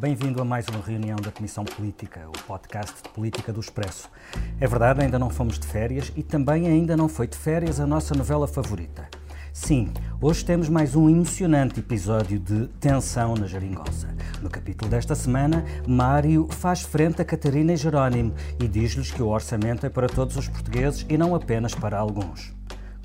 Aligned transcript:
Bem-vindo 0.00 0.40
a 0.40 0.44
mais 0.44 0.64
uma 0.68 0.80
reunião 0.80 1.16
da 1.16 1.32
Comissão 1.32 1.64
Política, 1.64 2.28
o 2.28 2.42
podcast 2.46 3.02
de 3.02 3.08
política 3.08 3.52
do 3.52 3.58
Expresso. 3.58 4.08
É 4.60 4.64
verdade, 4.64 5.02
ainda 5.02 5.18
não 5.18 5.28
fomos 5.28 5.58
de 5.58 5.66
férias 5.66 6.12
e 6.14 6.22
também 6.22 6.68
ainda 6.68 6.96
não 6.96 7.08
foi 7.08 7.26
de 7.26 7.36
férias 7.36 7.80
a 7.80 7.86
nossa 7.86 8.14
novela 8.14 8.46
favorita. 8.46 9.08
Sim, 9.52 9.92
hoje 10.20 10.44
temos 10.44 10.68
mais 10.68 10.94
um 10.94 11.10
emocionante 11.10 11.80
episódio 11.80 12.38
de 12.38 12.68
Tensão 12.78 13.34
na 13.34 13.48
Jeringonça. 13.48 14.06
No 14.40 14.48
capítulo 14.48 14.88
desta 14.88 15.16
semana, 15.16 15.64
Mário 15.84 16.46
faz 16.48 16.82
frente 16.82 17.20
a 17.20 17.24
Catarina 17.24 17.72
e 17.72 17.76
Jerónimo 17.76 18.34
e 18.62 18.68
diz-lhes 18.68 19.10
que 19.10 19.20
o 19.20 19.26
orçamento 19.26 19.84
é 19.84 19.90
para 19.90 20.06
todos 20.06 20.36
os 20.36 20.46
portugueses 20.46 21.04
e 21.08 21.18
não 21.18 21.34
apenas 21.34 21.74
para 21.74 21.98
alguns. 21.98 22.54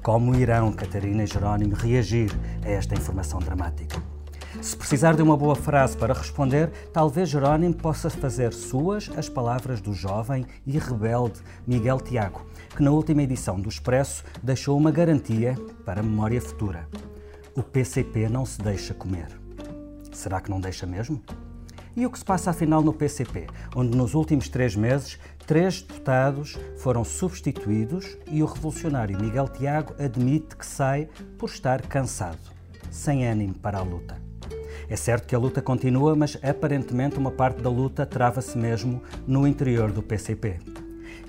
Como 0.04 0.36
irão 0.36 0.72
Catarina 0.72 1.24
e 1.24 1.28
Jerónimo 1.28 1.74
reagir 1.74 2.32
a 2.64 2.70
esta 2.70 2.94
informação 2.94 3.40
dramática? 3.40 4.00
Se 4.64 4.78
precisar 4.78 5.14
de 5.14 5.22
uma 5.22 5.36
boa 5.36 5.58
frase 5.58 5.98
para 5.98 6.14
responder, 6.14 6.72
talvez 6.94 7.28
Jerónimo 7.28 7.74
possa 7.74 8.10
fazer 8.10 8.54
suas 8.54 9.12
as 9.18 9.28
palavras 9.28 9.82
do 9.82 9.94
jovem 9.94 10.46
e 10.66 10.80
rebelde 10.80 11.42
Miguel 11.68 12.00
Tiago, 12.00 12.46
que 12.74 12.82
na 12.82 12.90
última 12.90 13.24
edição 13.24 13.60
do 13.60 13.68
Expresso 13.68 14.24
deixou 14.42 14.78
uma 14.78 14.90
garantia 14.90 15.58
para 15.84 16.00
a 16.00 16.04
memória 16.04 16.40
futura. 16.40 16.88
O 17.54 17.62
PCP 17.62 18.30
não 18.30 18.46
se 18.46 18.62
deixa 18.62 18.94
comer. 18.94 19.28
Será 20.14 20.40
que 20.40 20.50
não 20.50 20.62
deixa 20.62 20.86
mesmo? 20.86 21.22
E 21.94 22.06
o 22.06 22.10
que 22.10 22.20
se 22.20 22.26
passa 22.26 22.52
afinal 22.52 22.82
no 22.82 22.94
PCP, 22.94 23.48
onde 23.76 23.98
nos 23.98 24.14
últimos 24.14 24.48
três 24.48 24.78
meses 24.78 25.20
três 25.46 25.82
deputados 25.82 26.58
foram 26.78 27.04
substituídos 27.04 28.18
e 28.32 28.42
o 28.42 28.46
revolucionário 28.46 29.20
Miguel 29.20 29.50
Tiago 29.50 29.94
admite 30.00 30.56
que 30.56 30.66
sai 30.66 31.10
por 31.38 31.50
estar 31.50 31.82
cansado, 31.82 32.40
sem 32.90 33.28
ânimo 33.28 33.56
para 33.56 33.80
a 33.80 33.84
luta. 33.84 34.23
É 34.90 34.96
certo 34.96 35.28
que 35.28 35.36
a 35.36 35.40
luta 35.40 35.62
continua, 35.62 36.16
mas 36.16 36.38
aparentemente 36.44 37.18
uma 37.18 37.32
parte 37.32 37.62
da 37.62 37.70
luta 37.70 38.06
trava-se 38.06 38.58
mesmo 38.58 39.02
no 39.26 39.48
interior 39.48 39.92
do 39.92 40.04
PCP. 40.04 40.60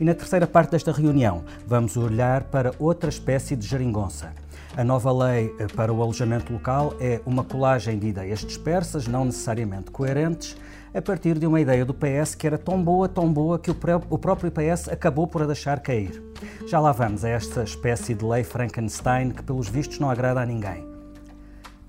E 0.00 0.04
na 0.04 0.14
terceira 0.14 0.46
parte 0.46 0.72
desta 0.72 0.90
reunião, 0.90 1.44
vamos 1.66 1.96
olhar 1.96 2.44
para 2.44 2.74
outra 2.78 3.08
espécie 3.08 3.54
de 3.54 3.66
geringonça. 3.66 4.32
A 4.76 4.82
nova 4.82 5.12
lei 5.12 5.50
para 5.76 5.92
o 5.92 6.02
alojamento 6.02 6.52
local 6.52 6.94
é 6.98 7.20
uma 7.24 7.44
colagem 7.44 7.96
de 7.96 8.08
ideias 8.08 8.40
dispersas, 8.40 9.06
não 9.06 9.24
necessariamente 9.24 9.92
coerentes, 9.92 10.56
a 10.92 11.00
partir 11.00 11.38
de 11.38 11.46
uma 11.46 11.60
ideia 11.60 11.84
do 11.84 11.94
PS 11.94 12.34
que 12.34 12.46
era 12.46 12.58
tão 12.58 12.82
boa, 12.82 13.08
tão 13.08 13.32
boa, 13.32 13.56
que 13.56 13.70
o 13.70 14.18
próprio 14.18 14.50
PS 14.50 14.88
acabou 14.88 15.28
por 15.28 15.42
a 15.42 15.46
deixar 15.46 15.78
cair. 15.78 16.20
Já 16.66 16.80
lá 16.80 16.90
vamos 16.90 17.24
a 17.24 17.28
esta 17.28 17.62
espécie 17.62 18.14
de 18.14 18.24
lei 18.24 18.42
Frankenstein 18.42 19.30
que, 19.30 19.44
pelos 19.44 19.68
vistos, 19.68 20.00
não 20.00 20.10
agrada 20.10 20.40
a 20.40 20.46
ninguém. 20.46 20.93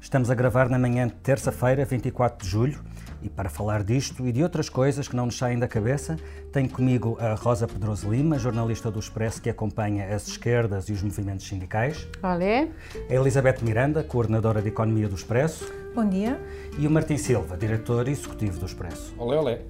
Estamos 0.06 0.30
a 0.30 0.36
gravar 0.36 0.70
na 0.70 0.78
manhã 0.78 1.08
de 1.08 1.16
terça-feira, 1.16 1.84
24 1.84 2.45
de 2.45 2.52
julho, 2.52 2.80
e 3.23 3.28
para 3.28 3.50
falar 3.50 3.84
disto 3.84 4.28
e 4.28 4.31
de 4.31 4.44
outras 4.44 4.70
coisas 4.70 5.08
que 5.08 5.16
não 5.16 5.25
nos 5.25 5.36
saem 5.36 5.58
da 5.58 5.67
cabeça, 5.67 6.16
tenho 6.53 6.70
comigo 6.70 7.17
a 7.20 7.34
Rosa 7.34 7.67
Pedroso 7.67 8.12
Lima, 8.12 8.38
jornalista 8.38 8.92
do 8.92 9.00
Expresso 9.00 9.42
que 9.42 9.50
acompanha 9.50 10.16
as 10.16 10.28
esquerdas 10.28 10.89
e 10.89 10.94
os 10.94 11.02
movimentos 11.02 11.47
sindicais. 11.47 12.08
Olé. 12.22 12.67
A 13.09 13.14
Elizabeth 13.16 13.64
Miranda, 13.64 14.03
coordenadora 14.03 14.62
de 14.62 14.67
Economia 14.67 15.09
do 15.09 15.16
Expresso. 15.16 15.73
Bom 15.95 16.08
dia. 16.08 16.40
E 16.78 16.86
o 16.86 16.92
Martim 16.92 17.17
Silva, 17.17 17.58
diretor 17.58 18.08
executivo 18.08 18.59
do 18.59 18.67
Expresso. 18.67 19.12
Olé, 19.17 19.40
olé. 19.40 19.62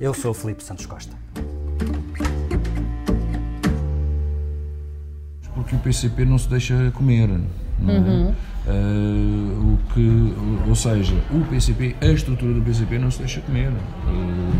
Eu 0.00 0.14
sou 0.14 0.30
o 0.30 0.34
Filipe 0.34 0.64
Santos 0.64 0.86
Costa. 0.86 1.14
Porque 5.54 5.76
o 5.76 5.78
PCP 5.80 6.24
não 6.24 6.38
se 6.38 6.48
deixa 6.48 6.90
comer, 6.92 7.28
não 7.78 7.92
é? 7.92 7.98
Uhum. 7.98 8.34
Uh, 8.66 9.74
o 9.74 9.92
que, 9.92 10.68
ou 10.68 10.74
seja, 10.74 11.14
o 11.32 11.44
PCP, 11.46 11.96
a 12.00 12.06
estrutura 12.06 12.54
do 12.54 12.62
PCP 12.62 12.98
não 12.98 13.10
se 13.10 13.18
deixa 13.18 13.40
comer. 13.40 13.68
Uh, 13.68 13.72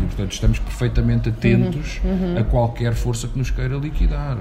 e, 0.03 0.05
portanto, 0.07 0.31
estamos 0.33 0.59
perfeitamente 0.59 1.29
atentos 1.29 2.01
uhum, 2.03 2.33
uhum. 2.33 2.37
a 2.37 2.43
qualquer 2.43 2.93
força 2.93 3.27
que 3.27 3.37
nos 3.37 3.49
queira 3.49 3.77
liquidar. 3.77 4.37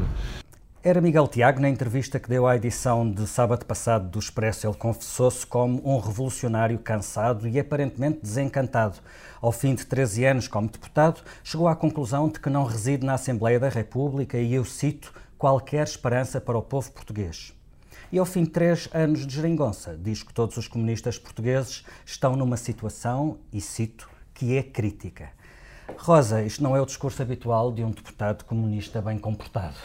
Era 0.85 1.01
Miguel 1.01 1.29
Tiago, 1.29 1.61
na 1.61 1.69
entrevista 1.69 2.19
que 2.19 2.29
deu 2.29 2.45
à 2.45 2.57
edição 2.57 3.09
de 3.09 3.25
sábado 3.29 3.65
passado 3.65 4.09
do 4.09 4.19
Expresso, 4.19 4.67
ele 4.67 4.75
confessou-se 4.75 5.47
como 5.47 5.81
um 5.89 5.97
revolucionário 6.01 6.77
cansado 6.77 7.47
e 7.47 7.57
aparentemente 7.61 8.19
desencantado. 8.21 8.99
Ao 9.41 9.53
fim 9.53 9.77
de 9.77 9.87
13 9.87 10.25
anos 10.25 10.49
como 10.49 10.69
deputado, 10.69 11.23
chegou 11.45 11.69
à 11.69 11.77
conclusão 11.77 12.29
de 12.29 12.41
que 12.41 12.51
não 12.51 12.65
reside 12.65 13.07
na 13.07 13.15
Assembleia 13.15 13.61
da 13.61 13.69
República 13.69 14.37
e, 14.37 14.55
eu 14.55 14.65
cito, 14.65 15.15
qualquer 15.39 15.85
esperança 15.85 16.41
para 16.41 16.59
o 16.59 16.63
povo 16.63 16.91
português. 16.91 17.55
E 18.13 18.19
ao 18.19 18.27
fim 18.27 18.45
de 18.45 18.51
três 18.51 18.91
anos 18.93 19.27
de 19.27 19.35
geringonça, 19.35 19.99
diz 19.99 20.23
que 20.23 20.35
todos 20.35 20.59
os 20.59 20.69
comunistas 20.69 21.19
portugueses 21.19 21.83
estão 22.05 22.37
numa 22.37 22.59
situação, 22.59 23.39
e 23.51 23.59
cito, 23.59 24.07
que 24.35 24.55
é 24.55 24.63
crítica. 24.63 25.31
Rosa, 25.97 26.43
isto 26.43 26.63
não 26.63 26.77
é 26.77 26.81
o 26.83 26.85
discurso 26.85 27.23
habitual 27.23 27.73
de 27.73 27.83
um 27.83 27.91
deputado 27.91 28.45
comunista 28.45 29.01
bem 29.01 29.19
comportado. 29.19 29.77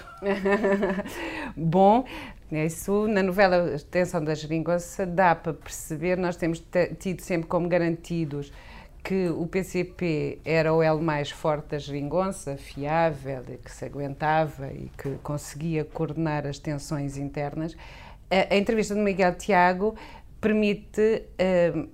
Bom, 1.56 2.04
isso 2.52 3.08
na 3.08 3.24
novela 3.24 3.74
Extensão 3.74 4.22
da 4.22 4.36
Geringonça 4.36 5.06
dá 5.06 5.34
para 5.34 5.54
perceber, 5.54 6.18
nós 6.18 6.36
temos 6.36 6.62
tido 7.00 7.22
sempre 7.22 7.48
como 7.48 7.70
garantidos 7.70 8.52
que 9.02 9.30
o 9.30 9.48
PCP 9.48 10.40
era 10.44 10.74
o 10.74 10.84
elo 10.84 11.02
mais 11.02 11.32
forte 11.32 11.70
da 11.70 11.78
geringonça, 11.80 12.58
fiável, 12.58 13.42
que 13.64 13.72
se 13.72 13.86
aguentava 13.86 14.68
e 14.74 14.92
que 14.98 15.12
conseguia 15.24 15.86
coordenar 15.86 16.46
as 16.46 16.60
tensões 16.60 17.16
internas 17.16 17.74
a, 18.30 18.56
entrevista 18.56 18.94
do 18.94 19.02
Miguel 19.02 19.36
Tiago 19.36 19.96
permite 20.40 21.24
uh, 21.42 21.90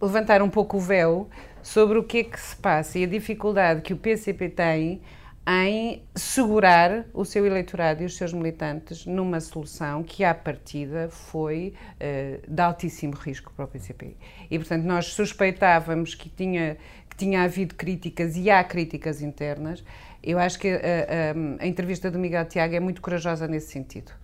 levantar 0.00 0.42
um 0.42 0.50
pouco 0.50 0.76
o 0.76 0.80
véu 0.80 1.28
sobre 1.62 1.98
o 1.98 2.04
que 2.04 2.18
é 2.18 2.24
que 2.24 2.40
se 2.40 2.56
passa 2.56 2.98
e 2.98 3.04
a 3.04 3.06
dificuldade 3.06 3.82
que 3.82 3.92
o 3.92 3.96
PCP 3.96 4.48
tem 4.48 5.00
em 5.48 6.02
segurar 6.14 7.06
o 7.14 7.24
seu 7.24 7.46
eleitorado 7.46 8.02
e 8.02 8.06
os 8.06 8.16
seus 8.16 8.32
militantes 8.32 9.06
numa 9.06 9.40
solução 9.40 10.02
que, 10.02 10.22
à 10.22 10.34
partida, 10.34 11.08
foi 11.08 11.74
uh, 11.96 12.50
de 12.52 12.62
altíssimo 12.62 13.14
risco 13.14 13.52
para 13.56 13.64
o 13.64 13.68
PCP. 13.68 14.16
E, 14.50 14.58
portanto, 14.58 14.84
nós 14.84 15.06
suspeitávamos 15.06 16.14
que 16.14 16.28
tinha, 16.28 16.76
que 17.08 17.16
tinha 17.16 17.42
havido 17.42 17.74
críticas 17.74 18.36
e 18.36 18.50
há 18.50 18.62
críticas 18.62 19.22
internas. 19.22 19.82
Eu 20.22 20.38
acho 20.38 20.58
que 20.58 20.68
a, 20.68 20.76
a, 20.76 21.64
a 21.64 21.66
entrevista 21.66 22.10
do 22.10 22.18
Miguel 22.18 22.44
Tiago 22.44 22.74
é 22.74 22.80
muito 22.80 23.00
corajosa 23.00 23.48
nesse 23.48 23.72
sentido 23.72 24.19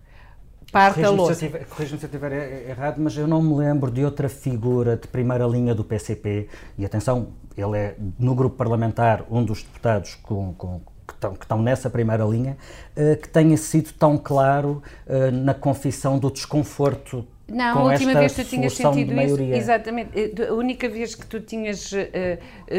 parte 0.73 1.03
a 1.05 1.11
louça. 1.11 1.49
Corrija-me 1.49 1.99
se 1.99 2.07
eu 2.07 2.09
estiver 2.09 2.69
errado, 2.69 2.97
mas 2.99 3.17
eu 3.17 3.27
não 3.27 3.43
me 3.43 3.55
lembro 3.55 3.91
de 3.91 4.05
outra 4.05 4.29
figura 4.29 4.97
de 4.97 5.09
primeira 5.09 5.47
linha 5.47 5.75
do 5.75 5.85
PCP, 5.85 6.49
e 6.77 6.85
atenção, 6.85 7.29
ele 7.57 7.79
é 7.79 7.97
no 8.19 8.35
grupo 8.35 8.57
parlamentar 8.57 9.25
um 9.31 9.45
dos 9.45 9.63
deputados 9.63 10.15
com, 10.17 10.53
com 10.55 10.81
que 11.07 11.15
estão, 11.15 11.35
que 11.35 11.45
estão, 11.45 11.63
nessa 11.63 11.89
primeira 11.89 12.25
linha, 12.25 12.57
uh, 12.97 13.17
que 13.17 13.29
tenha 13.29 13.57
sido 13.57 13.93
tão 13.93 14.19
claro 14.19 14.83
uh, 15.07 15.31
na 15.31 15.55
confissão 15.55 16.19
do 16.19 16.31
desconforto 16.31 17.27
não, 17.49 17.75
com 17.75 17.79
a 17.81 17.93
última 17.93 18.15
vez 18.15 18.35
que 18.35 18.45
tu 18.45 18.51
tinhas 18.51 18.73
sentido 18.73 19.21
isso, 19.21 19.41
exatamente, 19.41 20.11
eh, 20.19 20.49
a 20.49 20.53
única 20.53 20.89
vez 20.89 21.15
que 21.15 21.25
tu 21.25 21.39
tinhas 21.39 21.93
uh, 21.93 21.97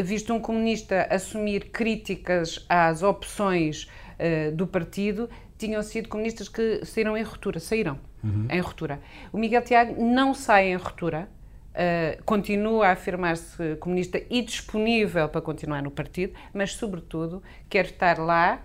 visto 0.04 0.34
um 0.34 0.38
comunista 0.38 1.06
assumir 1.10 1.70
críticas 1.70 2.66
às 2.68 3.02
opções 3.02 3.88
do 4.54 4.66
partido 4.66 5.30
tinham 5.58 5.82
sido 5.82 6.08
comunistas 6.08 6.48
que 6.48 6.84
saíram 6.84 7.16
em 7.16 7.22
ruptura, 7.22 7.58
saíram 7.58 7.98
uhum. 8.22 8.46
em 8.48 8.60
ruptura. 8.60 9.00
O 9.32 9.38
Miguel 9.38 9.62
Tiago 9.62 10.02
não 10.02 10.32
sai 10.32 10.68
em 10.68 10.76
ruptura, 10.76 11.28
uh, 11.74 12.22
continua 12.24 12.86
a 12.86 12.92
afirmar-se 12.92 13.76
comunista 13.76 14.22
e 14.30 14.40
disponível 14.40 15.28
para 15.28 15.40
continuar 15.40 15.82
no 15.82 15.90
partido, 15.90 16.32
mas, 16.54 16.74
sobretudo, 16.74 17.42
quer 17.68 17.86
estar 17.86 18.18
lá 18.18 18.62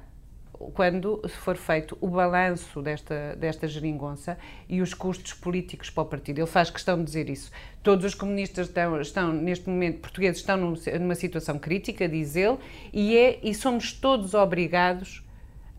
quando 0.73 1.21
for 1.27 1.57
feito 1.57 1.97
o 1.99 2.07
balanço 2.07 2.81
desta, 2.81 3.35
desta 3.35 3.67
geringonça 3.67 4.37
e 4.69 4.81
os 4.81 4.93
custos 4.93 5.33
políticos 5.33 5.89
para 5.89 6.03
o 6.03 6.05
partido. 6.05 6.39
Ele 6.39 6.47
faz 6.47 6.69
questão 6.69 6.97
de 6.97 7.03
dizer 7.03 7.29
isso. 7.29 7.51
Todos 7.81 8.05
os 8.05 8.15
comunistas 8.15 8.67
estão, 8.67 9.01
estão 9.01 9.33
neste 9.33 9.67
momento, 9.67 9.99
portugueses, 9.99 10.39
estão 10.39 10.55
numa 10.55 11.15
situação 11.15 11.57
crítica, 11.59 12.07
diz 12.07 12.35
ele, 12.35 12.57
e, 12.93 13.17
é, 13.17 13.39
e 13.43 13.53
somos 13.53 13.91
todos 13.91 14.33
obrigados 14.33 15.22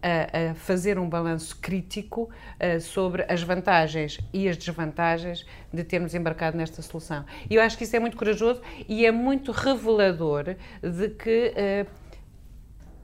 a, 0.05 0.51
a 0.51 0.55
fazer 0.55 0.99
um 0.99 1.09
balanço 1.09 1.57
crítico 1.61 2.29
uh, 2.61 2.81
sobre 2.81 3.25
as 3.27 3.43
vantagens 3.43 4.21
e 4.33 4.47
as 4.47 4.57
desvantagens 4.57 5.47
de 5.73 5.83
termos 5.83 6.15
embarcado 6.15 6.59
nesta 6.59 6.83
solução. 6.83 7.25
E 7.49 7.55
eu 7.55 7.63
acho 7.63 7.79
que 7.79 7.85
isso 7.85 7.97
é 7.97 7.99
muito 7.99 8.17
corajoso 8.17 8.61
e 8.87 9.07
é 9.07 9.11
muito 9.11 9.51
revelador 9.51 10.57
de 10.83 11.09
que 11.09 11.55
uh, 11.57 11.91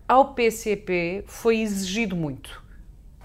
ao 0.06 0.35
PCP 0.35 1.25
foi 1.26 1.61
exigido 1.61 2.14
muito 2.14 2.69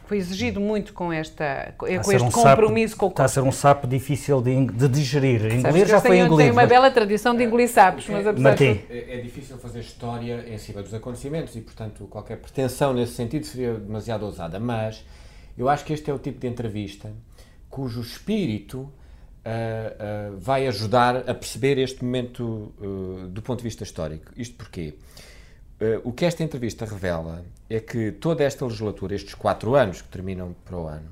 foi 0.07 0.17
exigido 0.17 0.59
muito 0.59 0.93
com, 0.93 1.11
esta, 1.11 1.73
com 1.77 1.87
este 1.87 2.23
um 2.23 2.31
compromisso 2.31 2.93
sapo, 2.93 2.99
com 2.99 3.05
o 3.07 3.09
Está 3.09 3.25
a 3.25 3.27
ser 3.27 3.41
um 3.41 3.51
sapo 3.51 3.87
difícil 3.87 4.41
de, 4.41 4.65
de 4.67 4.87
digerir. 4.87 5.53
Engolir 5.53 5.87
já 5.87 5.99
foi 5.99 6.19
engolido. 6.19 6.37
Tem 6.37 6.51
uma 6.51 6.65
bela 6.65 6.91
tradição 6.91 7.35
de 7.35 7.43
engolir 7.43 7.69
sapos, 7.69 8.07
mas 8.07 8.25
apesar 8.25 8.55
de... 8.55 8.65
É, 8.89 9.17
é 9.17 9.21
difícil 9.21 9.57
fazer 9.57 9.79
história 9.79 10.45
em 10.47 10.57
cima 10.57 10.81
dos 10.81 10.93
acontecimentos 10.93 11.55
e, 11.55 11.61
portanto, 11.61 12.05
qualquer 12.07 12.37
pretensão 12.37 12.93
nesse 12.93 13.13
sentido 13.13 13.45
seria 13.45 13.73
demasiado 13.73 14.23
ousada. 14.23 14.59
Mas 14.59 15.03
eu 15.57 15.69
acho 15.69 15.83
que 15.85 15.93
este 15.93 16.09
é 16.09 16.13
o 16.13 16.19
tipo 16.19 16.39
de 16.39 16.47
entrevista 16.47 17.11
cujo 17.69 18.01
espírito 18.01 18.79
uh, 18.79 20.37
vai 20.37 20.67
ajudar 20.67 21.29
a 21.29 21.33
perceber 21.33 21.77
este 21.77 22.03
momento 22.03 22.73
do 23.29 23.41
ponto 23.41 23.59
de 23.59 23.63
vista 23.63 23.83
histórico. 23.83 24.31
Isto 24.37 24.55
porquê? 24.55 24.93
O 26.03 26.11
que 26.13 26.25
esta 26.25 26.43
entrevista 26.43 26.85
revela 26.85 27.43
é 27.69 27.79
que 27.79 28.11
toda 28.11 28.43
esta 28.43 28.65
legislatura, 28.65 29.13
estes 29.13 29.33
quatro 29.33 29.75
anos 29.75 30.01
que 30.01 30.07
terminam 30.07 30.55
para 30.63 30.77
o 30.77 30.87
ano, 30.87 31.11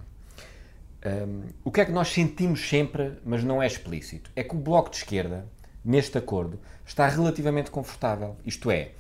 um, 1.06 1.42
o 1.66 1.72
que 1.72 1.82
é 1.82 1.86
que 1.86 1.92
nós 1.92 2.08
sentimos 2.10 2.68
sempre, 2.68 3.14
mas 3.26 3.44
não 3.44 3.62
é 3.62 3.68
explícito? 3.68 4.32
É 4.36 4.44
que 4.44 4.56
o 4.56 4.58
Bloco 4.58 4.90
de 4.90 4.98
Esquerda, 4.98 5.46
neste 5.84 6.18
acordo, 6.18 6.60
está 6.86 7.08
relativamente 7.08 7.70
confortável. 7.70 8.38
Isto 8.46 8.72
é, 8.72 8.92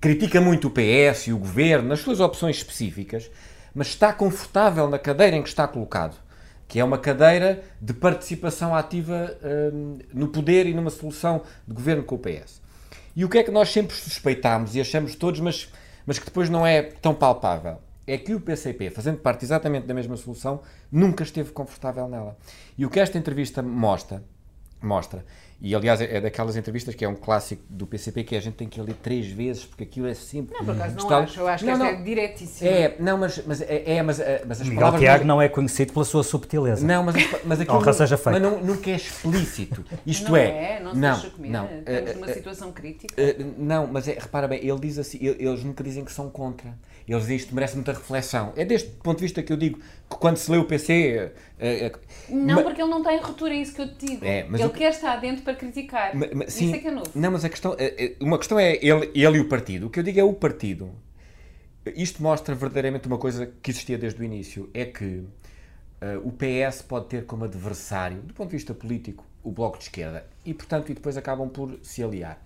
critica 0.00 0.40
muito 0.40 0.68
o 0.68 0.70
PS 0.70 1.26
e 1.26 1.32
o 1.32 1.38
governo 1.38 1.88
nas 1.88 2.00
suas 2.00 2.20
opções 2.20 2.56
específicas, 2.56 3.28
mas 3.74 3.88
está 3.88 4.12
confortável 4.12 4.88
na 4.88 4.98
cadeira 4.98 5.36
em 5.36 5.42
que 5.42 5.48
está 5.48 5.66
colocado, 5.66 6.16
que 6.68 6.78
é 6.78 6.84
uma 6.84 6.98
cadeira 6.98 7.64
de 7.80 7.92
participação 7.92 8.74
ativa 8.74 9.36
um, 9.74 9.98
no 10.14 10.28
poder 10.28 10.66
e 10.66 10.74
numa 10.74 10.90
solução 10.90 11.42
de 11.66 11.74
governo 11.74 12.04
com 12.04 12.14
o 12.14 12.18
PS. 12.18 12.61
E 13.14 13.24
o 13.24 13.28
que 13.28 13.38
é 13.38 13.42
que 13.42 13.50
nós 13.50 13.70
sempre 13.70 13.94
suspeitámos 13.94 14.74
e 14.74 14.80
achamos 14.80 15.14
todos, 15.14 15.40
mas, 15.40 15.70
mas 16.06 16.18
que 16.18 16.24
depois 16.24 16.48
não 16.48 16.66
é 16.66 16.82
tão 16.82 17.14
palpável? 17.14 17.78
É 18.06 18.18
que 18.18 18.34
o 18.34 18.40
PCP, 18.40 18.90
fazendo 18.90 19.18
parte 19.18 19.44
exatamente 19.44 19.86
da 19.86 19.94
mesma 19.94 20.16
solução, 20.16 20.60
nunca 20.90 21.22
esteve 21.22 21.52
confortável 21.52 22.08
nela. 22.08 22.36
E 22.76 22.84
o 22.84 22.90
que 22.90 22.98
esta 22.98 23.18
entrevista 23.18 23.62
mostra, 23.62 24.24
mostra 24.82 25.24
e 25.64 25.76
aliás 25.76 26.00
é 26.00 26.20
daquelas 26.20 26.56
entrevistas 26.56 26.92
que 26.92 27.04
é 27.04 27.08
um 27.08 27.14
clássico 27.14 27.62
do 27.70 27.86
PCP 27.86 28.24
que 28.24 28.34
a 28.34 28.40
gente 28.40 28.54
tem 28.54 28.68
que 28.68 28.80
ler 28.80 28.94
três 28.94 29.28
vezes 29.28 29.64
porque 29.64 29.84
aquilo 29.84 30.08
é 30.08 30.14
sempre. 30.14 30.56
Não, 30.58 30.64
por 30.64 30.74
acaso 30.74 30.96
não 30.96 31.08
acho, 31.08 31.38
eu 31.38 31.46
acho 31.46 31.64
não, 31.64 31.72
que 31.74 31.78
não, 31.78 31.86
é 31.86 31.94
diretíssimo. 31.94 32.68
É, 32.68 32.96
não, 32.98 33.16
mas, 33.16 33.40
mas, 33.46 33.60
é, 33.60 33.82
é 33.86 34.02
mas, 34.02 34.18
é, 34.18 34.42
mas 34.44 34.60
as 34.60 34.66
Miguel 34.66 34.80
palavras. 34.80 35.00
Tiago 35.00 35.24
não 35.24 35.40
é 35.40 35.48
conhecido 35.48 35.92
pela 35.92 36.04
sua 36.04 36.24
subtileza. 36.24 36.84
Não, 36.84 37.04
mas, 37.04 37.14
mas 37.44 37.60
aquilo. 37.62 37.76
Honra 37.76 37.92
seja 37.92 38.16
feita. 38.16 38.40
Mas 38.40 38.42
não, 38.42 38.60
nunca 38.60 38.90
é 38.90 38.96
explícito. 38.96 39.84
Isto 40.04 40.30
não 40.30 40.36
é. 40.36 40.46
é 40.48 40.80
não, 40.80 40.94
não, 40.94 41.22
não. 41.38 41.68
Estamos 41.78 42.14
numa 42.16 42.26
uh, 42.26 42.34
situação 42.34 42.72
crítica. 42.72 43.14
Uh, 43.16 43.54
não, 43.56 43.86
mas 43.86 44.08
é, 44.08 44.14
repara 44.14 44.48
bem, 44.48 44.58
ele 44.66 44.80
diz 44.80 44.98
assim, 44.98 45.18
eles 45.22 45.62
nunca 45.62 45.84
dizem 45.84 46.04
que 46.04 46.10
são 46.10 46.28
contra. 46.28 46.76
Eles 47.06 47.22
dizem 47.22 47.36
isto 47.36 47.54
merece 47.54 47.74
muita 47.74 47.92
reflexão. 47.92 48.52
É 48.56 48.64
deste 48.64 48.90
ponto 48.90 49.18
de 49.18 49.24
vista 49.24 49.42
que 49.42 49.52
eu 49.52 49.56
digo 49.56 49.78
que 49.78 50.16
quando 50.16 50.36
se 50.36 50.50
lê 50.50 50.58
o 50.58 50.64
PC. 50.64 51.32
É, 51.58 51.86
é, 51.86 51.92
não, 52.28 52.56
mas, 52.56 52.64
porque 52.64 52.80
ele 52.80 52.90
não 52.90 53.02
tem 53.02 53.18
ruptura, 53.18 53.54
é 53.54 53.56
isso 53.56 53.74
que 53.74 53.82
eu 53.82 53.94
te 53.94 54.06
digo. 54.06 54.24
É, 54.24 54.40
ele 54.40 54.68
quer 54.70 54.90
estar 54.90 55.16
dentro 55.16 55.42
para 55.42 55.54
criticar. 55.54 56.14
Mas, 56.14 56.30
mas, 56.32 56.52
sim, 56.52 56.66
isso 56.66 56.76
é 56.76 56.78
que 56.78 56.88
é 56.88 56.90
novo. 56.90 57.10
Não, 57.14 57.30
mas 57.30 57.44
a 57.44 57.48
questão. 57.48 57.76
Uma 58.20 58.38
questão 58.38 58.58
é 58.58 58.74
ele, 58.76 59.10
ele 59.14 59.38
e 59.38 59.40
o 59.40 59.48
partido. 59.48 59.86
O 59.86 59.90
que 59.90 59.98
eu 59.98 60.02
digo 60.02 60.20
é 60.20 60.24
o 60.24 60.32
partido. 60.32 60.90
Isto 61.96 62.22
mostra 62.22 62.54
verdadeiramente 62.54 63.08
uma 63.08 63.18
coisa 63.18 63.52
que 63.60 63.70
existia 63.70 63.98
desde 63.98 64.20
o 64.20 64.24
início: 64.24 64.70
é 64.72 64.84
que 64.84 65.04
uh, 65.04 65.26
o 66.24 66.32
PS 66.32 66.82
pode 66.82 67.06
ter 67.06 67.26
como 67.26 67.44
adversário, 67.44 68.18
do 68.18 68.32
ponto 68.32 68.50
de 68.50 68.56
vista 68.56 68.72
político, 68.72 69.26
o 69.42 69.50
Bloco 69.50 69.78
de 69.78 69.84
Esquerda. 69.84 70.24
E, 70.44 70.54
portanto, 70.54 70.90
e 70.90 70.94
depois 70.94 71.16
acabam 71.16 71.48
por 71.48 71.78
se 71.82 72.02
aliar. 72.02 72.40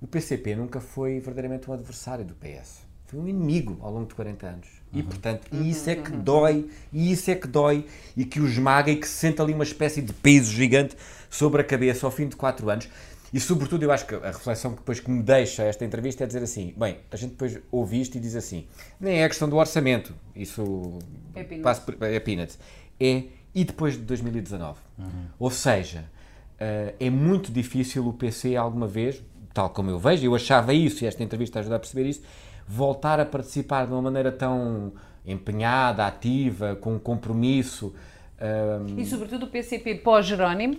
O 0.00 0.06
PCP 0.06 0.54
nunca 0.54 0.80
foi 0.80 1.14
verdadeiramente 1.14 1.70
um 1.70 1.72
adversário 1.72 2.26
do 2.26 2.34
PS 2.34 2.83
foi 3.06 3.20
um 3.20 3.28
inimigo 3.28 3.78
ao 3.80 3.92
longo 3.92 4.06
de 4.06 4.14
40 4.14 4.46
anos. 4.46 4.68
Uhum. 4.92 5.00
E, 5.00 5.02
portanto, 5.02 5.46
e 5.52 5.70
isso 5.70 5.88
é 5.90 5.94
que 5.94 6.10
uhum. 6.10 6.20
dói, 6.20 6.70
e 6.92 7.12
isso 7.12 7.30
é 7.30 7.34
que 7.34 7.46
dói, 7.46 7.86
e 8.16 8.24
que 8.24 8.40
o 8.40 8.46
esmaga 8.46 8.90
e 8.90 8.96
que 8.96 9.06
se 9.08 9.14
sente 9.14 9.40
ali 9.40 9.52
uma 9.52 9.64
espécie 9.64 10.00
de 10.00 10.12
peso 10.12 10.52
gigante 10.52 10.96
sobre 11.28 11.60
a 11.60 11.64
cabeça 11.64 12.06
ao 12.06 12.12
fim 12.12 12.28
de 12.28 12.36
4 12.36 12.68
anos. 12.70 12.88
E, 13.32 13.40
sobretudo, 13.40 13.82
eu 13.82 13.90
acho 13.90 14.06
que 14.06 14.14
a 14.14 14.28
reflexão 14.28 14.70
que 14.70 14.78
depois 14.78 15.00
que 15.00 15.10
me 15.10 15.22
deixa 15.22 15.64
esta 15.64 15.84
entrevista 15.84 16.22
é 16.22 16.26
dizer 16.26 16.42
assim: 16.42 16.72
bem, 16.76 16.98
a 17.10 17.16
gente 17.16 17.30
depois 17.30 17.58
ouve 17.72 18.00
isto 18.00 18.16
e 18.16 18.20
diz 18.20 18.36
assim, 18.36 18.66
nem 19.00 19.20
é 19.20 19.24
a 19.24 19.28
questão 19.28 19.48
do 19.48 19.56
orçamento, 19.56 20.14
isso 20.36 20.98
é 21.34 21.42
peanuts. 21.42 21.82
é 22.00 22.20
peanuts. 22.20 22.58
É 23.00 23.24
e 23.54 23.64
depois 23.64 23.94
de 23.94 24.00
2019. 24.00 24.78
Uhum. 24.98 25.06
Ou 25.38 25.50
seja, 25.50 26.00
uh, 26.00 26.94
é 26.98 27.10
muito 27.10 27.52
difícil 27.52 28.06
o 28.06 28.12
PC 28.12 28.56
alguma 28.56 28.88
vez, 28.88 29.22
tal 29.52 29.70
como 29.70 29.90
eu 29.90 29.98
vejo, 29.98 30.24
eu 30.24 30.34
achava 30.34 30.74
isso 30.74 31.04
e 31.04 31.06
esta 31.06 31.22
entrevista 31.22 31.60
ajuda 31.60 31.76
a 31.76 31.78
perceber 31.78 32.08
isso, 32.08 32.22
voltar 32.66 33.20
a 33.20 33.26
participar 33.26 33.86
de 33.86 33.92
uma 33.92 34.02
maneira 34.02 34.32
tão 34.32 34.92
empenhada, 35.26 36.06
ativa, 36.06 36.76
com 36.76 36.98
compromisso. 36.98 37.94
Um... 38.40 38.98
E 38.98 39.06
sobretudo 39.06 39.46
o 39.46 39.48
PCP 39.48 39.96
pós-Jerónimo, 39.96 40.78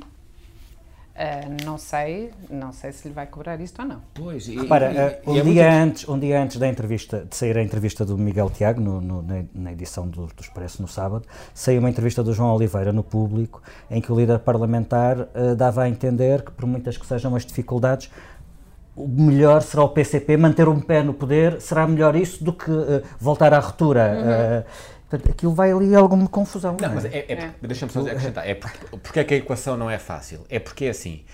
Uh, 1.15 1.63
não 1.65 1.77
sei, 1.77 2.29
não 2.49 2.73
sei 2.73 2.91
se 2.91 3.07
lhe 3.07 3.13
vai 3.13 3.25
cobrar 3.25 3.61
isto 3.61 3.81
ou 3.81 3.87
não. 3.87 4.01
Pois, 4.13 4.49
e, 4.49 4.57
Repara, 4.57 4.91
e, 4.91 5.29
uh, 5.29 5.31
um, 5.31 5.35
e 5.35 5.39
é 5.39 5.43
dia 5.43 5.63
muito... 5.63 5.89
antes, 5.89 6.09
um 6.09 6.19
dia 6.19 6.43
antes 6.43 6.57
da 6.57 6.67
entrevista, 6.67 7.25
de 7.29 7.33
sair 7.33 7.57
a 7.57 7.63
entrevista 7.63 8.03
do 8.03 8.17
Miguel 8.17 8.49
Tiago, 8.49 8.81
no, 8.81 8.99
no, 8.99 9.21
na, 9.21 9.45
na, 9.53 9.71
edição 9.71 10.05
do, 10.05 10.25
do 10.25 10.41
Expresso 10.41 10.81
no 10.81 10.89
sábado, 10.89 11.25
saiu 11.53 11.79
uma 11.79 11.89
entrevista 11.89 12.21
do 12.21 12.33
João 12.33 12.53
Oliveira 12.53 12.91
no 12.91 13.01
público, 13.01 13.63
em 13.89 14.01
que 14.01 14.11
o 14.11 14.19
líder 14.19 14.39
parlamentar 14.39 15.21
uh, 15.21 15.55
dava 15.55 15.83
a 15.83 15.89
entender 15.89 16.41
que, 16.41 16.51
por 16.51 16.65
muitas 16.65 16.97
que 16.97 17.05
sejam 17.05 17.33
as 17.33 17.45
dificuldades, 17.45 18.11
o 18.95 19.07
melhor 19.07 19.61
será 19.61 19.83
o 19.83 19.89
PCP 19.89 20.37
manter 20.37 20.69
um 20.69 20.79
pé 20.79 21.03
no 21.03 21.13
poder, 21.13 21.59
será 21.59 21.85
melhor 21.85 22.15
isso 22.15 22.43
do 22.43 22.53
que 22.53 22.71
uh, 22.71 23.03
voltar 23.19 23.53
à 23.53 23.59
ruptura. 23.59 24.13
Uhum. 24.13 24.59
Uh, 24.59 24.65
portanto, 25.09 25.31
aquilo 25.31 25.53
vai 25.53 25.71
ali 25.71 25.93
alguma 25.93 26.27
confusão. 26.27 26.77
Não, 26.79 26.87
não 26.87 26.91
é? 26.91 26.95
mas 26.95 27.05
é, 27.05 27.17
é, 27.27 27.33
é. 27.33 27.53
deixa-me 27.61 27.91
só 27.91 27.99
acrescentar, 27.99 28.47
é 28.47 28.55
porque, 28.55 28.97
porque 28.97 29.19
é 29.19 29.23
que 29.23 29.33
a 29.33 29.37
equação 29.37 29.75
não 29.75 29.89
é 29.89 29.97
fácil? 29.97 30.45
É 30.49 30.59
porque 30.59 30.85
é 30.85 30.89
assim, 30.89 31.25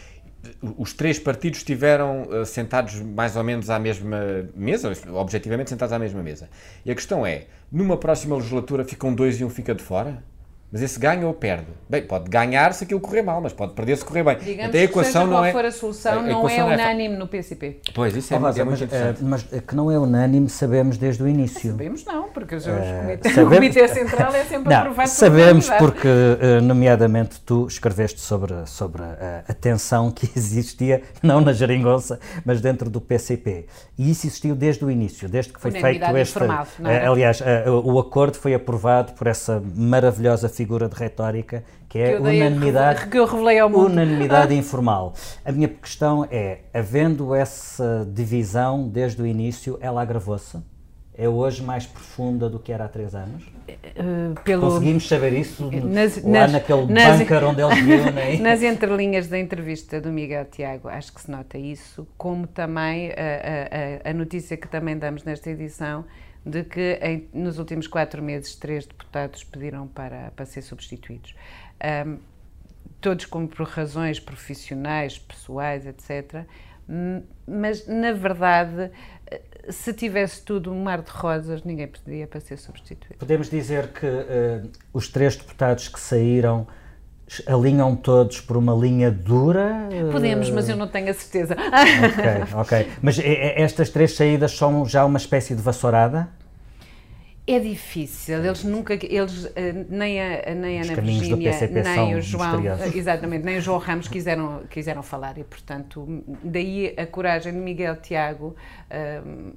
os 0.78 0.92
três 0.94 1.20
partidos 1.20 1.60
estiveram 1.60 2.24
uh, 2.24 2.46
sentados 2.46 3.00
mais 3.00 3.36
ou 3.36 3.44
menos 3.44 3.70
à 3.70 3.78
mesma 3.78 4.50
mesa, 4.56 4.92
objetivamente 5.14 5.70
sentados 5.70 5.94
à 5.94 6.00
mesma 6.00 6.24
mesa. 6.24 6.50
E 6.84 6.92
a 6.92 6.96
questão 6.96 7.26
é, 7.26 7.46
numa 7.72 7.96
próxima 7.96 8.36
legislatura 8.36 8.84
ficam 8.84 9.14
dois 9.14 9.40
e 9.40 9.46
um 9.46 9.50
fica 9.50 9.76
de 9.76 9.84
fora? 9.84 10.24
Mas 10.72 10.82
esse 10.82 10.98
ganha 10.98 11.28
ou 11.28 11.34
perde? 11.34 11.68
Bem, 11.90 12.02
pode 12.02 12.30
ganhar 12.30 12.74
se 12.74 12.86
aquilo 12.86 13.02
correr 13.02 13.22
mal, 13.22 13.42
mas 13.42 13.52
pode 13.52 13.74
perder 13.74 13.98
se 13.98 14.06
correr 14.06 14.24
bem. 14.24 14.38
Digamos 14.38 14.70
Até 14.70 14.80
a 14.80 14.84
equação 14.84 15.24
que 15.24 15.28
seja 15.28 15.40
não 15.40 15.46
é, 15.46 15.52
for 15.52 15.66
a 15.66 15.72
solução, 15.72 16.20
a 16.20 16.22
não 16.22 16.48
é 16.48 16.64
unânime 16.64 17.16
é... 17.16 17.18
no 17.18 17.28
PCP. 17.28 17.82
Pois, 17.94 18.16
isso 18.16 18.34
é, 18.34 18.40
oh, 18.40 18.48
é 18.48 18.64
muito 18.64 18.88
mas, 18.90 19.22
mas 19.22 19.62
que 19.62 19.76
não 19.76 19.92
é 19.92 20.00
unânime 20.00 20.48
sabemos 20.48 20.98
desde 20.98 21.22
o 21.22 21.28
início. 21.28 21.72
Sabemos 21.72 22.06
não, 22.06 22.30
porque 22.30 22.56
os 22.56 22.66
uh, 22.66 22.70
comitê, 22.70 23.30
sabemos... 23.30 23.52
o 23.52 23.56
Comitê 23.56 23.88
Central 23.90 24.34
é 24.34 24.46
sempre 24.46 24.70
não, 24.70 24.80
aprovado 24.80 25.10
Sabemos 25.10 25.70
porque, 25.72 26.08
uh, 26.08 26.62
nomeadamente, 26.62 27.42
tu 27.42 27.68
escreveste 27.68 28.22
sobre, 28.22 28.66
sobre 28.66 29.04
a, 29.04 29.44
a 29.50 29.54
tensão 29.54 30.10
que 30.10 30.30
existia, 30.34 31.02
não 31.22 31.42
na 31.42 31.52
geringonça, 31.52 32.18
mas 32.46 32.62
dentro 32.62 32.90
do 32.90 33.02
PCP. 33.02 33.66
E 33.98 34.10
isso 34.10 34.26
existiu 34.26 34.56
desde 34.56 34.86
o 34.86 34.90
início, 34.90 35.28
desde 35.28 35.52
que 35.52 35.60
foi 35.60 35.72
feito 35.72 36.06
este... 36.16 36.38
Informal, 36.38 36.66
uh, 36.80 37.12
aliás, 37.12 37.44
o 37.84 38.00
acordo 38.00 38.38
foi 38.38 38.54
aprovado 38.54 39.12
por 39.12 39.28
essa 39.28 39.62
maravilhosa 39.76 40.48
figura 40.48 40.61
de 40.66 40.96
retórica 40.96 41.64
que 41.88 42.00
é 42.00 42.14
que 42.14 42.22
unanimidade, 42.22 43.08
que 43.08 43.20
eu 43.20 43.26
revelei 43.26 43.60
ao 43.60 43.70
mundo. 43.70 43.88
unanimidade 43.88 44.56
informal. 44.56 45.14
A 45.44 45.52
minha 45.52 45.68
questão 45.68 46.26
é, 46.32 46.60
havendo 46.74 47.36
essa 47.36 48.08
divisão 48.10 48.88
desde 48.88 49.22
o 49.22 49.28
início, 49.28 49.78
ela 49.82 50.02
agravou-se? 50.02 50.58
É 51.14 51.28
hoje 51.28 51.62
mais 51.62 51.86
profunda 51.86 52.50
do 52.50 52.58
que 52.58 52.72
era 52.72 52.86
há 52.86 52.88
três 52.88 53.14
anos? 53.14 53.44
Uh, 53.44 54.34
pelo... 54.44 54.62
Conseguimos 54.62 55.08
saber 55.08 55.34
isso 55.34 55.70
nas, 55.70 56.24
lá 56.24 56.30
nas, 56.30 56.52
naquele 56.54 56.86
nas, 56.86 57.20
bunker 57.20 57.44
onde 57.44 57.62
eles 57.62 57.80
viram? 57.80 58.14
Nas 58.42 58.64
entrelinhas 58.64 59.28
da 59.28 59.38
entrevista 59.38 60.00
do 60.00 60.10
Miguel 60.10 60.46
Tiago, 60.46 60.88
acho 60.88 61.14
que 61.14 61.22
se 61.22 61.30
nota 61.30 61.58
isso, 61.58 62.08
como 62.18 62.48
também 62.48 63.12
a, 63.12 64.06
a, 64.06 64.10
a 64.10 64.14
notícia 64.14 64.56
que 64.56 64.68
também 64.68 64.98
damos 64.98 65.26
nesta 65.26 65.50
edição 65.50 66.06
de 66.46 66.64
que 66.64 67.00
em, 67.02 67.30
nos 67.34 67.60
últimos 67.60 67.88
quatro 67.88 68.22
meses 68.22 68.56
três 68.56 68.86
deputados 68.86 69.44
pediram 69.44 69.88
para, 69.88 70.32
para 70.32 70.46
ser 70.46 70.62
substituídos. 70.62 71.36
Um, 72.06 72.18
todos 73.00 73.26
como 73.26 73.48
por 73.48 73.68
razões 73.68 74.20
profissionais, 74.20 75.18
pessoais, 75.18 75.86
etc. 75.86 76.46
Mas, 77.48 77.88
na 77.88 78.12
verdade, 78.12 78.92
se 79.70 79.94
tivesse 79.94 80.44
tudo 80.44 80.72
um 80.72 80.84
mar 80.84 81.02
de 81.02 81.10
rosas, 81.10 81.64
ninguém 81.64 81.88
pediria 81.88 82.28
para 82.28 82.40
ser 82.40 82.58
substituído. 82.58 83.18
Podemos 83.18 83.50
dizer 83.50 83.88
que 83.90 84.06
uh, 84.06 84.70
os 84.94 85.08
três 85.08 85.36
deputados 85.36 85.88
que 85.88 86.00
saíram 86.00 86.68
alinham 87.48 87.96
todos 87.96 88.42
por 88.42 88.58
uma 88.58 88.74
linha 88.74 89.12
dura? 89.12 89.88
Podemos, 90.12 90.50
mas 90.50 90.68
eu 90.68 90.76
não 90.76 90.88
tenho 90.88 91.10
a 91.10 91.14
certeza. 91.14 91.56
Ok, 91.56 92.60
ok. 92.60 92.88
Mas 93.02 93.20
estas 93.20 93.90
três 93.90 94.16
saídas 94.16 94.52
são 94.52 94.86
já 94.86 95.06
uma 95.06 95.18
espécie 95.18 95.56
de 95.56 95.62
vassourada? 95.62 96.30
É 97.48 97.60
difícil, 97.60 98.46
eles 98.46 98.64
nunca, 98.64 98.94
eles, 98.94 99.52
eh, 99.56 99.74
nem 99.90 100.22
a, 100.22 100.56
nem 100.56 100.80
a 100.80 100.84
Ana 100.84 101.02
Virgínia, 101.02 101.52
nem 101.84 102.16
o 102.16 102.22
João, 102.22 102.62
exatamente, 102.96 103.44
nem 103.44 103.58
o 103.58 103.62
João 103.62 103.80
Ramos 103.80 104.08
quiseram, 104.08 104.62
quiseram 104.70 105.02
falar 105.02 105.40
e, 105.40 105.44
portanto, 105.44 106.24
daí 106.44 106.94
a 106.96 107.06
coragem 107.08 107.52
de 107.52 107.60
Miguel 107.60 107.96
Tiago 107.96 108.56
um, 109.26 109.54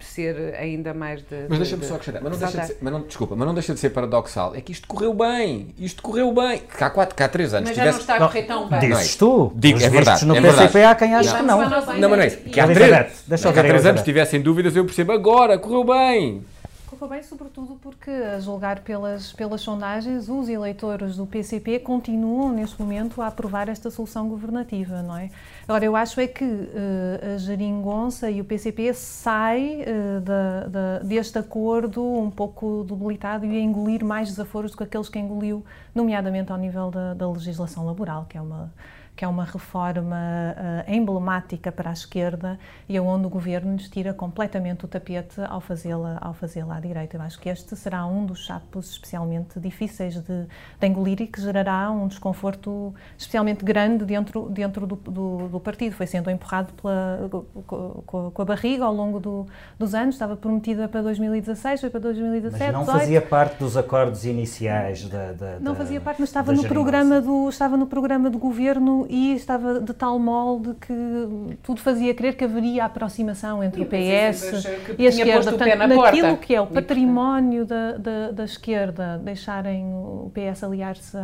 ser 0.00 0.54
ainda 0.58 0.94
mais 0.94 1.22
de. 1.22 1.46
Mas 1.48 1.58
deixa-me 1.58 1.82
de, 1.82 1.88
só 1.88 1.94
acrescentar, 1.94 2.22
mas 2.22 2.32
não, 2.32 2.38
deixa 2.38 2.60
de 2.60 2.66
ser, 2.66 2.78
mas 2.80 2.92
não, 2.92 3.00
desculpa, 3.02 3.36
mas 3.36 3.46
não 3.46 3.54
deixa 3.54 3.74
de 3.74 3.80
ser 3.80 3.90
paradoxal. 3.90 4.54
É 4.54 4.60
que 4.60 4.72
isto 4.72 4.86
correu 4.86 5.12
bem, 5.12 5.74
isto 5.78 6.02
correu 6.02 6.32
bem. 6.32 6.60
Cá 6.60 6.86
há, 6.86 6.90
quatro, 6.90 7.14
cá 7.14 7.24
há 7.24 7.28
três 7.28 7.52
anos. 7.52 7.68
Mas 7.68 7.76
já 7.76 7.82
tivesse... 7.82 7.98
não 7.98 8.14
está 8.14 8.24
a 8.24 8.28
correr 8.28 8.42
tão 8.44 8.68
bem. 8.68 8.80
Dizes 8.80 9.16
tu. 9.16 9.52
Digo, 9.54 9.82
é 9.82 9.88
verdade. 9.88 10.24
No 10.24 10.36
é 10.36 10.40
PCP 10.40 10.84
há 10.84 10.94
quem 10.94 11.14
acha 11.14 11.36
que 11.36 11.42
não. 11.42 11.60
Não, 11.60 11.70
mas 11.70 12.00
não 12.00 12.14
é 12.14 12.26
isso. 12.26 12.38
Que 12.38 12.60
há 12.60 12.66
três, 12.66 13.24
deixa 13.26 13.48
há 13.48 13.52
três 13.52 13.86
anos 13.86 14.02
tivessem 14.02 14.40
dúvidas, 14.40 14.76
eu 14.76 14.84
percebo 14.84 15.12
agora, 15.12 15.58
correu 15.58 15.84
bem. 15.84 16.44
Correu 17.02 17.08
bem, 17.08 17.22
sobretudo 17.22 17.78
porque, 17.82 18.10
a 18.10 18.38
julgar 18.38 18.80
pelas, 18.80 19.32
pelas 19.32 19.60
sondagens, 19.60 20.28
os 20.28 20.48
eleitores 20.48 21.16
do 21.16 21.26
PCP 21.26 21.80
continuam, 21.80 22.52
neste 22.52 22.80
momento, 22.80 23.20
a 23.20 23.26
aprovar 23.26 23.68
esta 23.68 23.90
solução 23.90 24.28
governativa, 24.28 25.02
não 25.02 25.16
é? 25.16 25.28
Agora, 25.64 25.84
eu 25.84 25.96
acho 25.96 26.20
é 26.20 26.28
que 26.28 26.44
uh, 26.44 27.34
a 27.34 27.38
Geringonça 27.38 28.30
e 28.30 28.40
o 28.40 28.44
PCP 28.44 28.94
sai 28.94 29.82
uh, 29.82 30.20
da, 30.20 30.66
da, 30.68 30.98
deste 31.00 31.38
acordo 31.38 32.04
um 32.04 32.30
pouco 32.30 32.84
debilitado 32.88 33.46
e 33.46 33.56
a 33.56 33.60
engolir 33.60 34.04
mais 34.04 34.28
desaforos 34.28 34.70
do 34.70 34.76
que 34.76 34.84
aqueles 34.84 35.08
que 35.08 35.18
engoliu, 35.18 35.64
nomeadamente 35.92 36.52
ao 36.52 36.58
nível 36.58 36.90
da, 36.90 37.14
da 37.14 37.28
legislação 37.28 37.84
laboral, 37.84 38.26
que 38.28 38.38
é 38.38 38.40
uma 38.40 38.72
que 39.14 39.24
é 39.24 39.28
uma 39.28 39.44
reforma 39.44 40.16
uh, 40.16 40.90
emblemática 40.90 41.70
para 41.70 41.90
a 41.90 41.92
esquerda 41.92 42.58
e 42.88 42.98
onde 42.98 43.26
o 43.26 43.30
governo 43.30 43.72
nos 43.72 43.88
tira 43.88 44.14
completamente 44.14 44.84
o 44.84 44.88
tapete 44.88 45.40
ao 45.48 45.60
fazê-la 45.60 46.18
ao 46.20 46.32
fazê-la 46.32 46.76
à 46.76 46.80
direita. 46.80 47.16
Eu 47.16 47.22
acho 47.22 47.38
que 47.38 47.48
este 47.48 47.76
será 47.76 48.06
um 48.06 48.24
dos 48.24 48.44
chapos 48.44 48.90
especialmente 48.90 49.60
difíceis 49.60 50.14
de, 50.14 50.46
de 50.80 50.86
engolir 50.86 51.20
e 51.20 51.26
que 51.26 51.40
gerará 51.40 51.90
um 51.90 52.08
desconforto 52.08 52.94
especialmente 53.18 53.64
grande 53.64 54.04
dentro, 54.04 54.48
dentro 54.48 54.86
do, 54.86 54.96
do, 54.96 55.48
do 55.48 55.60
partido. 55.60 55.94
Foi 55.94 56.06
sendo 56.06 56.30
empurrado 56.30 56.72
pela, 56.72 57.28
com, 57.66 58.30
com, 58.32 58.42
a 58.42 58.44
barriga 58.44 58.84
ao 58.84 58.94
longo 58.94 59.20
do, 59.20 59.46
dos 59.78 59.94
anos, 59.94 60.14
estava 60.14 60.36
prometida 60.36 60.88
para 60.88 61.02
2016, 61.02 61.80
foi 61.82 61.90
para 61.90 62.00
2017. 62.00 62.64
Mas 62.64 62.72
não 62.72 62.80
18. 62.80 62.98
fazia 62.98 63.22
parte 63.22 63.58
dos 63.58 63.76
acordos 63.76 64.24
iniciais 64.24 65.06
da. 65.06 65.32
da 65.32 65.60
não 65.60 65.74
fazia 65.74 66.00
parte, 66.00 66.20
mas 66.20 66.30
estava 66.30 66.52
no, 66.52 66.64
programa 66.64 67.20
do, 67.20 67.48
estava 67.48 67.76
no 67.76 67.86
programa 67.86 68.30
do 68.30 68.38
governo 68.38 69.01
e 69.08 69.34
estava 69.34 69.80
de 69.80 69.92
tal 69.92 70.18
molde 70.18 70.74
que 70.80 71.56
tudo 71.62 71.80
fazia 71.80 72.14
crer 72.14 72.36
que 72.36 72.44
haveria 72.44 72.84
aproximação 72.84 73.62
entre 73.62 73.82
e 73.82 73.84
o 73.84 73.86
PS 73.86 74.64
e 74.98 75.06
a 75.06 75.08
esquerda. 75.08 75.50
Portanto, 75.50 75.76
naquilo 75.78 76.28
porta. 76.28 76.36
que 76.36 76.54
é 76.54 76.60
o 76.60 76.66
património 76.66 77.64
da, 77.64 77.92
da, 77.92 78.30
da, 78.30 78.44
esquerda, 78.44 79.20
deixarem 79.22 79.84
o 79.92 80.30
PS 80.32 80.64
aliar-se 80.64 81.16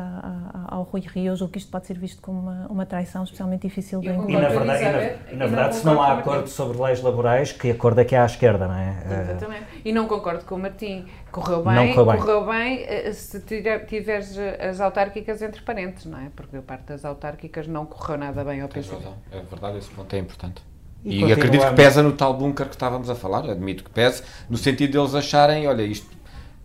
ao 0.66 0.82
Rui 0.82 1.02
Rio, 1.06 1.34
eu 1.38 1.48
que 1.48 1.58
isto 1.58 1.70
pode 1.70 1.86
ser 1.86 1.98
visto 1.98 2.20
como 2.20 2.40
uma, 2.40 2.66
uma 2.68 2.86
traição 2.86 3.22
especialmente 3.24 3.62
difícil 3.62 4.00
de 4.00 4.08
encontrar. 4.08 4.38
E 4.38 4.42
na 4.42 4.48
verdade, 4.48 5.18
e 5.30 5.36
na, 5.36 5.38
na 5.38 5.46
verdade 5.46 5.76
se 5.76 5.86
não 5.86 6.02
há 6.02 6.14
acordo 6.14 6.48
sobre 6.48 6.80
leis 6.82 7.02
laborais, 7.02 7.52
que 7.52 7.70
acordo 7.70 8.00
é 8.00 8.04
que 8.04 8.14
há 8.14 8.22
à 8.22 8.26
esquerda, 8.26 8.66
não 8.68 8.74
é? 8.74 8.96
Exatamente. 9.22 9.64
E 9.84 9.92
não 9.92 10.06
concordo 10.06 10.44
com 10.44 10.54
o 10.54 10.58
Martim. 10.58 11.06
Correu 11.30 11.62
bem, 11.62 11.74
não 11.74 11.88
correu 11.88 12.06
bem, 12.06 12.20
correu 12.20 12.46
bem 12.46 12.84
eh, 12.84 13.12
se 13.12 13.40
tiveres 13.40 14.36
as 14.38 14.80
autárquicas 14.80 15.42
entre 15.42 15.60
parentes, 15.62 16.06
não 16.06 16.18
é? 16.18 16.30
Porque 16.34 16.56
a 16.56 16.62
parte 16.62 16.84
das 16.86 17.04
autárquicas 17.04 17.66
não 17.66 17.84
correu 17.84 18.16
nada 18.16 18.42
bem 18.44 18.60
ao 18.60 18.68
PC. 18.68 18.94
É 19.30 19.40
verdade, 19.40 19.78
esse 19.78 19.90
ponto 19.90 20.14
é 20.14 20.18
importante. 20.18 20.62
E, 21.04 21.24
e 21.24 21.32
acredito 21.32 21.66
que 21.66 21.74
pesa 21.74 22.02
no 22.02 22.12
tal 22.12 22.34
bunker 22.34 22.66
que 22.66 22.74
estávamos 22.74 23.08
a 23.08 23.14
falar, 23.14 23.48
admito 23.48 23.84
que 23.84 23.90
pese, 23.90 24.22
no 24.48 24.56
sentido 24.56 24.92
de 24.92 24.98
eles 24.98 25.14
acharem, 25.14 25.66
olha, 25.66 25.82
isto 25.82 26.08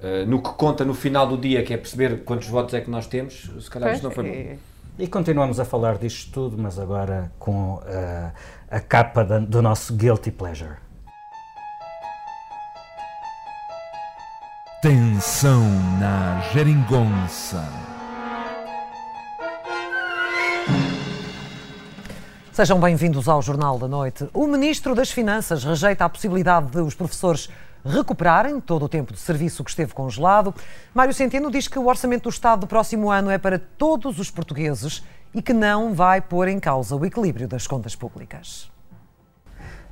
uh, 0.02 0.26
no 0.28 0.42
que 0.42 0.50
conta 0.54 0.84
no 0.84 0.94
final 0.94 1.28
do 1.28 1.38
dia, 1.38 1.64
que 1.64 1.74
é 1.74 1.78
perceber 1.78 2.24
quantos 2.24 2.48
votos 2.48 2.74
é 2.74 2.82
que 2.82 2.90
nós 2.90 3.06
temos, 3.06 3.52
se 3.60 3.70
calhar 3.70 3.90
pois, 3.90 3.98
isto 3.98 4.04
não 4.04 4.12
foi 4.12 4.24
bom. 4.24 4.58
E 4.98 5.08
continuamos 5.08 5.60
a 5.60 5.66
falar 5.66 5.98
disto 5.98 6.32
tudo, 6.32 6.58
mas 6.58 6.78
agora 6.78 7.32
com 7.40 7.76
uh, 7.76 8.32
a 8.70 8.80
capa 8.80 9.24
da, 9.24 9.40
do 9.40 9.62
nosso 9.62 9.94
Guilty 9.96 10.32
Pleasure. 10.32 10.76
Tensão 14.84 15.64
na 15.98 16.42
Geringonça. 16.52 17.66
Sejam 22.52 22.82
bem-vindos 22.82 23.30
ao 23.30 23.42
Jornal 23.42 23.80
da 23.80 23.88
Noite. 23.88 24.28
O 24.34 24.46
Ministro 24.46 24.94
das 24.94 25.10
Finanças 25.10 25.64
rejeita 25.64 26.04
a 26.04 26.10
possibilidade 26.10 26.70
de 26.70 26.82
os 26.82 26.96
professores 26.96 27.50
recuperarem 27.86 28.60
todo 28.60 28.84
o 28.84 28.90
tempo 28.90 29.14
de 29.14 29.20
serviço 29.20 29.64
que 29.64 29.70
esteve 29.70 29.94
congelado. 29.94 30.54
Mário 30.94 31.14
Centeno 31.14 31.50
diz 31.50 31.70
que 31.70 31.80
o 31.80 31.88
orçamento 31.88 32.24
do 32.24 32.30
Estado 32.30 32.60
do 32.60 32.68
próximo 32.68 33.10
ano 33.10 33.30
é 33.30 33.38
para 33.38 33.58
todos 33.58 34.20
os 34.20 34.30
portugueses 34.30 35.02
e 35.34 35.42
que 35.42 35.54
não 35.54 35.94
vai 35.94 36.20
pôr 36.20 36.50
em 36.50 36.60
causa 36.60 36.94
o 36.94 37.06
equilíbrio 37.06 37.48
das 37.48 37.66
contas 37.66 37.96
públicas. 37.96 38.73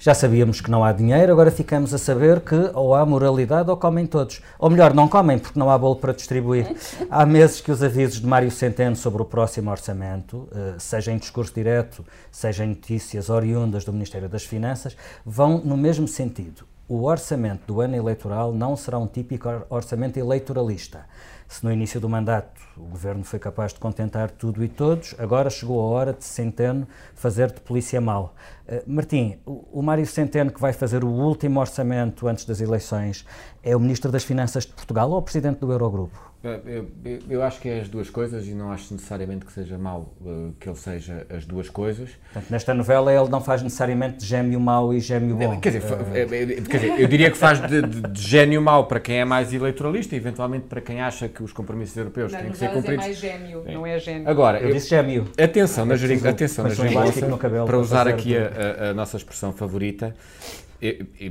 Já 0.04 0.16
sabíamos 0.16 0.60
que 0.60 0.72
não 0.72 0.84
há 0.84 0.92
dinheiro, 0.92 1.32
agora 1.32 1.52
ficamos 1.52 1.94
a 1.94 1.98
saber 2.00 2.40
que 2.40 2.56
ou 2.74 2.96
há 2.96 3.06
moralidade 3.06 3.70
ou 3.70 3.78
comem 3.78 4.08
todos. 4.08 4.42
Ou 4.58 4.68
melhor, 4.68 4.96
não 4.96 5.08
comem 5.08 5.38
porque 5.38 5.60
não 5.60 5.70
há 5.70 5.78
bolo 5.78 5.96
para 5.96 6.12
distribuir. 6.12 6.76
Há 7.08 7.24
meses 7.24 7.62
que 7.62 7.72
os 7.72 7.84
avisos 7.84 8.20
de 8.20 8.26
Mário 8.26 8.50
Centeno 8.50 8.96
sobre 8.96 9.22
o 9.22 9.26
próximo 9.26 9.70
orçamento, 9.70 10.50
eh, 10.56 10.74
seja 10.80 11.12
em 11.12 11.20
discurso 11.20 11.54
direto, 11.54 12.04
seja 12.32 12.66
em 12.66 12.70
notícias 12.70 13.30
oriundas 13.30 13.86
do 13.86 13.94
Ministério 13.94 14.28
das 14.28 14.44
Finanças, 14.44 14.98
vão 15.24 15.60
no 15.64 15.78
mesmo 15.78 16.08
sentido. 16.08 16.66
O 16.88 17.04
orçamento 17.04 17.62
do 17.68 17.80
ano 17.80 17.96
eleitoral 17.96 18.52
não 18.52 18.76
será 18.76 18.98
um 18.98 19.06
típico 19.06 19.48
orçamento 19.70 20.18
eleitoralista. 20.18 21.06
Se 21.52 21.66
no 21.66 21.72
início 21.72 22.00
do 22.00 22.08
mandato 22.08 22.62
o 22.78 22.84
governo 22.84 23.26
foi 23.26 23.38
capaz 23.38 23.74
de 23.74 23.80
contentar 23.82 24.32
tudo 24.32 24.64
e 24.64 24.70
todos, 24.70 25.14
agora 25.18 25.50
chegou 25.50 25.82
a 25.82 25.84
hora 25.84 26.14
de 26.14 26.24
Centeno 26.24 26.88
fazer 27.14 27.52
de 27.52 27.60
polícia 27.60 28.00
mal. 28.00 28.34
Uh, 28.66 28.82
Martim, 28.88 29.38
o, 29.46 29.80
o 29.80 29.84
Mário 29.84 30.08
Centeno, 30.08 30.50
que 30.50 30.62
vai 30.62 30.72
fazer 30.72 31.04
o 31.04 31.10
último 31.10 31.60
orçamento 31.60 32.26
antes 32.26 32.46
das 32.46 32.62
eleições, 32.62 33.26
é 33.62 33.76
o 33.76 33.82
Ministro 33.82 34.10
das 34.10 34.24
Finanças 34.24 34.66
de 34.66 34.72
Portugal 34.72 35.12
ou 35.12 35.18
o 35.18 35.22
Presidente 35.22 35.60
do 35.60 35.70
Eurogrupo? 35.70 36.31
Eu, 36.44 36.88
eu, 37.06 37.20
eu, 37.30 37.44
acho 37.44 37.60
que 37.60 37.70
é 37.70 37.82
as 37.82 37.88
duas 37.88 38.10
coisas 38.10 38.48
e 38.48 38.56
não 38.56 38.72
acho 38.72 38.92
necessariamente 38.96 39.46
que 39.46 39.54
seja 39.54 39.78
mau 39.78 40.12
uh, 40.22 40.52
que 40.60 40.68
ele 40.68 40.76
seja 40.76 41.24
as 41.30 41.46
duas 41.46 41.70
coisas. 41.70 42.10
Portanto, 42.34 42.50
nesta 42.50 42.74
novela 42.74 43.14
ele 43.14 43.30
não 43.30 43.40
faz 43.40 43.62
necessariamente 43.62 44.26
gêmeo 44.26 44.60
mau 44.60 44.92
e 44.92 45.00
gêmeo 45.00 45.36
bom. 45.36 45.60
Quer 45.60 45.74
dizer, 45.74 45.84
uh... 45.84 46.68
quer 46.68 46.78
dizer 46.80 47.00
eu 47.00 47.08
diria 47.08 47.30
que 47.30 47.38
faz 47.38 47.62
de, 47.62 47.84
de, 47.84 48.02
de, 48.02 48.22
gênio 48.22 48.60
mau 48.60 48.88
para 48.88 49.00
quem 49.00 49.20
é 49.20 49.26
mais 49.26 49.54
eleitoralista 49.54 50.16
e 50.16 50.18
eventualmente 50.18 50.66
para 50.66 50.82
quem 50.82 51.00
acha 51.00 51.30
que 51.30 51.44
os 51.44 51.54
compromissos 51.54 51.96
europeus 51.96 52.32
têm 52.32 52.50
que 52.50 52.58
ser 52.58 52.72
cumpridos. 52.72 53.06
é 53.06 53.08
mais 53.08 53.20
gêmeo, 53.20 53.64
é. 53.68 53.74
não 53.76 53.86
é 53.86 54.00
gênio. 54.00 54.28
Agora, 54.28 54.60
eu, 54.60 54.70
eu 54.70 54.74
disse 54.74 54.90
gêmeo. 54.90 55.28
Atenção 55.38 55.86
na 55.86 55.96
geringonça, 55.96 56.30
atenção 56.30 56.64
na 56.64 56.72
geringonça 56.72 57.38
para 57.68 57.78
usar 57.78 58.08
aqui 58.08 58.36
a, 58.36 58.88
a, 58.88 58.90
a 58.90 58.94
nossa 58.96 59.16
expressão 59.16 59.54
favorita, 59.54 60.16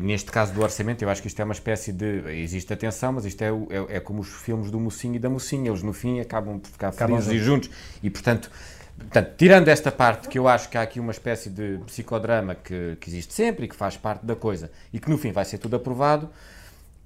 neste 0.00 0.30
caso 0.30 0.52
do 0.52 0.62
orçamento, 0.62 1.02
eu 1.02 1.10
acho 1.10 1.20
que 1.20 1.28
isto 1.28 1.40
é 1.40 1.44
uma 1.44 1.54
espécie 1.54 1.92
de. 1.92 2.22
Existe 2.40 2.72
atenção, 2.72 3.12
mas 3.12 3.24
isto 3.24 3.42
é, 3.42 3.48
é, 3.48 3.96
é 3.96 4.00
como 4.00 4.20
os 4.20 4.28
filmes 4.28 4.70
do 4.70 4.78
mocinho 4.78 5.16
e 5.16 5.18
da 5.18 5.28
mocinha. 5.28 5.68
Eles, 5.68 5.82
no 5.82 5.92
fim, 5.92 6.20
acabam 6.20 6.58
por 6.60 6.70
ficar 6.70 6.92
felizes 6.92 7.32
e 7.32 7.38
juntos. 7.38 7.68
E, 8.00 8.08
portanto, 8.08 8.50
portanto, 8.96 9.32
tirando 9.36 9.68
esta 9.68 9.90
parte, 9.90 10.28
que 10.28 10.38
eu 10.38 10.46
acho 10.46 10.68
que 10.68 10.78
há 10.78 10.82
aqui 10.82 11.00
uma 11.00 11.10
espécie 11.10 11.50
de 11.50 11.78
psicodrama 11.86 12.54
que, 12.54 12.96
que 13.00 13.10
existe 13.10 13.34
sempre 13.34 13.64
e 13.64 13.68
que 13.68 13.74
faz 13.74 13.96
parte 13.96 14.24
da 14.24 14.36
coisa, 14.36 14.70
e 14.92 15.00
que 15.00 15.10
no 15.10 15.18
fim 15.18 15.32
vai 15.32 15.44
ser 15.44 15.58
tudo 15.58 15.74
aprovado, 15.74 16.30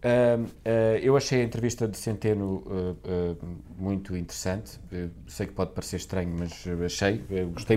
Uh, 0.04 0.42
uh, 0.42 0.50
eu 1.00 1.16
achei 1.16 1.40
a 1.40 1.44
entrevista 1.44 1.88
de 1.88 1.96
Centeno 1.96 2.62
uh, 2.66 3.38
muito 3.78 4.14
interessante. 4.14 4.78
sei 5.26 5.46
que 5.46 5.54
pode 5.54 5.72
parecer 5.72 5.96
estranho, 5.96 6.36
mas 6.38 6.64
achei. 6.84 7.24
gostei, 7.52 7.76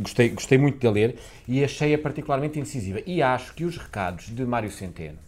gostei, 0.00 0.28
gostei 0.30 0.56
muito 0.56 0.78
de 0.78 0.88
ler 0.88 1.18
e 1.46 1.62
achei-a 1.62 1.98
particularmente 1.98 2.58
incisiva. 2.58 3.00
E 3.06 3.22
acho 3.22 3.52
que 3.54 3.66
os 3.66 3.76
recados 3.76 4.28
de 4.28 4.46
Mário 4.46 4.70
Centeno, 4.70 5.18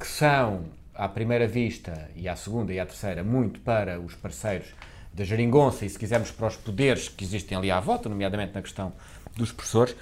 que 0.00 0.06
são, 0.06 0.64
à 0.94 1.06
primeira 1.08 1.46
vista, 1.46 2.08
e 2.16 2.26
à 2.26 2.34
segunda 2.34 2.72
e 2.72 2.80
à 2.80 2.86
terceira, 2.86 3.22
muito 3.22 3.60
para 3.60 4.00
os 4.00 4.14
parceiros 4.14 4.68
da 5.12 5.24
Jeringonça 5.24 5.84
e, 5.84 5.90
se 5.90 5.98
quisermos, 5.98 6.30
para 6.30 6.46
os 6.46 6.56
poderes 6.56 7.08
que 7.08 7.22
existem 7.22 7.56
ali 7.56 7.70
à 7.70 7.80
volta, 7.80 8.08
nomeadamente 8.08 8.54
na 8.54 8.62
questão 8.62 8.94
dos 9.36 9.52
professores, 9.52 9.94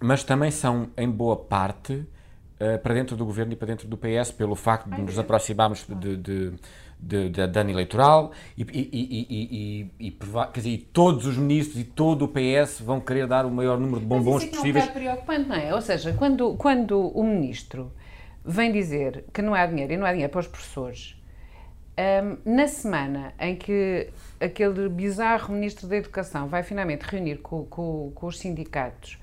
mas 0.00 0.24
também 0.24 0.50
são, 0.50 0.88
em 0.96 1.10
boa 1.10 1.36
parte, 1.36 2.06
uh, 2.60 2.78
para 2.78 2.94
dentro 2.94 3.16
do 3.16 3.24
governo 3.24 3.52
e 3.52 3.56
para 3.56 3.68
dentro 3.68 3.88
do 3.88 3.96
PS, 3.96 4.30
pelo 4.30 4.54
facto 4.54 4.88
de 4.90 5.00
nos 5.00 5.18
aproximarmos 5.18 5.84
de, 5.86 6.16
de, 6.16 6.50
de, 6.98 7.28
de, 7.30 7.46
de 7.46 7.58
ano 7.58 7.70
eleitoral 7.70 8.32
e, 8.56 8.62
e, 8.62 9.90
e, 9.98 10.08
e, 10.08 10.10
quer 10.52 10.60
dizer, 10.60 10.90
todos 10.92 11.26
os 11.26 11.36
ministros 11.36 11.80
e 11.80 11.84
todo 11.84 12.24
o 12.24 12.28
PS 12.28 12.80
vão 12.80 13.00
querer 13.00 13.26
dar 13.26 13.46
o 13.46 13.50
maior 13.50 13.78
número 13.78 14.00
de 14.00 14.06
bombons 14.06 14.34
Mas 14.34 14.44
isso 14.44 14.52
é 14.52 14.56
possíveis. 14.56 14.84
Não 14.84 14.90
é 14.90 14.94
preocupante, 14.94 15.48
não 15.48 15.56
é? 15.56 15.74
Ou 15.74 15.80
seja, 15.80 16.12
quando, 16.12 16.54
quando 16.54 16.98
o 16.98 17.22
ministro 17.22 17.92
vem 18.44 18.72
dizer 18.72 19.24
que 19.32 19.42
não 19.42 19.54
há 19.54 19.66
dinheiro 19.66 19.92
e 19.92 19.96
não 19.96 20.06
há 20.06 20.12
dinheiro 20.12 20.30
para 20.30 20.40
os 20.40 20.46
professores, 20.46 21.16
um, 21.98 22.54
na 22.54 22.66
semana 22.66 23.32
em 23.40 23.56
que 23.56 24.10
aquele 24.38 24.88
bizarro 24.88 25.54
ministro 25.54 25.88
da 25.88 25.96
Educação 25.96 26.46
vai 26.46 26.62
finalmente 26.62 27.02
reunir 27.02 27.38
com, 27.38 27.64
com, 27.64 28.12
com 28.14 28.26
os 28.26 28.38
sindicatos 28.38 29.18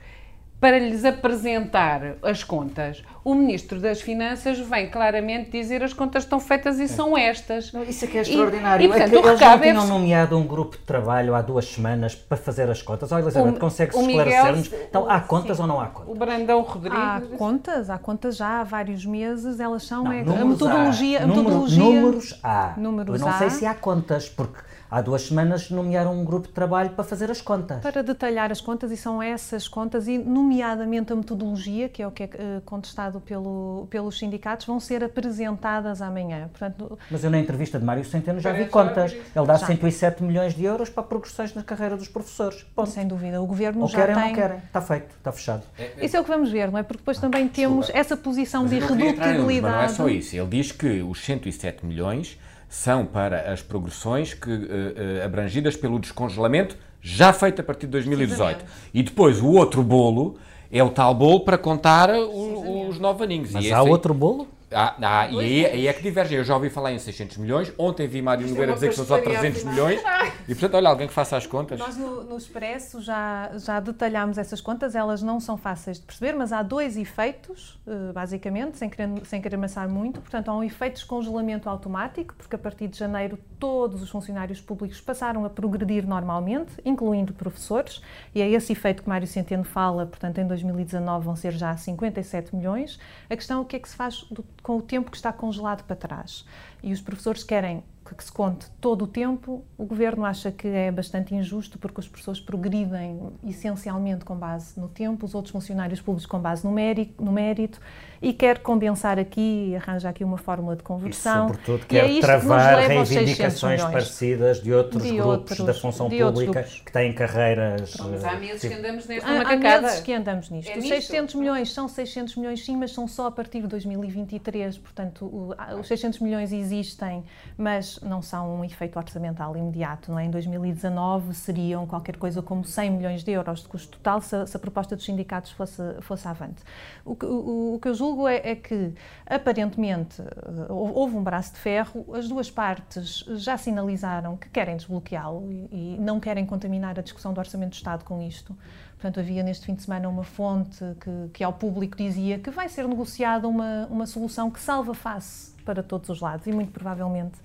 para 0.63 0.79
lhes 0.79 1.03
apresentar 1.03 2.15
as 2.23 2.41
contas, 2.41 3.03
o 3.21 3.35
Ministro 3.35 3.81
das 3.81 3.99
Finanças 3.99 4.57
vem 4.59 4.89
claramente 4.89 5.51
dizer 5.51 5.83
as 5.83 5.91
contas 5.91 6.23
estão 6.23 6.39
feitas 6.39 6.79
e 6.79 6.87
são 6.87 7.17
estas. 7.17 7.73
Isso 7.85 8.05
é 8.05 8.07
que 8.07 8.17
é 8.17 8.21
extraordinário. 8.21 8.81
E, 8.81 8.85
e, 8.85 8.87
portanto, 8.87 9.13
é 9.13 9.21
que 9.21 9.27
eles 9.27 9.41
não 9.41 9.59
tinham 9.59 9.83
é... 9.83 9.87
nomeado 9.87 10.37
um 10.37 10.47
grupo 10.47 10.77
de 10.77 10.83
trabalho 10.83 11.35
há 11.35 11.41
duas 11.41 11.65
semanas 11.65 12.15
para 12.15 12.37
fazer 12.37 12.69
as 12.69 12.81
contas. 12.81 13.11
Olha, 13.11 13.23
Elizabeth, 13.23 13.59
consegue-se 13.59 13.99
esclarecer-nos? 13.99 14.71
Então, 14.87 15.09
há 15.09 15.19
contas 15.19 15.57
sim. 15.57 15.63
ou 15.63 15.67
não 15.67 15.81
há 15.81 15.87
contas? 15.87 16.15
O 16.15 16.17
Brandão 16.17 16.61
Rodrigues... 16.61 16.97
Há 16.97 17.21
contas, 17.37 17.89
há 17.89 17.97
contas 17.97 18.37
já 18.37 18.61
há 18.61 18.63
vários 18.63 19.05
meses, 19.05 19.59
elas 19.59 19.83
são... 19.83 20.05
Não, 20.05 20.13
é, 20.13 20.21
a 20.21 20.45
metodologia... 20.45 21.19
Há. 21.19 21.23
A 21.23 21.27
metodologia 21.27 21.83
números 21.83 22.39
há. 22.41 22.73
Números 22.77 23.19
Eu 23.19 23.27
não 23.27 23.33
há. 23.33 23.37
sei 23.37 23.49
se 23.49 23.65
há 23.65 23.73
contas, 23.75 24.29
porque 24.29 24.61
há 24.93 25.01
duas 25.01 25.23
semanas 25.23 25.71
nomearam 25.71 26.13
um 26.13 26.23
grupo 26.23 26.47
de 26.47 26.53
trabalho 26.53 26.91
para 26.91 27.03
fazer 27.03 27.31
as 27.31 27.41
contas. 27.41 27.79
Para 27.81 28.03
detalhar 28.03 28.51
as 28.51 28.61
contas, 28.61 28.91
e 28.91 28.97
são 28.97 29.21
essas 29.21 29.67
contas, 29.67 30.07
e 30.07 30.19
nomeadamente 30.19 31.11
a 31.11 31.15
metodologia, 31.15 31.89
que 31.89 32.03
é 32.03 32.07
o 32.07 32.11
que 32.11 32.23
é 32.23 32.25
uh, 32.27 32.61
contestado 32.61 33.19
pelo, 33.19 33.87
pelos 33.89 34.19
sindicatos, 34.19 34.67
vão 34.67 34.79
ser 34.79 35.03
apresentadas 35.03 35.99
amanhã. 35.99 36.47
Portanto, 36.49 36.99
Mas 37.09 37.23
eu 37.23 37.31
na 37.31 37.39
entrevista 37.39 37.79
de 37.79 37.85
Mário 37.85 38.05
Centeno 38.05 38.39
já 38.39 38.51
vi 38.53 38.67
contas. 38.67 39.13
Ele 39.13 39.47
dá 39.47 39.55
já. 39.55 39.65
107 39.65 40.23
milhões 40.23 40.53
de 40.53 40.63
euros 40.63 40.91
para 40.91 41.01
progressões 41.01 41.55
na 41.55 41.63
carreira 41.63 41.97
dos 41.97 42.07
professores. 42.07 42.63
Ponto. 42.75 42.91
Sem 42.91 43.07
dúvida. 43.07 43.41
O 43.41 43.47
governo 43.47 43.81
ou 43.81 43.87
já 43.87 43.97
querem 43.97 44.13
tem... 44.13 44.23
ou 44.23 44.29
não 44.29 44.35
querem. 44.35 44.57
Está 44.57 44.81
feito, 44.81 45.15
está 45.17 45.31
fechado. 45.31 45.63
É, 45.75 45.91
é... 45.97 46.05
Isso 46.05 46.15
é 46.15 46.19
o 46.19 46.23
que 46.23 46.29
vamos 46.29 46.51
ver, 46.51 46.71
não 46.71 46.77
é? 46.77 46.83
Porque 46.83 46.99
depois 46.99 47.17
também 47.17 47.47
temos 47.47 47.87
Desculpa. 47.87 47.99
essa 47.99 48.15
posição 48.15 48.61
Mas 48.61 48.69
de 48.69 48.77
irredutibilidade. 48.77 49.61
Mas 49.61 49.71
não 49.73 49.81
é 49.81 49.87
só 49.87 50.07
isso. 50.07 50.35
Ele 50.35 50.47
diz 50.47 50.71
que 50.71 51.01
os 51.01 51.19
107 51.25 51.83
milhões 51.83 52.37
são 52.73 53.05
para 53.05 53.53
as 53.53 53.61
progressões 53.61 54.33
que, 54.33 54.49
uh, 54.49 54.55
uh, 54.55 55.23
abrangidas 55.23 55.75
pelo 55.75 55.99
descongelamento 55.99 56.75
já 56.99 57.31
feito 57.31 57.61
a 57.61 57.63
partir 57.63 57.85
de 57.85 57.91
2018. 57.91 58.65
E 58.91 59.03
depois 59.03 59.39
o 59.39 59.51
outro 59.51 59.83
bolo 59.83 60.39
é 60.71 60.83
o 60.83 60.89
tal 60.89 61.13
bolo 61.13 61.41
para 61.41 61.55
contar 61.55 62.09
o, 62.09 62.87
os 62.89 62.97
nove 62.97 63.25
aninhos. 63.25 63.51
Mas 63.51 63.71
há 63.71 63.83
outro 63.83 64.11
bolo? 64.11 64.47
Ah, 64.73 64.95
ah 65.01 65.27
e 65.29 65.39
aí, 65.39 65.65
aí, 65.65 65.87
é 65.87 65.93
que 65.93 66.01
divergem. 66.01 66.37
Eu 66.37 66.43
já 66.43 66.55
ouvi 66.55 66.69
falar 66.69 66.91
em 66.91 66.99
600 66.99 67.37
milhões. 67.37 67.71
Ontem 67.77 68.07
vi 68.07 68.21
Mário 68.21 68.47
Nogueira 68.47 68.71
é 68.71 68.75
dizer 68.75 68.89
que 68.89 68.95
são 68.95 69.05
só 69.05 69.19
300 69.19 69.63
milhões. 69.63 70.01
E, 70.45 70.53
portanto, 70.53 70.75
olha, 70.75 70.89
alguém 70.89 71.07
que 71.07 71.13
faça 71.13 71.37
as 71.37 71.47
contas. 71.47 71.79
Nós 71.79 71.95
no, 71.95 72.23
no 72.23 72.37
Expresso 72.37 73.01
já, 73.01 73.51
já 73.55 73.79
detalhámos 73.79 74.37
essas 74.37 74.59
contas. 74.59 74.93
Elas 74.93 75.21
não 75.21 75.39
são 75.39 75.57
fáceis 75.57 75.99
de 75.99 76.05
perceber, 76.05 76.33
mas 76.33 76.51
há 76.51 76.61
dois 76.61 76.97
efeitos, 76.97 77.79
eh, 77.87 78.11
basicamente, 78.11 78.77
sem 78.77 78.89
querer, 78.89 79.09
sem 79.23 79.41
querer 79.41 79.55
amassar 79.55 79.87
muito. 79.87 80.19
Portanto, 80.19 80.49
há 80.49 80.57
um 80.57 80.63
efeito 80.63 80.95
de 80.95 80.99
descongelamento 80.99 81.69
automático, 81.69 82.35
porque 82.35 82.55
a 82.55 82.59
partir 82.59 82.89
de 82.89 82.97
janeiro 82.97 83.39
todos 83.57 84.01
os 84.01 84.09
funcionários 84.09 84.59
públicos 84.59 84.99
passaram 84.99 85.45
a 85.45 85.49
progredir 85.49 86.05
normalmente, 86.05 86.73
incluindo 86.83 87.33
professores. 87.33 88.01
E 88.35 88.41
é 88.41 88.49
esse 88.49 88.73
efeito 88.73 89.03
que 89.03 89.09
Mário 89.09 89.27
Centeno 89.27 89.63
fala. 89.63 90.05
Portanto, 90.05 90.39
em 90.39 90.47
2019 90.47 91.25
vão 91.25 91.35
ser 91.35 91.53
já 91.53 91.75
57 91.75 92.55
milhões. 92.55 92.99
A 93.29 93.35
questão 93.35 93.59
é 93.59 93.61
o 93.61 93.65
que 93.65 93.77
é 93.77 93.79
que 93.79 93.87
se 93.87 93.95
faz 93.95 94.23
do, 94.29 94.43
com 94.63 94.77
o 94.77 94.81
tempo 94.81 95.11
que 95.11 95.17
está 95.17 95.31
congelado 95.31 95.83
para 95.83 95.95
trás. 95.95 96.45
E 96.81 96.91
os 96.93 97.01
professores 97.01 97.43
querem 97.43 97.83
que 98.15 98.23
se 98.23 98.31
conte 98.31 98.69
todo 98.79 99.05
o 99.05 99.07
tempo, 99.07 99.63
o 99.77 99.85
governo 99.85 100.23
acha 100.23 100.51
que 100.51 100.67
é 100.67 100.91
bastante 100.91 101.33
injusto 101.33 101.79
porque 101.79 101.99
os 101.99 102.07
professores 102.07 102.39
progridem 102.39 103.19
essencialmente 103.43 104.23
com 104.23 104.35
base 104.35 104.79
no 104.79 104.87
tempo, 104.87 105.25
os 105.25 105.33
outros 105.33 105.51
funcionários 105.51 105.99
públicos 105.99 106.25
com 106.25 106.39
base 106.39 106.63
no 106.63 106.71
mérito, 106.71 107.23
no 107.23 107.31
mérito 107.31 107.79
e 108.23 108.31
quer 108.31 108.59
condensar 108.59 109.19
aqui, 109.19 109.75
arranja 109.75 110.07
aqui 110.07 110.23
uma 110.23 110.37
fórmula 110.37 110.77
de 110.77 110.81
conversão. 110.81 111.47
E, 111.47 111.49
sobretudo, 111.49 111.85
quer 111.85 112.09
é 112.09 112.19
travar 112.21 112.81
que 112.81 112.87
reivindicações 112.87 113.83
parecidas 113.83 114.61
de 114.63 114.73
outros 114.73 115.03
de 115.03 115.11
grupos 115.11 115.59
outros, 115.59 115.65
da 115.65 115.73
função 115.73 116.09
pública 116.09 116.63
que 116.63 116.89
têm 116.89 117.11
carreiras. 117.11 117.97
Mas 117.99 118.23
há 118.23 118.35
meses 118.37 118.61
que 118.61 118.73
andamos 118.73 119.05
nesta 119.07 119.29
há, 119.29 119.37
macacada. 119.39 119.77
Há 119.77 119.81
meses 119.81 119.99
que 119.99 120.13
andamos 120.13 120.49
nisto. 120.49 120.71
É 120.71 120.77
os 120.77 120.87
600 120.87 121.35
milhões 121.35 121.73
são 121.73 121.89
600 121.89 122.37
milhões, 122.37 122.63
sim, 122.63 122.77
mas 122.77 122.93
são 122.93 123.09
só 123.09 123.27
a 123.27 123.31
partir 123.31 123.59
de 123.59 123.67
2023. 123.67 124.77
Portanto, 124.77 125.25
o, 125.25 125.53
os 125.77 125.87
600 125.87 126.19
milhões 126.19 126.53
existem, 126.53 127.25
mas 127.57 127.99
não 127.99 128.21
são 128.21 128.55
um 128.55 128.63
efeito 128.63 128.97
orçamental 128.97 129.57
imediato. 129.57 130.09
Não 130.09 130.17
é? 130.17 130.23
Em 130.23 130.31
2019 130.31 131.33
seriam 131.33 131.85
qualquer 131.85 132.15
coisa 132.15 132.41
como 132.41 132.63
100 132.63 132.89
milhões 132.89 133.21
de 133.21 133.31
euros 133.31 133.63
de 133.63 133.67
custo 133.67 133.97
total 133.97 134.21
se, 134.21 134.47
se 134.47 134.55
a 134.55 134.59
proposta 134.61 134.95
dos 134.95 135.03
sindicatos 135.03 135.51
fosse, 135.51 135.81
fosse 135.99 136.25
avante. 136.25 136.63
O 137.03 137.17
que, 137.17 137.25
o, 137.25 137.75
o 137.75 137.79
que 137.81 137.89
eu 137.89 137.93
julgo 137.93 138.12
julgo 138.13 138.27
é, 138.27 138.51
é, 138.51 138.55
que, 138.55 138.93
aparentemente, 139.25 140.21
eh, 140.21 140.65
houve 140.69 141.17
um 141.17 141.23
braço 141.23 141.53
de 141.53 141.59
ferro, 141.59 142.05
as 142.13 142.27
duas 142.27 142.49
partes 142.49 143.25
já 143.35 143.57
sinalizaram 143.57 144.37
que 144.37 144.49
querem 144.49 144.77
desbloqueá-lo 144.77 145.51
e, 145.51 145.95
e 145.95 145.97
não 145.99 146.19
querem 146.19 146.45
contaminar 146.45 146.97
a 146.99 147.01
discussão 147.01 147.33
do 147.33 147.39
Orçamento 147.39 147.71
do 147.71 147.75
Estado 147.75 148.05
com 148.05 148.21
isto. 148.21 148.55
Portanto, 148.93 149.19
havia 149.19 149.43
neste 149.43 149.65
fim 149.65 149.73
de 149.73 149.81
semana 149.81 150.07
uma 150.07 150.23
fonte 150.23 150.79
que, 151.01 151.29
que 151.33 151.43
ao 151.43 151.53
público 151.53 151.97
dizia 151.97 152.39
que 152.39 152.49
vai 152.51 152.69
ser 152.69 152.87
negociada 152.87 153.47
uma, 153.47 153.87
uma 153.89 154.05
solução 154.05 154.49
que 154.49 154.59
salva 154.59 154.93
face 154.93 155.53
para 155.65 155.81
todos 155.81 156.09
os 156.09 156.21
lados 156.21 156.45
e 156.45 156.51
muito 156.51 156.71
provavelmente 156.71 157.37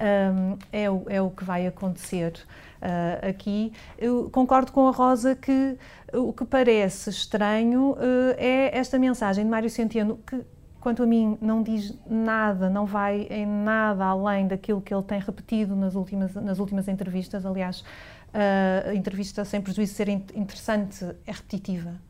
um, 0.00 0.56
é, 0.72 0.90
o, 0.90 1.04
é 1.08 1.20
o 1.20 1.30
que 1.30 1.44
vai 1.44 1.66
acontecer 1.66 2.32
uh, 2.80 3.28
aqui. 3.28 3.72
Eu 3.98 4.30
concordo 4.30 4.72
com 4.72 4.88
a 4.88 4.90
Rosa 4.90 5.34
que 5.34 5.76
o 6.12 6.32
que 6.32 6.44
parece 6.44 7.10
estranho 7.10 7.92
uh, 7.92 8.34
é 8.36 8.76
esta 8.76 8.98
mensagem 8.98 9.44
de 9.44 9.50
Mário 9.50 9.70
Centeno 9.70 10.18
que 10.26 10.40
quanto 10.80 11.02
a 11.02 11.06
mim, 11.06 11.36
não 11.42 11.62
diz 11.62 11.94
nada, 12.08 12.70
não 12.70 12.86
vai 12.86 13.26
em 13.28 13.46
nada 13.46 14.02
além 14.06 14.48
daquilo 14.48 14.80
que 14.80 14.94
ele 14.94 15.02
tem 15.02 15.20
repetido 15.20 15.76
nas 15.76 15.94
últimas, 15.94 16.34
nas 16.34 16.58
últimas 16.58 16.88
entrevistas. 16.88 17.44
Aliás, 17.44 17.84
a 18.32 18.94
entrevista, 18.94 19.44
sem 19.44 19.60
prejuízo 19.60 19.92
de 19.92 19.96
ser 19.98 20.08
interessante, 20.08 21.04
é 21.26 21.32
repetitiva 21.32 22.00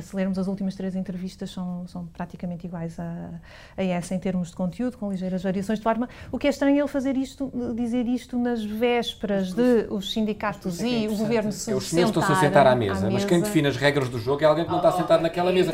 se 0.00 0.14
lermos 0.14 0.38
as 0.38 0.46
últimas 0.46 0.74
três 0.74 0.94
entrevistas, 0.94 1.50
são, 1.50 1.86
são 1.86 2.06
praticamente 2.06 2.66
iguais 2.66 2.98
a, 2.98 3.30
a, 3.76 3.82
essa 3.82 4.14
em 4.14 4.18
termos 4.18 4.50
de 4.50 4.56
conteúdo, 4.56 4.98
com 4.98 5.10
ligeiras 5.10 5.42
variações 5.42 5.78
de 5.78 5.82
forma. 5.82 6.08
O 6.30 6.38
que 6.38 6.46
é 6.46 6.50
estranho 6.50 6.76
é 6.76 6.80
ele 6.80 6.88
fazer 6.88 7.16
isto, 7.16 7.50
dizer 7.74 8.06
isto 8.06 8.38
nas 8.38 8.64
vésperas 8.64 9.52
de 9.52 9.86
os 9.90 10.12
sindicatos 10.12 10.80
é 10.82 10.86
e 10.86 11.08
o 11.08 11.16
governo 11.16 11.52
se 11.52 11.72
Os 11.72 11.88
senhores 11.88 12.10
estão-se 12.10 12.32
a 12.32 12.36
sentar 12.36 12.66
à 12.66 12.74
mesa, 12.74 12.92
à 12.92 12.94
mesa, 13.02 13.10
mas 13.10 13.24
quem 13.24 13.40
define 13.40 13.68
as 13.68 13.76
regras 13.76 14.08
do 14.08 14.18
jogo 14.18 14.42
é 14.42 14.46
alguém 14.46 14.64
que 14.64 14.70
não 14.70 14.78
está 14.78 14.90
oh, 14.90 14.98
sentado 14.98 15.22
naquela 15.22 15.50
é 15.50 15.54
mesa. 15.54 15.72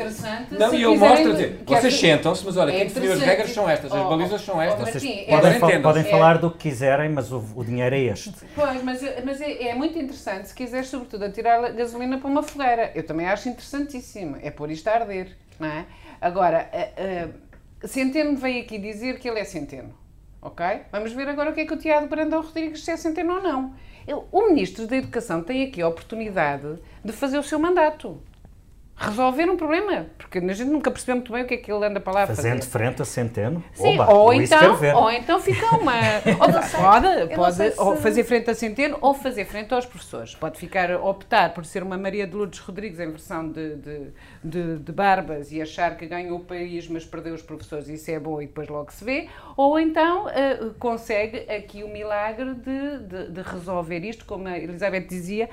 Não, 0.51 0.73
e 0.73 0.83
ele 0.83 0.97
mostra, 0.97 1.31
dizer, 1.31 1.63
vocês 1.65 1.99
sentam-se, 1.99 2.45
mas 2.45 2.57
olha, 2.57 2.71
é 2.71 2.77
quem 2.77 2.87
define 2.87 3.07
as 3.11 3.19
regras 3.19 3.51
são 3.51 3.69
estas, 3.69 3.91
as 3.91 4.05
oh, 4.05 4.09
balizas 4.09 4.41
são 4.41 4.61
estas. 4.61 4.89
Vocês 4.89 5.27
podem, 5.59 5.81
podem 5.81 6.03
falar 6.05 6.37
do 6.37 6.49
que 6.51 6.69
quiserem, 6.69 7.09
mas 7.09 7.31
o, 7.31 7.43
o 7.55 7.63
dinheiro 7.63 7.93
é 7.93 7.99
este. 7.99 8.33
Pois, 8.55 8.83
mas, 8.83 9.01
mas 9.23 9.41
é, 9.41 9.69
é 9.69 9.75
muito 9.75 9.97
interessante 9.99 10.47
se 10.47 10.55
quiseres, 10.55 10.87
sobretudo, 10.87 11.25
atirar 11.25 11.73
gasolina 11.73 12.17
para 12.17 12.29
uma 12.29 12.43
fogueira. 12.43 12.91
Eu 12.95 13.03
também 13.03 13.27
acho 13.27 13.49
interessantíssimo. 13.49 14.04
É 14.41 14.51
por 14.51 14.69
isto 14.69 14.87
a 14.87 14.93
arder, 14.93 15.35
não 15.59 15.67
é? 15.67 15.85
Agora, 16.21 16.69
uh, 16.73 17.29
uh, 17.29 17.87
Centeno 17.87 18.37
veio 18.37 18.61
aqui 18.61 18.77
dizer 18.77 19.19
que 19.19 19.29
ele 19.29 19.39
é 19.39 19.43
Centeno, 19.43 19.93
ok? 20.41 20.65
Vamos 20.91 21.11
ver 21.13 21.27
agora 21.27 21.51
o 21.51 21.53
que 21.53 21.61
é 21.61 21.65
que 21.65 21.73
o 21.73 21.77
Tiago 21.77 22.07
Brandão 22.07 22.41
Rodrigues 22.41 22.83
se 22.83 22.91
é 22.91 22.97
Centeno 22.97 23.35
ou 23.35 23.41
não. 23.41 23.75
Ele, 24.07 24.21
o 24.31 24.47
Ministro 24.47 24.87
da 24.87 24.97
Educação 24.97 25.43
tem 25.43 25.63
aqui 25.63 25.81
a 25.81 25.87
oportunidade 25.87 26.79
de 27.03 27.11
fazer 27.11 27.37
o 27.37 27.43
seu 27.43 27.59
mandato 27.59 28.21
resolver 28.97 29.49
um 29.49 29.57
problema, 29.57 30.05
porque 30.17 30.37
a 30.37 30.53
gente 30.53 30.69
nunca 30.69 30.89
percebeu 30.89 31.17
muito 31.17 31.31
bem 31.31 31.43
o 31.43 31.45
que 31.45 31.55
é 31.55 31.57
que 31.57 31.69
ele 31.69 31.85
anda 31.85 31.99
para 31.99 32.13
lá 32.13 32.27
Fazendo 32.27 32.59
fazer. 32.59 32.69
frente 32.69 33.01
a 33.01 33.05
Centeno? 33.05 33.61
Sim, 33.73 33.99
Oba, 33.99 34.13
ou, 34.13 34.33
então, 34.33 34.95
ou 34.95 35.11
então 35.11 35.39
fica 35.39 35.75
uma... 35.75 35.91
pode 36.75 37.35
pode 37.35 37.55
se... 37.55 37.73
ou 37.77 37.97
fazer 37.97 38.23
frente 38.23 38.49
a 38.49 38.55
Centeno 38.55 38.97
ou 39.01 39.13
fazer 39.13 39.43
frente 39.45 39.73
aos 39.73 39.85
professores. 39.85 40.33
Pode 40.33 40.57
ficar, 40.57 40.91
optar 40.91 41.53
por 41.53 41.65
ser 41.65 41.83
uma 41.83 41.97
Maria 41.97 42.25
de 42.25 42.35
Lourdes 42.35 42.59
Rodrigues 42.59 42.97
em 42.99 43.09
versão 43.09 43.51
de, 43.51 43.75
de, 43.75 44.07
de, 44.41 44.79
de 44.79 44.91
barbas 44.93 45.51
e 45.51 45.61
achar 45.61 45.97
que 45.97 46.05
ganhou 46.05 46.37
o 46.37 46.45
país, 46.45 46.87
mas 46.87 47.03
perdeu 47.03 47.33
os 47.33 47.41
professores, 47.41 47.89
isso 47.89 48.09
é 48.09 48.19
bom 48.19 48.41
e 48.41 48.47
depois 48.47 48.69
logo 48.69 48.93
se 48.93 49.03
vê. 49.03 49.27
Ou 49.57 49.77
então 49.77 50.27
uh, 50.27 50.73
consegue 50.79 51.39
aqui 51.51 51.83
o 51.83 51.89
milagre 51.89 52.53
de, 52.53 52.99
de, 52.99 53.31
de 53.31 53.41
resolver 53.41 53.99
isto, 54.05 54.23
como 54.23 54.47
a 54.47 54.57
Elizabeth 54.57 55.01
dizia, 55.01 55.49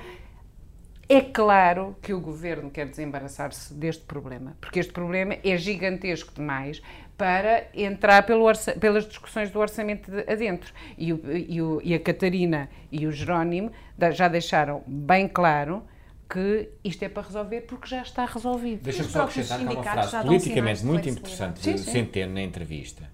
é 1.07 1.21
claro 1.21 1.95
que 2.01 2.13
o 2.13 2.19
governo 2.19 2.71
quer 2.71 2.87
desembaraçar-se 2.87 3.73
deste 3.73 4.03
problema, 4.03 4.55
porque 4.61 4.79
este 4.79 4.93
problema 4.93 5.37
é 5.43 5.57
gigantesco 5.57 6.33
demais 6.33 6.81
para 7.17 7.67
entrar 7.73 8.23
pelas 8.23 9.07
discussões 9.07 9.51
do 9.51 9.59
orçamento 9.59 10.09
de 10.09 10.31
adentro. 10.31 10.73
E, 10.97 11.13
o, 11.13 11.21
e, 11.31 11.61
o, 11.61 11.81
e 11.83 11.93
a 11.93 11.99
Catarina 11.99 12.69
e 12.91 13.05
o 13.05 13.11
Jerónimo 13.11 13.71
já 14.13 14.27
deixaram 14.27 14.83
bem 14.87 15.27
claro 15.27 15.83
que 16.29 16.69
isto 16.83 17.03
é 17.03 17.09
para 17.09 17.23
resolver 17.23 17.61
porque 17.61 17.87
já 17.87 18.01
está 18.01 18.25
resolvido. 18.25 18.81
Deixa-me 18.81 19.09
só 19.09 19.23
acrescentar 19.23 19.59
uma 19.59 19.83
frase 19.83 20.17
politicamente 20.23 20.85
muito 20.85 21.07
interessante 21.07 21.73
de 21.73 21.77
Centeno 21.77 22.33
na 22.33 22.41
entrevista, 22.41 23.07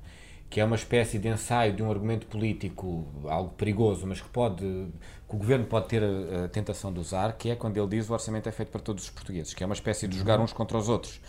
que 0.49 0.61
é 0.61 0.63
uma 0.63 0.77
espécie 0.77 1.19
de 1.19 1.27
ensaio 1.27 1.73
de 1.73 1.83
um 1.83 1.91
argumento 1.91 2.27
político 2.27 3.05
algo 3.25 3.49
perigoso, 3.55 4.07
mas 4.07 4.21
que 4.21 4.29
pode 4.29 4.87
que 5.29 5.35
o 5.35 5.37
governo 5.37 5.65
pode 5.65 5.87
ter 5.87 6.03
a, 6.03 6.45
a, 6.45 6.47
tentação 6.47 6.91
de 6.91 6.99
usar, 6.99 7.33
que 7.33 7.51
é 7.51 7.55
quando 7.55 7.77
ele 7.77 7.87
diz 7.87 8.09
o 8.09 8.13
orçamento 8.13 8.49
é 8.49 8.51
feito 8.51 8.69
para 8.69 8.81
todos 8.81 9.03
os 9.03 9.09
portugueses, 9.11 9.53
que 9.53 9.63
é 9.63 9.65
uma 9.65 9.75
espécie 9.75 10.07
de 10.07 10.17
jogar 10.17 10.39
uns 10.39 10.51
contra 10.51 10.75
os 10.75 10.89
outros, 10.89 11.21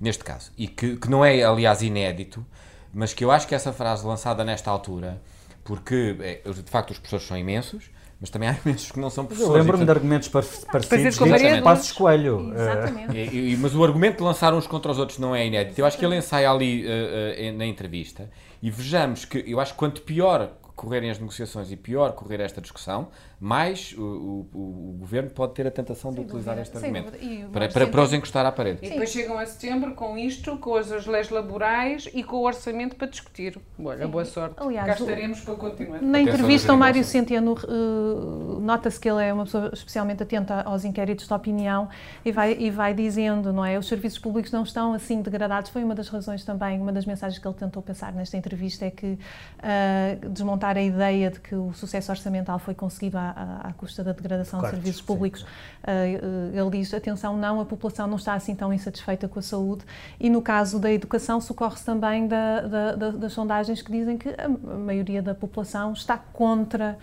neste 0.00 0.22
caso. 0.22 0.52
E 0.56 0.68
que, 0.68 0.96
que 0.96 1.10
não 1.10 1.24
é, 1.24 1.42
aliás, 1.42 1.82
inédito, 1.82 2.46
mas 2.94 3.12
que 3.12 3.24
eu 3.24 3.32
acho 3.32 3.48
que 3.48 3.54
essa 3.54 3.72
frase 3.72 4.06
lançada 4.06 4.44
nesta 4.44 4.70
altura, 4.70 5.20
porque 5.64 6.16
é, 6.20 6.50
de 6.50 6.70
facto 6.70 6.92
os 6.92 6.98
professores 6.98 7.26
são 7.26 7.36
imensos, 7.36 7.90
mas 8.20 8.30
também 8.30 8.48
há 8.48 8.56
imensos 8.64 8.92
que 8.92 9.00
não 9.00 9.10
são 9.10 9.26
professores. 9.26 9.52
Eu 9.52 9.60
lembro-me 9.60 9.84
de 9.84 9.90
argumentos 9.90 10.28
parecidos 10.28 11.18
de 11.18 11.62
Passos 11.62 11.90
Coelho. 11.90 12.52
Exatamente. 12.54 13.16
E, 13.16 13.54
e, 13.54 13.56
mas 13.56 13.74
o 13.74 13.82
argumento 13.82 14.18
de 14.18 14.22
lançar 14.22 14.54
uns 14.54 14.68
contra 14.68 14.92
os 14.92 14.98
outros 14.98 15.18
não 15.18 15.34
é 15.34 15.44
inédito. 15.44 15.80
Eu 15.80 15.84
acho 15.84 15.98
que 15.98 16.04
ele 16.04 16.16
ensaia 16.16 16.48
ali 16.48 16.84
uh, 16.84 16.88
uh, 16.88 17.58
na 17.58 17.66
entrevista 17.66 18.30
e 18.62 18.70
vejamos 18.70 19.24
que 19.24 19.44
eu 19.46 19.58
acho 19.58 19.72
que 19.72 19.78
quanto 19.78 20.02
pior 20.02 20.52
correrem 20.78 21.10
as 21.10 21.18
negociações 21.18 21.72
e 21.72 21.76
pior 21.76 22.12
correr 22.12 22.40
esta 22.40 22.60
discussão, 22.60 23.08
mais 23.40 23.92
o, 23.98 24.46
o, 24.54 24.90
o 24.90 24.96
governo 24.98 25.28
pode 25.28 25.52
ter 25.54 25.66
a 25.66 25.70
tentação 25.72 26.12
de 26.12 26.20
utilizar 26.20 26.54
dúvida. 26.54 26.62
este 26.62 26.76
argumento 26.76 27.50
para, 27.50 27.68
para, 27.68 27.86
para 27.88 28.02
os 28.02 28.12
encostar 28.12 28.46
à 28.46 28.52
parede. 28.52 28.78
E 28.82 28.90
depois 28.90 29.10
chegam 29.10 29.36
a 29.36 29.44
setembro 29.44 29.94
com 29.94 30.16
isto, 30.16 30.56
com 30.58 30.76
as, 30.76 30.92
as 30.92 31.04
leis 31.06 31.30
laborais 31.30 32.08
e 32.14 32.22
com 32.22 32.36
o 32.36 32.46
orçamento 32.46 32.94
para 32.94 33.08
discutir. 33.08 33.58
Olha, 33.82 34.06
boa 34.06 34.24
sorte. 34.24 34.54
Aliás, 34.58 34.86
Cá 34.86 34.94
estaremos 34.94 35.40
para 35.40 35.54
continuar. 35.56 36.00
Na 36.00 36.20
entrevista, 36.20 36.72
o 36.72 36.78
Mário 36.78 37.02
Centeno 37.02 37.54
uh, 37.54 38.60
nota-se 38.60 39.00
que 39.00 39.10
ele 39.10 39.24
é 39.24 39.32
uma 39.32 39.44
pessoa 39.44 39.70
especialmente 39.72 40.22
atenta 40.22 40.62
aos 40.62 40.84
inquéritos 40.84 41.26
de 41.26 41.34
opinião 41.34 41.88
e 42.24 42.30
vai, 42.30 42.56
e 42.56 42.70
vai 42.70 42.94
dizendo, 42.94 43.52
não 43.52 43.64
é? 43.64 43.76
Os 43.76 43.88
serviços 43.88 44.20
públicos 44.20 44.52
não 44.52 44.62
estão 44.62 44.94
assim 44.94 45.22
degradados. 45.22 45.70
Foi 45.70 45.82
uma 45.82 45.94
das 45.94 46.08
razões 46.08 46.44
também, 46.44 46.80
uma 46.80 46.92
das 46.92 47.04
mensagens 47.04 47.40
que 47.40 47.48
ele 47.48 47.56
tentou 47.56 47.82
pensar 47.82 48.12
nesta 48.12 48.36
entrevista 48.36 48.84
é 48.86 48.90
que 48.90 49.06
uh, 49.06 50.28
desmontar 50.28 50.67
a 50.76 50.82
ideia 50.82 51.30
de 51.30 51.40
que 51.40 51.54
o 51.54 51.72
sucesso 51.72 52.10
orçamental 52.10 52.58
foi 52.58 52.74
conseguido 52.74 53.16
à, 53.16 53.30
à, 53.30 53.68
à 53.68 53.72
custa 53.72 54.02
da 54.04 54.12
degradação 54.12 54.60
claro, 54.60 54.74
de 54.74 54.82
serviços 54.82 55.02
públicos. 55.02 55.42
Uh, 55.42 56.50
ele 56.52 56.78
diz, 56.78 56.92
atenção, 56.92 57.36
não, 57.36 57.60
a 57.60 57.64
população 57.64 58.06
não 58.06 58.16
está 58.16 58.34
assim 58.34 58.54
tão 58.54 58.72
insatisfeita 58.72 59.28
com 59.28 59.38
a 59.38 59.42
saúde 59.42 59.84
e 60.18 60.28
no 60.28 60.42
caso 60.42 60.78
da 60.78 60.92
educação 60.92 61.40
socorre-se 61.40 61.84
também 61.84 62.26
da, 62.26 62.60
da, 62.60 62.92
da, 62.94 63.10
das 63.10 63.32
sondagens 63.32 63.80
que 63.80 63.90
dizem 63.90 64.18
que 64.18 64.28
a 64.36 64.48
maioria 64.48 65.22
da 65.22 65.34
população 65.34 65.92
está 65.92 66.18
contra. 66.18 66.98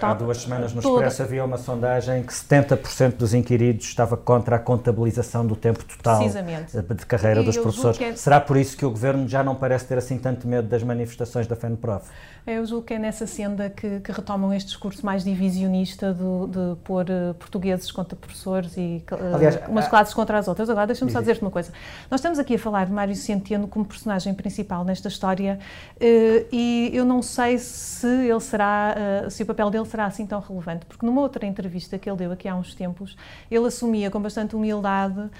Há 0.00 0.14
duas 0.14 0.38
semanas 0.38 0.72
no 0.72 0.82
toda... 0.82 1.06
Expresso 1.06 1.22
havia 1.22 1.44
uma 1.44 1.58
sondagem 1.58 2.22
que 2.22 2.32
70% 2.32 3.16
dos 3.16 3.34
inquiridos 3.34 3.86
estava 3.86 4.16
contra 4.16 4.56
a 4.56 4.58
contabilização 4.58 5.46
do 5.46 5.56
tempo 5.56 5.84
total 5.84 6.20
de 6.28 7.06
carreira 7.06 7.42
e 7.42 7.44
dos 7.44 7.56
professores. 7.56 8.00
É... 8.00 8.14
Será 8.14 8.40
por 8.40 8.56
isso 8.56 8.76
que 8.76 8.84
o 8.84 8.90
Governo 8.90 9.28
já 9.28 9.42
não 9.42 9.54
parece 9.54 9.86
ter 9.86 9.98
assim 9.98 10.18
tanto 10.18 10.46
medo 10.46 10.68
das 10.68 10.82
manifestações 10.82 11.46
da 11.46 11.56
FENPROF? 11.56 12.04
Eu 12.44 12.66
julgo 12.66 12.84
que 12.84 12.94
é 12.94 12.98
nessa 12.98 13.24
senda 13.24 13.70
que, 13.70 14.00
que 14.00 14.10
retomam 14.10 14.52
este 14.52 14.66
discurso 14.66 15.06
mais 15.06 15.22
divisionista 15.22 16.12
de, 16.12 16.50
de 16.50 16.76
pôr 16.82 17.04
uh, 17.04 17.34
portugueses 17.34 17.92
contra 17.92 18.16
professores 18.16 18.76
e 18.76 19.04
uh, 19.12 19.36
Aliás, 19.36 19.60
umas 19.68 19.86
classes 19.86 20.12
contra 20.12 20.38
as 20.38 20.48
outras. 20.48 20.68
Agora, 20.68 20.88
deixa-me 20.88 21.12
só 21.12 21.20
dizer-te 21.20 21.42
uma 21.42 21.52
coisa. 21.52 21.72
Nós 22.10 22.18
estamos 22.18 22.40
aqui 22.40 22.56
a 22.56 22.58
falar 22.58 22.86
de 22.86 22.92
Mário 22.92 23.14
Centeno 23.14 23.68
como 23.68 23.84
personagem 23.84 24.34
principal 24.34 24.84
nesta 24.84 25.06
história 25.06 25.56
uh, 25.96 26.46
e 26.50 26.90
eu 26.92 27.04
não 27.04 27.22
sei 27.22 27.58
se 27.58 28.08
ele 28.08 28.40
será, 28.40 28.96
se 29.30 29.44
o 29.44 29.46
papel 29.46 29.70
dele 29.72 29.86
será 29.86 30.06
assim 30.06 30.26
tão 30.26 30.40
relevante, 30.40 30.86
porque 30.86 31.04
numa 31.04 31.20
outra 31.20 31.44
entrevista 31.46 31.98
que 31.98 32.08
ele 32.08 32.18
deu 32.18 32.32
aqui 32.32 32.46
há 32.46 32.54
uns 32.54 32.74
tempos, 32.74 33.16
ele 33.50 33.66
assumia 33.66 34.10
com 34.10 34.20
bastante 34.20 34.54
humildade 34.54 35.30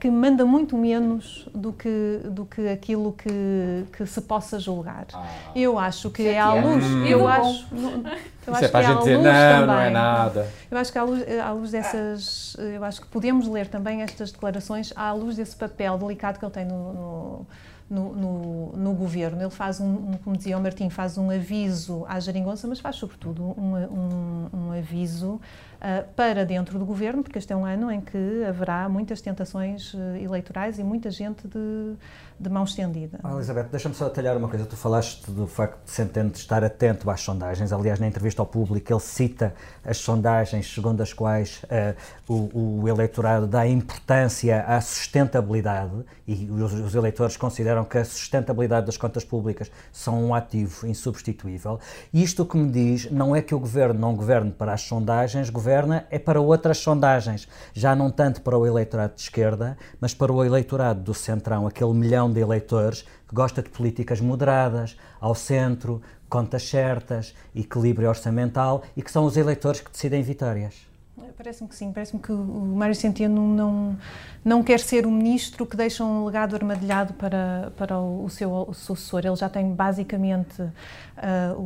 que 0.00 0.10
manda 0.10 0.44
muito 0.44 0.76
menos 0.76 1.48
do 1.54 1.72
que, 1.72 2.20
do 2.24 2.44
que 2.44 2.68
aquilo 2.68 3.12
que, 3.12 3.84
que 3.92 4.06
se 4.06 4.20
possa 4.20 4.58
julgar. 4.58 5.06
Ah. 5.12 5.26
Eu 5.54 5.78
acho 5.78 6.10
que 6.10 6.26
é 6.26 6.38
à 6.38 6.52
luz. 6.52 6.84
Hum. 6.84 7.06
Eu 7.06 7.26
acho. 7.26 7.66
Eu 8.46 8.52
Isso 8.52 8.56
acho 8.56 8.64
é 8.64 8.68
para 8.68 8.80
a 8.80 8.92
gente 8.92 8.98
dizer, 8.98 9.16
não, 9.16 9.22
também. 9.22 9.66
não 9.66 9.80
é 9.80 9.90
nada. 9.90 10.48
Eu 10.70 10.76
acho 10.76 10.92
que 10.92 10.98
à 10.98 11.02
luz, 11.02 11.24
à 11.38 11.50
luz 11.52 11.70
dessas. 11.70 12.56
Eu 12.58 12.84
acho 12.84 13.00
que 13.00 13.06
podemos 13.06 13.48
ler 13.48 13.68
também 13.68 14.02
estas 14.02 14.32
declarações 14.32 14.92
à 14.94 15.12
luz 15.12 15.36
desse 15.36 15.56
papel 15.56 15.96
delicado 15.96 16.38
que 16.38 16.44
ele 16.44 16.52
tem 16.52 16.64
no, 16.64 16.92
no 16.92 17.46
no, 17.88 18.14
no, 18.14 18.72
no, 18.72 18.94
governo. 18.94 19.40
Ele 19.40 19.50
faz 19.50 19.80
um, 19.80 19.86
um, 19.86 20.12
como 20.22 20.36
dizia 20.36 20.56
o 20.56 20.60
Martim, 20.60 20.88
faz 20.88 21.18
um 21.18 21.30
aviso 21.30 22.04
à 22.08 22.18
geringonça, 22.18 22.66
mas 22.66 22.80
faz 22.80 22.96
sobretudo 22.96 23.42
um, 23.42 23.76
um, 23.76 24.48
um 24.52 24.72
aviso 24.72 25.34
uh, 25.34 25.40
para 26.16 26.44
dentro 26.44 26.78
do 26.78 26.84
governo, 26.84 27.22
porque 27.22 27.38
este 27.38 27.52
é 27.52 27.56
um 27.56 27.64
ano 27.64 27.90
em 27.90 28.00
que 28.00 28.44
haverá 28.48 28.88
muitas 28.88 29.20
tentações 29.20 29.92
uh, 29.94 29.98
eleitorais 30.16 30.78
e 30.78 30.84
muita 30.84 31.10
gente 31.10 31.46
de, 31.46 31.94
de 32.38 32.50
mão 32.50 32.64
estendida. 32.64 33.18
Ah, 33.22 33.32
Elizabeth, 33.32 33.68
deixa-me 33.70 33.94
só 33.94 34.08
detalhar 34.08 34.36
uma 34.36 34.48
coisa. 34.48 34.66
Tu 34.66 34.76
falaste 34.76 35.30
do 35.30 35.46
facto 35.46 35.84
de 35.84 35.90
Centeno 35.90 36.32
estar 36.34 36.64
atento 36.64 37.08
às 37.10 37.20
sondagens. 37.20 37.72
Aliás, 37.72 38.00
na 38.00 38.06
entrevista 38.06 38.42
ao 38.42 38.46
público, 38.46 38.92
ele 38.92 39.00
cita 39.00 39.54
as 39.84 39.98
sondagens 39.98 40.72
segundo 40.72 41.00
as 41.00 41.12
quais 41.12 41.62
uh, 41.64 41.94
o, 42.32 42.82
o, 42.82 42.88
eleitorado 42.88 43.46
dá 43.46 43.66
importância 43.66 44.62
à 44.62 44.80
sustentabilidade 44.80 45.92
e 46.26 46.50
os, 46.50 46.72
os, 46.72 46.94
eleitores 46.94 47.36
consideram 47.36 47.84
que 47.84 47.98
a 47.98 48.04
sustentabilidade 48.04 48.86
das 48.86 48.96
contas 48.96 49.24
públicas 49.24 49.70
são 49.92 50.24
um 50.24 50.34
ativo 50.34 50.86
insubstituível. 50.86 51.78
Isto 52.12 52.44
que 52.44 52.56
me 52.56 52.70
diz 52.70 53.10
não 53.10 53.36
é 53.36 53.42
que 53.42 53.54
o 53.54 53.58
governo 53.58 54.00
não 54.00 54.14
governe 54.14 54.50
para 54.50 54.72
as 54.72 54.82
sondagens, 54.82 55.50
governa 55.50 56.06
é 56.10 56.18
para 56.18 56.40
outras 56.40 56.78
sondagens. 56.78 57.46
Já 57.72 57.94
não 57.94 58.10
tanto 58.10 58.40
para 58.40 58.56
o 58.56 58.66
eleitorado 58.66 59.14
de 59.14 59.22
esquerda, 59.22 59.76
mas 60.00 60.14
para 60.14 60.32
o 60.32 60.44
eleitorado 60.44 61.00
do 61.00 61.14
centrão, 61.14 61.66
aquele 61.66 61.92
milhão 61.92 62.23
de 62.32 62.40
eleitores 62.40 63.02
que 63.02 63.34
gosta 63.34 63.62
de 63.62 63.68
políticas 63.68 64.20
moderadas, 64.20 64.96
ao 65.20 65.34
centro, 65.34 66.02
contas 66.28 66.68
certas, 66.68 67.34
equilíbrio 67.54 68.08
orçamental 68.08 68.82
e 68.96 69.02
que 69.02 69.10
são 69.10 69.24
os 69.24 69.36
eleitores 69.36 69.80
que 69.80 69.90
decidem 69.90 70.22
vitórias. 70.22 70.94
Parece-me 71.36 71.68
que 71.68 71.76
sim, 71.76 71.92
parece-me 71.92 72.20
que 72.20 72.32
o 72.32 72.36
Mário 72.36 72.94
Centeno 72.94 73.46
não, 73.46 73.96
não 74.44 74.62
quer 74.62 74.80
ser 74.80 75.06
o 75.06 75.10
ministro 75.10 75.64
que 75.64 75.76
deixa 75.76 76.04
um 76.04 76.24
legado 76.24 76.56
armadilhado 76.56 77.12
para, 77.14 77.72
para 77.76 77.98
o, 77.98 78.28
seu 78.28 78.68
sucessor. 78.72 79.20
Ele 79.24 79.36
já 79.36 79.48
tem 79.48 79.74
basicamente 79.74 80.60
uh, 80.62 81.60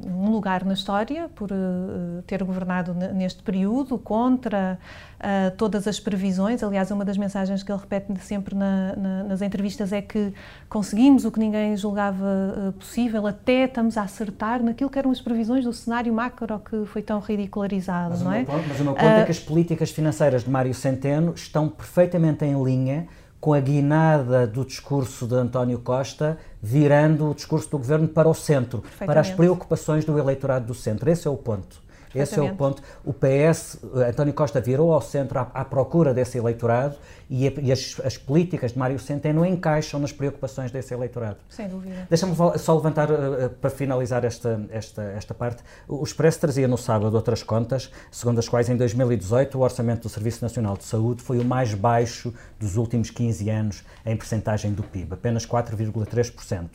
um 0.00 0.30
lugar 0.30 0.64
na 0.64 0.72
história 0.74 1.28
por 1.34 1.50
uh, 1.50 2.22
ter 2.26 2.42
governado 2.42 2.94
neste 2.94 3.42
período 3.42 3.98
contra 3.98 4.78
uh, 5.22 5.56
todas 5.56 5.86
as 5.86 6.00
previsões. 6.00 6.62
Aliás, 6.62 6.90
uma 6.90 7.04
das 7.04 7.16
mensagens 7.16 7.62
que 7.62 7.70
ele 7.70 7.80
repete 7.80 8.12
sempre 8.20 8.54
na, 8.54 8.94
na, 8.96 9.24
nas 9.24 9.42
entrevistas 9.42 9.92
é 9.92 10.02
que 10.02 10.32
conseguimos 10.68 11.24
o 11.24 11.30
que 11.30 11.38
ninguém 11.38 11.76
julgava 11.76 12.74
possível, 12.78 13.26
até 13.26 13.64
estamos 13.64 13.96
a 13.96 14.02
acertar 14.02 14.62
naquilo 14.62 14.90
que 14.90 14.98
eram 14.98 15.10
as 15.10 15.20
previsões 15.20 15.64
do 15.64 15.72
cenário 15.72 16.12
macro 16.12 16.58
que 16.58 16.84
foi 16.86 17.02
tão 17.02 17.20
ridicularizado, 17.20 18.10
mas 18.10 18.22
não 18.22 18.32
é? 18.32 18.44
Ponto, 18.44 18.64
mas 18.68 18.80
o 18.80 18.84
meu 18.84 18.94
ponto 18.94 19.04
é 19.04 19.24
que 19.24 19.30
as 19.30 19.38
políticas 19.38 19.90
financeiras 19.90 20.44
de 20.44 20.50
Mário 20.50 20.74
Centeno 20.74 21.32
estão 21.34 21.68
perfeitamente 21.68 22.44
em 22.44 22.62
linha 22.62 23.06
com 23.42 23.52
a 23.52 23.58
guinada 23.58 24.46
do 24.46 24.64
discurso 24.64 25.26
de 25.26 25.34
António 25.34 25.80
Costa 25.80 26.38
virando 26.62 27.28
o 27.28 27.34
discurso 27.34 27.68
do 27.70 27.78
governo 27.78 28.06
para 28.06 28.28
o 28.28 28.34
centro, 28.34 28.84
para 29.04 29.20
as 29.20 29.30
preocupações 29.30 30.04
do 30.04 30.16
eleitorado 30.16 30.66
do 30.66 30.74
centro. 30.74 31.10
Esse 31.10 31.26
é 31.26 31.30
o 31.30 31.36
ponto. 31.36 31.81
Esse 32.14 32.38
é 32.38 32.42
o 32.42 32.54
ponto. 32.54 32.82
O 33.04 33.12
PS, 33.12 33.78
António 34.08 34.34
Costa 34.34 34.60
virou 34.60 34.92
ao 34.92 35.00
centro 35.00 35.38
à, 35.38 35.50
à 35.54 35.64
procura 35.64 36.12
desse 36.12 36.38
eleitorado 36.38 36.96
e, 37.32 37.48
a, 37.48 37.52
e 37.62 37.72
as, 37.72 37.98
as, 38.04 38.18
políticas 38.18 38.72
de 38.72 38.78
Mário 38.78 38.98
Centeno 38.98 39.46
encaixam 39.46 39.98
nas 39.98 40.12
preocupações 40.12 40.70
desse 40.70 40.92
eleitorado. 40.92 41.38
Sem 41.48 41.66
dúvida. 41.66 42.06
Deixa-me 42.10 42.36
só 42.58 42.74
levantar, 42.74 43.10
uh, 43.10 43.48
para 43.58 43.70
finalizar 43.70 44.22
esta, 44.22 44.60
esta, 44.70 45.02
esta 45.02 45.32
parte, 45.32 45.62
o 45.88 46.04
Expresso 46.04 46.38
trazia 46.38 46.68
no 46.68 46.76
sábado 46.76 47.14
outras 47.14 47.42
contas, 47.42 47.90
segundo 48.10 48.38
as 48.38 48.46
quais 48.50 48.68
em 48.68 48.76
2018 48.76 49.56
o 49.56 49.62
orçamento 49.62 50.02
do 50.02 50.08
Serviço 50.10 50.44
Nacional 50.44 50.76
de 50.76 50.84
Saúde 50.84 51.22
foi 51.22 51.38
o 51.38 51.44
mais 51.44 51.72
baixo 51.72 52.34
dos 52.60 52.76
últimos 52.76 53.08
15 53.08 53.48
anos 53.48 53.82
em 54.04 54.14
percentagem 54.14 54.70
do 54.72 54.82
PIB, 54.82 55.14
apenas 55.14 55.46
4,3%. 55.46 56.68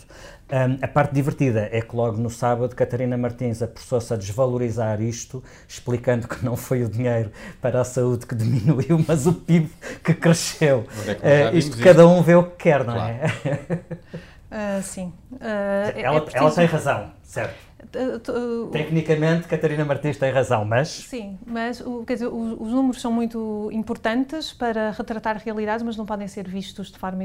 Um, 0.50 0.80
a 0.82 0.88
parte 0.88 1.14
divertida 1.14 1.68
é 1.72 1.82
que 1.82 1.94
logo 1.94 2.18
no 2.18 2.30
sábado 2.30 2.74
Catarina 2.74 3.18
Martins 3.18 3.62
apressou-se 3.62 4.14
a 4.14 4.18
desvalorizar 4.18 5.02
isto, 5.02 5.44
explicando 5.68 6.26
que 6.26 6.44
não 6.44 6.56
foi 6.56 6.84
o 6.84 6.90
dinheiro 6.90 7.32
para 7.62 7.82
a 7.82 7.84
saúde 7.84 8.26
que 8.26 8.34
diminuiu, 8.34 9.04
mas 9.06 9.28
o 9.28 9.34
PIB 9.34 9.70
que 10.04 10.14
cresceu. 10.14 10.47
É 11.22 11.50
uh, 11.50 11.58
isto 11.58 11.78
cada 11.80 12.08
um 12.08 12.22
vê 12.22 12.36
o 12.36 12.44
que 12.44 12.56
quer, 12.58 12.84
não 12.84 12.96
é? 12.96 13.20
claro. 13.20 13.34
é? 13.46 14.80
Uh, 14.80 14.84
sim. 14.84 15.14
Uh, 15.32 15.38
ela, 15.96 16.18
é 16.18 16.22
preciso... 16.22 16.44
ela 16.44 16.52
tem 16.52 16.66
razão, 16.66 17.12
certo? 17.24 17.68
Tecnicamente, 18.72 19.48
Catarina 19.48 19.86
Martins 19.86 20.18
tem 20.18 20.32
razão, 20.32 20.66
mas. 20.66 20.90
Sim, 20.90 21.38
mas 21.46 21.82
quer 22.06 22.14
dizer, 22.14 22.28
os, 22.28 22.54
os, 22.60 22.72
números 22.72 23.02
são 23.02 23.12
muito 23.12 23.70
importantes 23.72 24.52
para 24.52 24.92
retratar 24.92 25.42
realidades, 25.44 25.84
mas 25.84 25.96
não 25.96 26.06
podem 26.06 26.28
ser 26.28 26.48
vistos 26.48 26.92
de 26.92 26.98
forma 26.98 27.24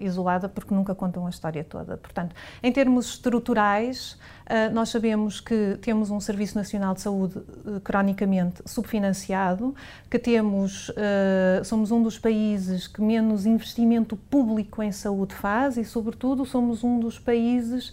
isolada 0.00 0.48
porque 0.48 0.74
nunca 0.74 0.94
contam 0.94 1.26
a 1.26 1.30
história 1.30 1.62
toda. 1.62 1.96
Portanto, 1.96 2.34
em 2.62 2.72
termos 2.72 3.10
estruturais, 3.10 4.18
ah, 4.52 4.68
nós 4.68 4.88
sabemos 4.88 5.38
que 5.38 5.78
temos 5.80 6.10
um 6.10 6.18
Serviço 6.18 6.58
Nacional 6.58 6.92
de 6.92 7.00
Saúde 7.00 7.38
uh, 7.38 7.80
cronicamente 7.84 8.60
subfinanciado, 8.66 9.72
que 10.10 10.18
temos, 10.18 10.88
uh, 10.88 11.64
somos 11.64 11.92
um 11.92 12.02
dos 12.02 12.18
países 12.18 12.88
que 12.88 13.00
menos 13.00 13.46
investimento 13.46 14.16
público 14.16 14.82
em 14.82 14.90
saúde 14.90 15.36
faz 15.36 15.76
e, 15.76 15.84
sobretudo, 15.84 16.44
somos 16.44 16.82
um 16.82 16.98
dos 16.98 17.16
países 17.16 17.92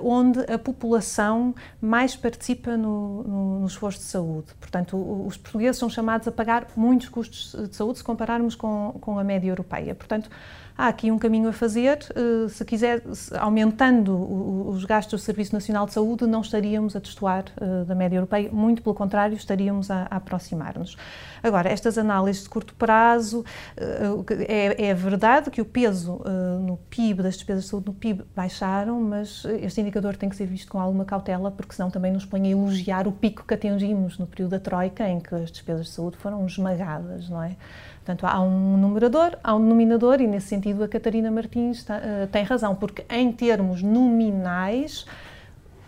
onde 0.00 0.38
a 0.52 0.56
população 0.56 1.52
mais 1.80 2.14
participa 2.14 2.76
no, 2.76 3.24
no, 3.24 3.58
no 3.58 3.66
esforço 3.66 3.98
de 3.98 4.04
saúde. 4.04 4.46
Portanto, 4.60 4.96
os 5.26 5.36
portugueses 5.36 5.76
são 5.76 5.90
chamados 5.90 6.28
a 6.28 6.32
pagar 6.32 6.68
muitos 6.76 7.08
custos 7.08 7.56
de 7.68 7.74
saúde 7.74 7.98
se 7.98 8.04
compararmos 8.04 8.54
com, 8.54 8.96
com 9.00 9.18
a 9.18 9.24
média 9.24 9.48
europeia. 9.48 9.92
Portanto, 9.92 10.30
há 10.76 10.88
aqui 10.88 11.10
um 11.10 11.18
caminho 11.18 11.48
a 11.48 11.52
fazer. 11.52 11.98
Eh, 12.14 12.48
se 12.48 12.64
quiser, 12.64 13.02
aumentando 13.38 14.68
os 14.68 14.84
gastos 14.84 15.20
do 15.20 15.24
Serviço 15.24 15.54
Nacional 15.54 15.86
de 15.86 15.92
Saúde, 15.92 16.26
não 16.26 16.40
estaríamos 16.40 16.96
a 16.96 16.98
destoar 16.98 17.44
eh, 17.60 17.84
da 17.84 17.94
média 17.94 18.16
europeia, 18.16 18.50
muito 18.52 18.82
pelo 18.82 18.94
contrário, 18.94 19.36
estaríamos 19.36 19.90
a, 19.90 20.02
aproximar-nos. 20.10 20.96
Agora, 21.42 21.68
estas 21.68 21.96
análises 21.96 22.42
de 22.42 22.48
curto 22.48 22.74
prazo, 22.74 23.44
eh, 23.76 24.44
é, 24.48 24.86
é 24.86 24.94
verdade 24.94 25.50
que 25.50 25.60
o 25.60 25.64
peso 25.64 26.20
no 26.60 26.76
PIB, 26.90 27.22
das 27.22 27.34
despesas 27.34 27.64
de 27.64 27.70
saúde 27.70 27.86
no 27.86 27.94
PIB, 27.94 28.24
baixaram, 28.34 29.00
mas 29.00 29.44
este 29.60 29.80
indicador 29.80 30.16
tem 30.16 30.28
que 30.28 30.36
ser 30.36 30.46
visto 30.46 30.70
com 30.70 30.80
alguma 30.80 31.04
cautela, 31.04 31.50
porque 31.50 31.74
senão 31.74 31.90
também 31.90 32.12
nos 32.12 32.24
põe 32.24 32.46
a 32.46 32.50
elogiar 32.50 33.06
o 33.06 33.12
pico 33.12 33.44
que 33.46 33.54
atingimos 33.54 34.18
no 34.18 34.26
período 34.26 34.52
da 34.52 34.60
Troika, 34.60 35.08
em 35.08 35.20
que 35.20 35.34
as 35.34 35.50
despesas 35.50 35.86
de 35.86 35.92
saúde 35.92 36.16
foram 36.16 36.44
esmagadas, 36.46 37.28
não 37.28 37.42
é? 37.42 37.56
Portanto, 38.04 38.26
há 38.26 38.38
um 38.42 38.76
numerador, 38.76 39.38
há 39.42 39.54
um 39.54 39.62
denominador, 39.62 40.20
e 40.20 40.26
nesse 40.26 40.48
sentido 40.48 40.84
a 40.84 40.88
Catarina 40.88 41.30
Martins 41.30 41.78
está, 41.78 41.96
uh, 41.96 42.26
tem 42.30 42.44
razão, 42.44 42.74
porque 42.74 43.02
em 43.08 43.32
termos 43.32 43.82
nominais 43.82 45.06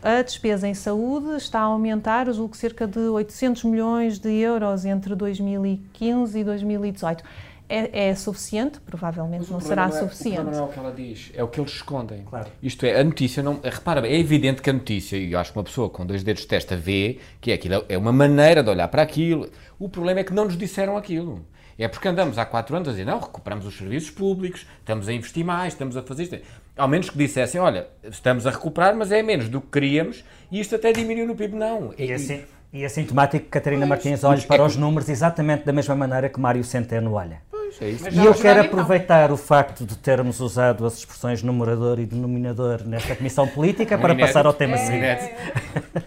a 0.02 0.22
despesa 0.22 0.66
em 0.66 0.72
saúde 0.72 1.36
está 1.36 1.60
a 1.60 1.64
aumentar, 1.64 2.32
julgo 2.32 2.56
cerca 2.56 2.86
de 2.86 3.00
800 3.00 3.64
milhões 3.64 4.18
de 4.18 4.32
euros 4.32 4.86
entre 4.86 5.14
2015 5.14 6.38
e 6.38 6.44
2018 6.44 7.22
é, 7.68 8.08
é 8.08 8.14
suficiente? 8.14 8.80
Provavelmente 8.80 9.50
não 9.50 9.60
será 9.60 9.88
não 9.88 9.96
é, 9.96 10.00
suficiente. 10.00 10.44
não 10.44 10.54
é 10.54 10.62
o 10.62 10.68
que 10.68 10.78
ela 10.78 10.92
diz, 10.92 11.32
é 11.34 11.42
o 11.42 11.48
que 11.48 11.60
eles 11.60 11.72
escondem. 11.72 12.22
Claro. 12.22 12.48
Isto 12.62 12.86
é, 12.86 13.00
a 13.00 13.04
notícia 13.04 13.42
não. 13.42 13.60
Repara 13.62 14.00
bem, 14.00 14.12
é 14.12 14.18
evidente 14.18 14.62
que 14.62 14.70
a 14.70 14.72
notícia, 14.72 15.16
e 15.16 15.32
eu 15.32 15.38
acho 15.38 15.52
que 15.52 15.58
uma 15.58 15.64
pessoa 15.64 15.90
com 15.90 16.06
dois 16.06 16.22
dedos 16.22 16.42
de 16.42 16.48
testa 16.48 16.76
vê 16.76 17.18
que 17.40 17.50
é 17.50 17.54
aquilo, 17.54 17.84
é 17.88 17.98
uma 17.98 18.12
maneira 18.12 18.62
de 18.62 18.70
olhar 18.70 18.88
para 18.88 19.02
aquilo. 19.02 19.50
O 19.78 19.88
problema 19.88 20.20
é 20.20 20.24
que 20.24 20.32
não 20.32 20.44
nos 20.44 20.56
disseram 20.56 20.96
aquilo. 20.96 21.44
É 21.78 21.88
porque 21.88 22.08
andamos 22.08 22.38
há 22.38 22.44
quatro 22.46 22.74
anos 22.74 22.88
a 22.88 22.92
dizer, 22.92 23.04
não, 23.04 23.18
recuperamos 23.18 23.66
os 23.66 23.76
serviços 23.76 24.10
públicos, 24.10 24.66
estamos 24.78 25.08
a 25.08 25.12
investir 25.12 25.44
mais, 25.44 25.74
estamos 25.74 25.96
a 25.96 26.02
fazer 26.02 26.22
isto. 26.22 26.38
Ao 26.76 26.88
menos 26.88 27.10
que 27.10 27.18
dissessem, 27.18 27.60
olha, 27.60 27.86
estamos 28.04 28.46
a 28.46 28.50
recuperar, 28.50 28.96
mas 28.96 29.12
é 29.12 29.22
menos 29.22 29.48
do 29.48 29.60
que 29.60 29.68
queríamos 29.68 30.24
e 30.50 30.60
isto 30.60 30.74
até 30.74 30.92
diminuiu 30.92 31.26
no 31.26 31.36
PIB. 31.36 31.54
Não. 31.54 31.92
E 31.98 32.12
assim, 32.12 32.42
e 32.72 32.84
é 32.84 32.88
sintomático 32.88 33.44
que 33.44 33.50
Catarina 33.50 33.86
pois, 33.86 34.04
Martins 34.04 34.24
olhe 34.24 34.42
para 34.42 34.62
é 34.62 34.66
os 34.66 34.76
números 34.76 35.08
exatamente 35.08 35.64
da 35.64 35.72
mesma 35.72 35.94
maneira 35.94 36.28
que 36.28 36.40
Mário 36.40 36.64
Centeno 36.64 37.12
olha. 37.14 37.40
Pois, 37.50 37.80
é 37.80 37.88
isso. 37.90 38.08
E 38.10 38.24
eu 38.24 38.34
quero 38.34 38.60
aproveitar 38.60 39.30
o 39.30 39.36
facto 39.36 39.84
de 39.84 39.96
termos 39.96 40.40
usado 40.40 40.84
as 40.84 40.98
expressões 40.98 41.42
numerador 41.42 41.98
e 41.98 42.06
denominador 42.06 42.86
nesta 42.86 43.14
comissão 43.14 43.46
política 43.46 43.96
para 43.98 44.14
passar 44.14 44.46
ao 44.46 44.52
tema 44.52 44.76
seguinte. 44.78 45.30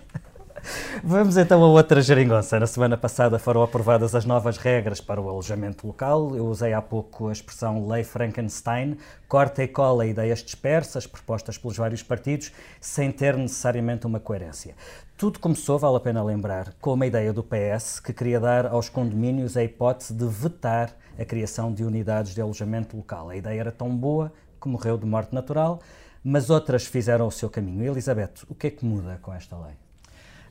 Vamos 1.04 1.38
então 1.38 1.64
a 1.64 1.68
outra 1.68 2.02
geringonça. 2.02 2.60
Na 2.60 2.68
semana 2.68 2.98
passada 2.98 3.40
foram 3.40 3.64
aprovadas 3.64 4.14
as 4.14 4.26
novas 4.26 4.58
regras 4.58 5.00
para 5.00 5.22
o 5.22 5.30
alojamento 5.30 5.88
local. 5.88 6.36
Eu 6.36 6.46
usei 6.46 6.74
há 6.74 6.82
pouco 6.82 7.30
a 7.30 7.32
expressão 7.32 7.88
Lei 7.88 8.04
Frankenstein, 8.04 8.98
corta 9.28 9.64
e 9.64 9.68
cola 9.68 10.06
ideias 10.06 10.44
dispersas 10.44 11.08
propostas 11.08 11.58
pelos 11.58 11.78
vários 11.78 12.04
partidos, 12.04 12.52
sem 12.82 13.12
ter 13.12 13.38
necessariamente 13.38 14.06
uma 14.06 14.20
coerência. 14.20 14.76
Tudo 15.18 15.40
começou, 15.40 15.80
vale 15.80 15.98
a 15.98 16.00
pena 16.00 16.24
lembrar, 16.24 16.74
com 16.80 16.94
uma 16.94 17.06
ideia 17.06 17.34
do 17.34 17.44
PS 17.44 18.00
que 18.00 18.14
queria 18.14 18.40
dar 18.40 18.68
aos 18.68 18.90
condomínios 18.90 19.58
a 19.58 19.64
hipótese 19.64 20.14
de 20.14 20.26
vetar 20.26 20.96
a 21.18 21.26
criação 21.26 21.74
de 21.74 21.84
unidades 21.84 22.34
de 22.34 22.42
alojamento 22.42 22.96
local. 22.96 23.30
A 23.30 23.36
ideia 23.36 23.60
era 23.60 23.72
tão 23.72 23.96
boa 23.96 24.32
que 24.62 24.68
morreu 24.68 24.98
de 24.98 25.06
morte 25.06 25.34
natural, 25.34 25.80
mas 26.24 26.50
outras 26.50 26.86
fizeram 26.86 27.28
o 27.28 27.32
seu 27.32 27.50
caminho. 27.50 27.84
Elizabeth, 27.84 28.44
o 28.48 28.56
que 28.56 28.68
é 28.68 28.70
que 28.70 28.86
muda 28.86 29.20
com 29.22 29.34
esta 29.34 29.58
lei? 29.58 29.89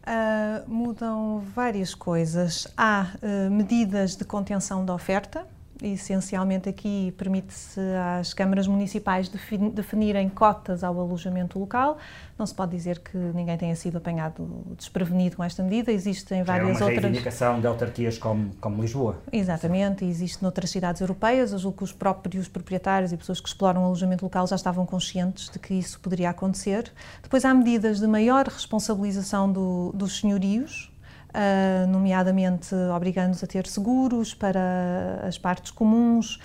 Uh, 0.09 0.65
mudam 0.67 1.41
várias 1.55 1.95
coisas. 1.95 2.67
Há 2.75 3.09
uh, 3.23 3.51
medidas 3.51 4.17
de 4.17 4.25
contenção 4.25 4.83
da 4.83 4.95
oferta, 4.95 5.47
essencialmente 5.83 6.69
aqui 6.69 7.15
permite-se 7.17 7.81
às 8.19 8.35
câmaras 8.35 8.67
municipais 8.67 9.31
definirem 9.73 10.29
cotas 10.29 10.83
ao 10.83 10.99
alojamento 10.99 11.59
local. 11.59 11.99
Não 12.39 12.47
se 12.47 12.55
pode 12.55 12.73
dizer 12.73 13.01
que 13.01 13.17
ninguém 13.17 13.57
tenha 13.57 13.75
sido 13.75 13.99
apanhado 13.99 14.49
desprevenido 14.77 15.37
com 15.37 15.45
esta 15.45 15.63
medida. 15.63 15.91
Existem 15.91 16.43
várias 16.43 16.69
outras. 16.69 16.81
É 16.81 16.85
uma 16.85 16.91
outras. 16.91 17.03
reivindicação 17.05 17.61
de 17.61 17.67
autarquias 17.67 18.19
como, 18.19 18.51
como 18.61 18.81
Lisboa. 18.81 19.19
Exatamente, 19.33 20.05
existe 20.05 20.43
noutras 20.43 20.71
cidades 20.71 21.01
europeias. 21.01 21.53
Eu 21.53 21.59
julgo 21.59 21.79
que 21.79 21.85
os 21.85 21.93
próprios 21.93 22.49
proprietários 22.49 23.13
e 23.13 23.17
pessoas 23.17 23.41
que 23.41 23.49
exploram 23.49 23.83
o 23.83 23.85
alojamento 23.87 24.25
local 24.25 24.47
já 24.47 24.57
estavam 24.57 24.87
conscientes 24.87 25.49
de 25.51 25.59
que 25.59 25.75
isso 25.75 25.99
poderia 26.01 26.31
acontecer. 26.31 26.93
Depois 27.23 27.45
há 27.45 27.53
medidas 27.53 28.01
de 28.01 28.07
maior 28.07 28.47
responsabilização 28.47 29.51
do, 29.51 29.93
dos 29.95 30.21
senhorios 30.21 30.88
uh, 31.35 31.87
nomeadamente 31.87 32.75
obrigando-nos 32.95 33.43
a 33.43 33.47
ter 33.47 33.67
seguros 33.67 34.35
para 34.35 35.21
as 35.27 35.39
partes 35.39 35.71
comuns, 35.71 36.39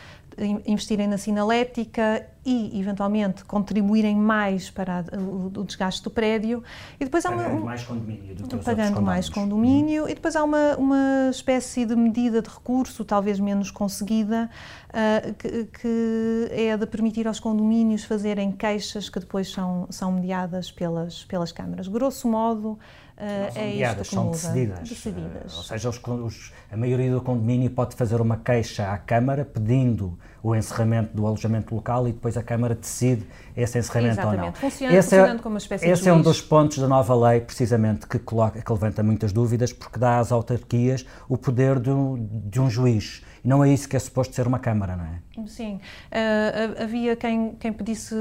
investirem 0.65 1.07
na 1.07 1.17
sinalética 1.17 2.25
e, 2.45 2.79
eventualmente, 2.79 3.45
contribuírem 3.45 4.15
mais 4.15 4.69
para 4.69 5.05
o, 5.17 5.63
desgaste 5.63 6.03
do 6.03 6.09
prédio. 6.09 6.61
E 6.99 7.05
depois 7.05 7.25
há 7.25 7.29
uma, 7.29 7.43
pagando 7.43 7.63
mais 7.63 7.83
condomínio 7.83 8.35
do 8.35 8.47
que 8.47 8.57
Pagando 8.57 9.01
mais 9.01 9.29
condomínio. 9.29 10.03
Uhum. 10.03 10.09
E 10.09 10.13
depois 10.13 10.35
há 10.35 10.43
uma, 10.43 10.75
uma 10.75 11.29
espécie 11.29 11.85
de 11.85 11.95
medida 11.95 12.41
de 12.41 12.49
recurso, 12.49 13.05
talvez 13.05 13.39
menos 13.39 13.71
conseguida, 13.71 14.49
uh, 14.89 15.33
que, 15.35 15.65
que, 15.65 16.47
é 16.51 16.73
a 16.73 16.77
de 16.77 16.85
permitir 16.85 17.27
aos 17.27 17.39
condomínios 17.39 18.03
fazerem 18.03 18.51
queixas 18.51 19.09
que 19.09 19.19
depois 19.19 19.49
são, 19.49 19.87
são 19.89 20.11
mediadas 20.11 20.71
pelas, 20.71 21.23
pelas 21.23 21.51
câmaras. 21.51 21.87
Grosso 21.87 22.27
modo, 22.27 22.77
Uh, 23.15 23.55
é 23.55 23.75
isto 23.75 23.97
que 23.97 24.03
são 24.05 24.23
muda. 24.25 24.37
decididas. 24.37 24.89
decididas. 24.89 25.53
Uh, 25.53 25.57
ou 25.57 25.63
seja, 25.63 25.87
os, 25.89 26.01
os, 26.03 26.51
a 26.71 26.75
maioria 26.75 27.11
do 27.11 27.21
condomínio 27.21 27.69
pode 27.69 27.95
fazer 27.95 28.19
uma 28.19 28.37
queixa 28.37 28.91
à 28.91 28.97
Câmara 28.97 29.45
pedindo 29.45 30.17
o 30.43 30.53
encerramento 30.53 31.15
do 31.15 31.25
alojamento 31.25 31.73
local 31.73 32.05
e 32.05 32.11
depois 32.11 32.35
a 32.35 32.43
Câmara 32.43 32.75
decide 32.75 33.25
esse 33.55 33.79
encerramento 33.79 34.19
Exatamente. 34.19 34.39
ou 34.39 34.45
não. 34.47 34.53
Funciona, 34.53 34.93
esse 34.93 35.15
é, 35.15 35.37
como 35.37 35.53
uma 35.53 35.57
espécie 35.57 35.87
esse 35.87 36.03
de 36.03 36.09
é 36.09 36.13
um 36.13 36.21
dos 36.21 36.41
pontos 36.41 36.77
da 36.79 36.87
nova 36.87 37.15
lei, 37.29 37.39
precisamente, 37.39 38.05
que, 38.05 38.19
coloca, 38.19 38.61
que 38.61 38.71
levanta 38.71 39.01
muitas 39.01 39.31
dúvidas, 39.31 39.71
porque 39.71 39.97
dá 39.97 40.19
às 40.19 40.33
autarquias 40.33 41.05
o 41.29 41.37
poder 41.37 41.79
de 41.79 41.89
um, 41.89 42.27
de 42.45 42.59
um 42.59 42.69
juiz. 42.69 43.23
E 43.41 43.47
não 43.47 43.63
é 43.63 43.69
isso 43.69 43.87
que 43.87 43.95
é 43.95 43.99
suposto 43.99 44.35
ser 44.35 44.45
uma 44.45 44.59
Câmara, 44.59 44.97
não 44.97 45.05
é? 45.05 45.47
Sim. 45.47 45.79
Uh, 46.11 46.83
havia 46.83 47.15
quem, 47.15 47.55
quem 47.55 47.71
pedisse 47.71 48.15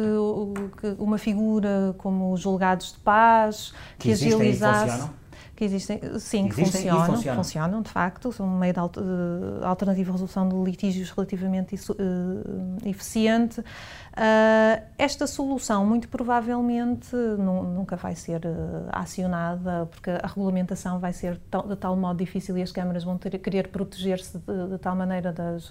uma 0.98 1.18
figura 1.18 1.94
como 1.98 2.32
os 2.32 2.40
julgados 2.40 2.92
de 2.92 2.98
paz, 3.00 3.72
que, 3.98 4.08
que 4.08 4.12
agilizasse 4.12 5.10
que 5.54 5.64
existem, 5.64 6.00
sim, 6.18 6.48
que 6.48 6.60
existem 6.60 6.90
funcionam, 6.90 7.06
funcionam, 7.06 7.36
funcionam. 7.36 7.82
de 7.82 7.90
facto, 7.90 8.32
são 8.32 8.46
um 8.46 8.58
meio 8.58 8.72
de 8.72 8.80
alternativa 8.80 10.06
de 10.06 10.12
resolução 10.12 10.48
de 10.48 10.56
litígios 10.56 11.10
relativamente 11.10 11.74
uh, 11.74 12.88
eficiente. 12.88 13.60
Uh, 13.60 14.82
esta 14.98 15.26
solução, 15.26 15.84
muito 15.84 16.08
provavelmente, 16.08 17.14
nunca 17.14 17.96
vai 17.96 18.14
ser 18.14 18.44
uh, 18.46 18.88
acionada, 18.92 19.86
porque 19.90 20.10
a 20.10 20.26
regulamentação 20.26 20.98
vai 20.98 21.12
ser 21.12 21.34
de 21.34 21.76
tal 21.76 21.96
modo 21.96 22.18
difícil 22.18 22.56
e 22.56 22.62
as 22.62 22.72
câmaras 22.72 23.04
vão 23.04 23.18
ter, 23.18 23.38
querer 23.38 23.68
proteger-se 23.68 24.38
de, 24.38 24.68
de, 24.70 24.78
tal 24.78 24.96
maneira 24.96 25.32
das, 25.32 25.70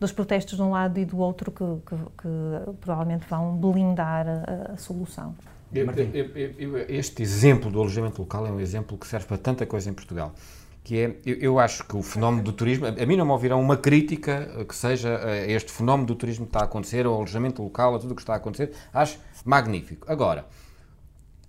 dos 0.00 0.10
protestos 0.10 0.56
de 0.56 0.62
um 0.62 0.70
lado 0.70 0.98
e 0.98 1.04
do 1.04 1.18
outro 1.18 1.50
que, 1.52 1.64
que, 1.86 1.96
que 1.96 2.76
provavelmente 2.80 3.26
vão 3.28 3.56
blindar 3.56 4.26
a, 4.26 4.72
a 4.72 4.76
solução. 4.78 5.34
Eu, 5.72 5.86
eu, 6.14 6.54
eu, 6.58 6.78
este 6.88 7.22
exemplo 7.22 7.70
do 7.70 7.80
alojamento 7.80 8.22
local 8.22 8.46
é 8.46 8.50
um 8.50 8.60
exemplo 8.60 8.96
que 8.96 9.06
serve 9.06 9.26
para 9.26 9.36
tanta 9.36 9.66
coisa 9.66 9.90
em 9.90 9.92
Portugal. 9.92 10.34
Que 10.82 10.98
é, 10.98 11.16
eu, 11.24 11.58
acho 11.58 11.84
que 11.84 11.94
o 11.96 12.02
fenómeno 12.02 12.42
do 12.42 12.52
turismo, 12.52 12.86
a 12.86 13.06
mim 13.06 13.16
não 13.16 13.26
me 13.26 13.32
ouvirão 13.32 13.60
uma 13.60 13.76
crítica 13.76 14.64
que 14.66 14.74
seja 14.74 15.20
este 15.46 15.70
fenómeno 15.70 16.06
do 16.06 16.14
turismo 16.14 16.46
que 16.46 16.50
está 16.50 16.60
a 16.60 16.64
acontecer, 16.64 17.04
ao 17.04 17.14
alojamento 17.14 17.62
local, 17.62 17.94
a 17.94 17.98
tudo 17.98 18.12
o 18.12 18.14
que 18.14 18.22
está 18.22 18.32
a 18.32 18.36
acontecer, 18.36 18.72
acho 18.94 19.18
magnífico. 19.44 20.10
Agora, 20.10 20.46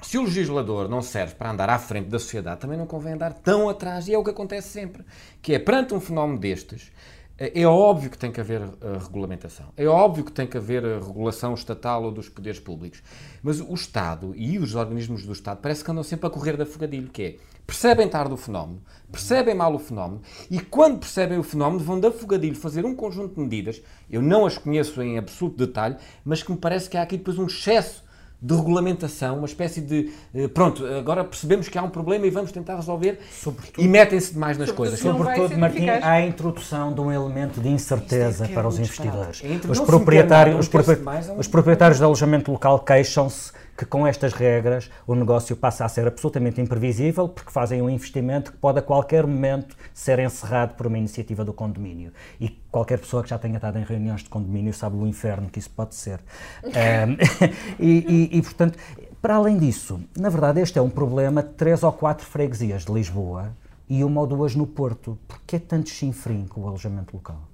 se 0.02 0.18
o 0.18 0.24
legislador 0.24 0.90
não 0.90 1.02
serve 1.02 1.36
para 1.36 1.52
andar 1.52 1.70
à 1.70 1.80
frente 1.80 2.10
da 2.10 2.20
sociedade, 2.20 2.60
também 2.60 2.78
não 2.78 2.86
convém 2.86 3.14
andar 3.14 3.34
tão 3.34 3.70
atrás, 3.70 4.10
e 4.10 4.14
é 4.14 4.18
o 4.18 4.24
que 4.24 4.30
acontece 4.30 4.70
sempre, 4.70 5.06
que 5.42 5.54
é 5.54 5.60
perante 5.60 5.94
um 5.94 6.02
fenómeno 6.02 6.38
destes, 6.38 6.92
é 7.40 7.66
óbvio 7.66 8.10
que 8.10 8.18
tem 8.18 8.32
que 8.32 8.42
haver 8.42 8.62
uh, 8.62 8.98
regulamentação, 9.02 9.68
é 9.78 9.88
óbvio 9.88 10.26
que 10.26 10.32
tem 10.32 10.46
que 10.46 10.58
haver 10.58 10.84
uh, 10.84 11.00
regulação 11.00 11.54
estatal 11.54 12.04
ou 12.04 12.12
dos 12.12 12.28
poderes 12.28 12.60
públicos, 12.60 13.02
mas 13.42 13.62
o 13.62 13.74
Estado 13.74 14.34
e 14.36 14.60
os 14.60 14.76
organismos 14.76 15.26
do 15.26 15.32
Estado 15.32 15.60
parece 15.62 15.82
que 15.82 15.90
andam 15.90 16.04
sempre 16.04 16.28
a 16.28 16.30
correr 16.30 16.58
da 16.58 16.66
fogadilho, 16.66 17.10
que 17.10 17.24
é, 17.24 17.36
percebem 17.66 18.10
tarde 18.10 18.34
o 18.34 18.38
fenómeno, 18.38 18.82
percebem 19.10 19.56
mal 19.56 19.74
o 19.74 19.80
fenómeno 19.80 20.22
e 20.52 20.60
quando 20.60 21.00
percebem 21.00 21.38
o 21.38 21.44
fenómeno 21.44 21.82
vão 21.82 21.98
da 21.98 22.12
fogadilho 22.12 22.56
fazer 22.56 22.86
um 22.86 22.94
conjunto 22.94 23.36
de 23.36 23.40
medidas, 23.40 23.82
eu 24.10 24.22
não 24.22 24.46
as 24.46 24.58
conheço 24.58 25.02
em 25.02 25.18
absoluto 25.18 25.58
detalhe, 25.58 25.96
mas 26.26 26.44
que 26.44 26.52
me 26.52 26.58
parece 26.58 26.90
que 26.90 26.98
há 26.98 27.04
aqui 27.04 27.16
depois 27.16 27.40
um 27.40 27.46
excesso 27.46 28.04
de 28.42 28.56
regulamentação, 28.56 29.38
uma 29.38 29.46
espécie 29.46 29.82
de 29.82 30.12
eh, 30.34 30.48
pronto, 30.48 30.86
agora 30.86 31.26
percebemos 31.26 31.68
que 31.68 31.78
há 31.78 31.84
um 31.84 31.90
problema 31.90 32.26
e 32.26 32.30
vamos 32.30 32.54
tentar 32.54 32.78
resolver 32.78 33.20
sobretudo, 33.32 33.84
e 33.84 33.88
metem-se 33.88 34.34
demais 34.34 34.58
nas 34.58 34.72
coisas. 34.72 35.00
Sobretudo, 35.00 35.58
Martim, 35.58 35.90
há 35.90 36.12
a 36.12 36.26
introdução 36.26 36.94
de 36.94 37.02
um 37.02 37.12
elemento 37.12 37.60
de 37.60 37.68
incerteza 37.68 38.46
é 38.46 38.48
para 38.48 38.68
os 38.68 38.80
investidores. 38.80 39.42
É 39.44 39.70
os 39.70 39.82
proprietários, 39.82 40.58
os, 40.58 40.68
proprietários, 40.70 41.30
os 41.38 41.48
proprietários 41.48 41.98
de 41.98 42.04
alojamento 42.04 42.50
local 42.50 42.80
queixam-se 42.80 43.52
que 43.80 43.86
com 43.86 44.06
estas 44.06 44.34
regras 44.34 44.92
o 45.08 45.16
negócio 45.16 45.56
passa 45.56 45.86
a 45.86 45.90
ser 45.90 46.06
absolutamente 46.06 46.60
imprevisível 46.60 47.30
porque 47.30 47.50
fazem 47.50 47.82
um 47.82 47.90
investimento 47.90 48.52
que 48.52 48.58
pode 48.58 48.80
a 48.80 48.82
qualquer 48.82 49.26
momento 49.26 49.74
ser 49.94 50.20
encerrado 50.20 50.76
por 50.76 50.88
uma 50.88 50.98
iniciativa 50.98 51.46
do 51.46 51.54
condomínio. 51.54 52.12
E 52.42 52.50
qualquer 52.70 53.00
pessoa 53.00 53.24
que 53.24 53.30
já 53.30 53.38
tenha 53.38 53.56
estado 53.56 53.80
em 53.80 53.84
reuniões 53.86 54.22
de 54.22 54.28
condomínio 54.28 54.74
sabe 54.74 54.98
o 54.98 55.08
inferno 55.08 55.50
que 55.50 55.60
isso 55.60 55.70
pode 55.70 55.96
ser. 55.96 56.20
um, 56.66 57.46
e, 57.80 58.28
e, 58.34 58.38
e, 58.38 58.42
portanto, 58.42 58.78
para 59.22 59.36
além 59.36 59.58
disso, 59.58 60.02
na 60.18 60.28
verdade, 60.28 60.60
este 60.60 60.78
é 60.78 60.82
um 60.82 60.90
problema 60.90 61.42
de 61.42 61.54
três 61.54 61.82
ou 61.82 61.94
quatro 61.94 62.26
freguesias 62.26 62.84
de 62.84 62.92
Lisboa 62.92 63.56
e 63.88 64.04
uma 64.04 64.20
ou 64.20 64.28
duas 64.28 64.56
no 64.56 64.68
Porto. 64.68 65.18
Porquê 65.26 65.58
tanto 65.58 65.90
chinfrim 65.90 66.48
com 66.48 66.64
o 66.64 66.68
alojamento 66.68 67.16
local? 67.16 67.49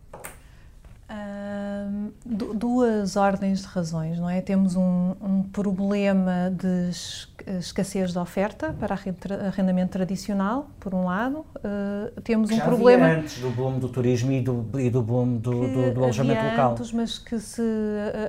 Duas 2.25 3.15
ordens 3.15 3.61
de 3.61 3.67
razões, 3.67 4.17
não 4.17 4.29
é? 4.29 4.41
Temos 4.41 4.75
um, 4.75 5.15
um 5.21 5.43
problema 5.43 6.51
de 6.51 6.89
escassez 7.59 8.11
de 8.11 8.17
oferta 8.17 8.73
para 8.79 8.95
arrendamento 9.47 9.91
tradicional, 9.91 10.67
por 10.79 10.93
um 10.93 11.05
lado. 11.05 11.45
Uh, 11.57 12.21
temos 12.21 12.49
um 12.49 12.59
problema. 12.59 13.05
antes 13.05 13.39
do 13.39 13.49
boom 13.51 13.77
do 13.77 13.89
turismo 13.89 14.31
e 14.31 14.41
do, 14.41 14.65
e 14.79 14.89
do 14.89 15.01
boom 15.03 15.37
do, 15.37 15.51
do, 15.51 15.93
do 15.93 16.03
alojamento 16.03 16.43
local. 16.43 16.71
Antes, 16.71 16.91
mas 16.91 17.19
que 17.19 17.39
se 17.39 17.61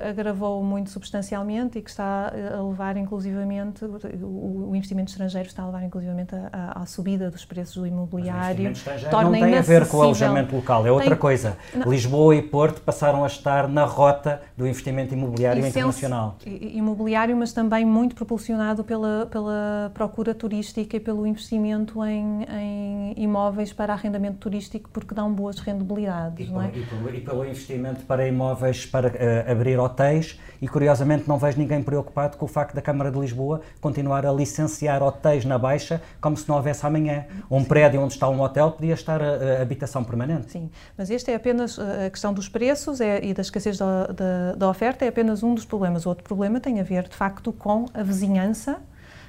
agravou 0.07 0.63
muito 0.63 0.91
substancialmente 0.91 1.79
e 1.79 1.81
que 1.81 1.89
está 1.89 2.31
a 2.55 2.61
levar, 2.61 2.97
inclusivamente, 2.97 3.83
o, 3.85 4.69
o 4.69 4.75
investimento 4.75 5.09
estrangeiro 5.09 5.47
está 5.47 5.63
a 5.63 5.65
levar, 5.65 5.83
inclusivamente, 5.83 6.35
à 6.51 6.85
subida 6.85 7.31
dos 7.31 7.45
preços 7.45 7.75
do 7.75 7.87
imobiliário. 7.87 8.71
não 9.11 9.31
tem 9.31 9.57
a 9.57 9.61
ver 9.61 9.87
com 9.87 9.97
o 9.97 10.01
alojamento 10.03 10.55
local, 10.55 10.85
é 10.85 10.91
outra 10.91 11.09
tem... 11.09 11.17
coisa. 11.17 11.57
Não. 11.73 11.89
Lisboa 11.89 12.35
e 12.35 12.41
Porto 12.41 12.81
passaram 12.81 13.23
a 13.23 13.27
estar 13.27 13.67
na 13.77 13.85
rota 13.85 14.41
do 14.57 14.67
investimento 14.67 15.13
imobiliário 15.13 15.63
e 15.63 15.67
internacional. 15.69 16.35
Imobiliário, 16.45 17.37
mas 17.37 17.53
também 17.53 17.85
muito 17.85 18.15
propulsionado 18.15 18.83
pela, 18.83 19.27
pela 19.27 19.91
procura 19.93 20.33
turística 20.33 20.97
e 20.97 20.99
pelo 20.99 21.27
investimento 21.27 22.03
em, 22.03 22.43
em 22.43 23.13
imóveis 23.15 23.71
para 23.71 23.93
arrendamento 23.93 24.37
turístico, 24.39 24.89
porque 24.91 25.13
dão 25.13 25.31
boas 25.31 25.59
rendibilidades. 25.59 26.47
E, 26.47 26.51
não 26.51 26.61
é? 26.61 26.71
e, 26.73 26.83
pelo, 26.85 27.15
e 27.15 27.21
pelo 27.21 27.45
investimento 27.45 28.03
para 28.05 28.27
imóveis 28.27 28.85
para 28.85 29.09
uh, 29.09 29.51
abrir 29.51 29.77
hotéis, 29.77 30.39
e 30.59 30.67
curiosamente 30.67 31.27
não 31.27 31.37
vejo 31.37 31.59
ninguém 31.59 31.83
preocupado 31.83 32.35
com 32.37 32.45
o 32.45 32.47
facto 32.47 32.73
da 32.73 32.81
Câmara 32.81 33.11
de 33.11 33.19
Lisboa 33.19 33.61
continuar 33.79 34.25
a 34.25 34.31
licenciar 34.31 35.03
hotéis 35.03 35.45
na 35.45 35.59
Baixa 35.59 36.01
como 36.19 36.35
se 36.35 36.49
não 36.49 36.55
houvesse 36.55 36.83
amanhã. 36.83 37.25
Um 37.49 37.59
Sim. 37.59 37.65
prédio 37.65 38.01
onde 38.01 38.13
está 38.13 38.27
um 38.27 38.41
hotel 38.41 38.71
podia 38.71 38.95
estar 38.95 39.21
a, 39.21 39.59
a, 39.59 39.61
habitação 39.61 40.03
permanente. 40.03 40.51
Sim, 40.51 40.71
mas 40.97 41.11
este 41.11 41.29
é 41.29 41.35
apenas 41.35 41.77
a 41.77 42.09
questão 42.09 42.33
dos 42.33 42.49
preços 42.49 42.99
é, 42.99 43.23
e 43.23 43.33
da 43.33 43.43
escassez 43.57 43.77
da, 43.77 44.07
da, 44.07 44.55
da 44.55 44.69
oferta, 44.69 45.05
é 45.05 45.07
apenas 45.07 45.43
um 45.43 45.53
dos 45.53 45.65
problemas. 45.65 46.05
O 46.05 46.09
outro 46.09 46.23
problema 46.23 46.59
tem 46.59 46.79
a 46.79 46.83
ver, 46.83 47.07
de 47.07 47.15
facto, 47.15 47.51
com 47.51 47.85
a 47.93 48.03
vizinhança 48.03 48.77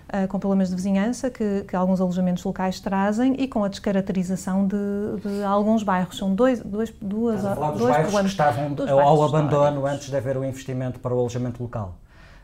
Uh, 0.08 0.26
com 0.26 0.38
problemas 0.38 0.70
de 0.70 0.74
vizinhança 0.74 1.28
que, 1.28 1.64
que, 1.68 1.76
alguns 1.76 2.00
alojamentos 2.00 2.42
locais 2.42 2.80
trazem 2.80 3.34
e 3.38 3.46
com 3.46 3.62
a 3.62 3.68
descaracterização 3.68 4.66
de, 4.66 4.74
de 5.22 5.44
alguns 5.44 5.82
bairros. 5.82 6.16
São 6.16 6.34
dois, 6.34 6.60
dois, 6.60 6.90
duas, 6.98 7.36
Estás 7.36 7.52
a 7.52 7.54
falar 7.54 7.70
dos 7.72 7.80
dois 7.80 7.92
bairros 7.92 8.12
problemas. 8.12 8.34
que 8.34 8.42
estavam 8.82 9.00
ao 9.02 9.22
abandono 9.22 9.84
antes 9.84 10.08
de 10.08 10.16
haver 10.16 10.38
o 10.38 10.44
investimento 10.46 10.98
para 10.98 11.14
o 11.14 11.18
alojamento 11.18 11.62
local. 11.62 11.94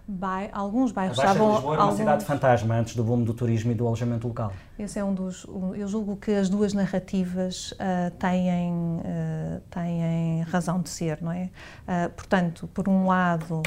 Bai, 0.07 0.51
alguns 0.53 0.93
bairros 0.93 1.19
a 1.19 1.23
Baixa 1.23 1.33
estavam. 1.33 1.55
Lisboa 1.55 1.75
era 1.75 1.85
uma 1.85 1.93
cidade 1.97 2.25
fantasma 2.27 2.75
antes 2.75 2.95
do 2.95 3.03
boom 3.03 3.25
do 3.25 3.33
turismo 3.33 3.73
e 3.73 3.75
do 3.75 3.87
alojamento 3.87 4.29
local. 4.29 4.53
Esse 4.79 4.99
é 4.99 5.05
um 5.05 5.15
dos. 5.15 5.47
Eu 5.75 5.89
julgo 5.89 6.17
que 6.17 6.31
as 6.31 6.51
duas 6.51 6.75
narrativas 6.75 7.73
uh, 7.73 8.11
têm, 8.19 8.73
uh, 8.73 9.61
têm 9.71 10.43
razão 10.43 10.83
de 10.83 10.91
ser, 10.91 11.23
não 11.23 11.33
é? 11.33 11.45
Uh, 11.89 12.11
portanto, 12.15 12.69
por 12.75 12.87
um 12.87 13.07
lado, 13.07 13.63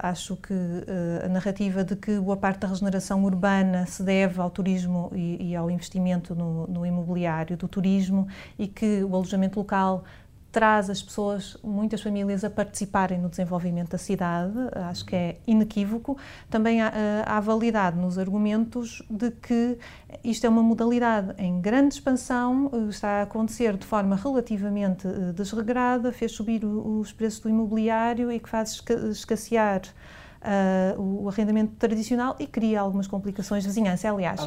acho 0.00 0.34
que 0.34 0.52
a 1.24 1.28
narrativa 1.28 1.84
de 1.84 1.94
que 1.94 2.18
boa 2.18 2.36
parte 2.36 2.58
da 2.58 2.66
regeneração 2.66 3.22
urbana 3.22 3.86
se 3.86 4.02
deve 4.02 4.40
ao 4.40 4.50
turismo 4.50 5.12
e, 5.14 5.50
e 5.50 5.54
ao 5.54 5.70
investimento 5.70 6.34
no, 6.34 6.66
no 6.66 6.84
imobiliário 6.84 7.56
do 7.56 7.68
turismo 7.68 8.26
e 8.58 8.66
que 8.66 9.04
o 9.04 9.14
alojamento 9.14 9.60
local 9.60 10.02
traz 10.54 10.88
as 10.88 11.02
pessoas, 11.02 11.56
muitas 11.64 12.00
famílias, 12.00 12.44
a 12.44 12.48
participarem 12.48 13.18
no 13.18 13.28
desenvolvimento 13.28 13.90
da 13.90 13.98
cidade, 13.98 14.56
acho 14.88 15.04
que 15.04 15.16
é 15.16 15.36
inequívoco. 15.48 16.16
Também 16.48 16.80
há, 16.80 16.92
eh, 16.94 17.24
há 17.26 17.40
validade 17.40 17.98
nos 17.98 18.18
argumentos 18.18 19.02
de 19.10 19.32
que 19.32 19.76
isto 20.22 20.46
é 20.46 20.48
uma 20.48 20.62
modalidade 20.62 21.34
em 21.38 21.60
grande 21.60 21.94
expansão, 21.94 22.70
eh, 22.72 22.88
está 22.88 23.18
a 23.18 23.22
acontecer 23.22 23.76
de 23.76 23.84
forma 23.84 24.14
relativamente 24.14 25.08
eh, 25.08 25.32
desregrada, 25.32 26.12
fez 26.12 26.30
subir 26.30 26.64
os 26.64 27.12
preços 27.12 27.40
do 27.40 27.48
imobiliário 27.48 28.30
e 28.30 28.38
que 28.38 28.48
faz 28.48 28.80
escassear 29.10 29.82
uh, 30.44 31.00
o 31.00 31.28
arrendamento 31.28 31.72
tradicional 31.76 32.36
e 32.38 32.46
cria 32.46 32.80
algumas 32.80 33.06
complicações 33.06 33.62
de 33.62 33.68
vizinhança. 33.68 34.10
Aliás, 34.10 34.40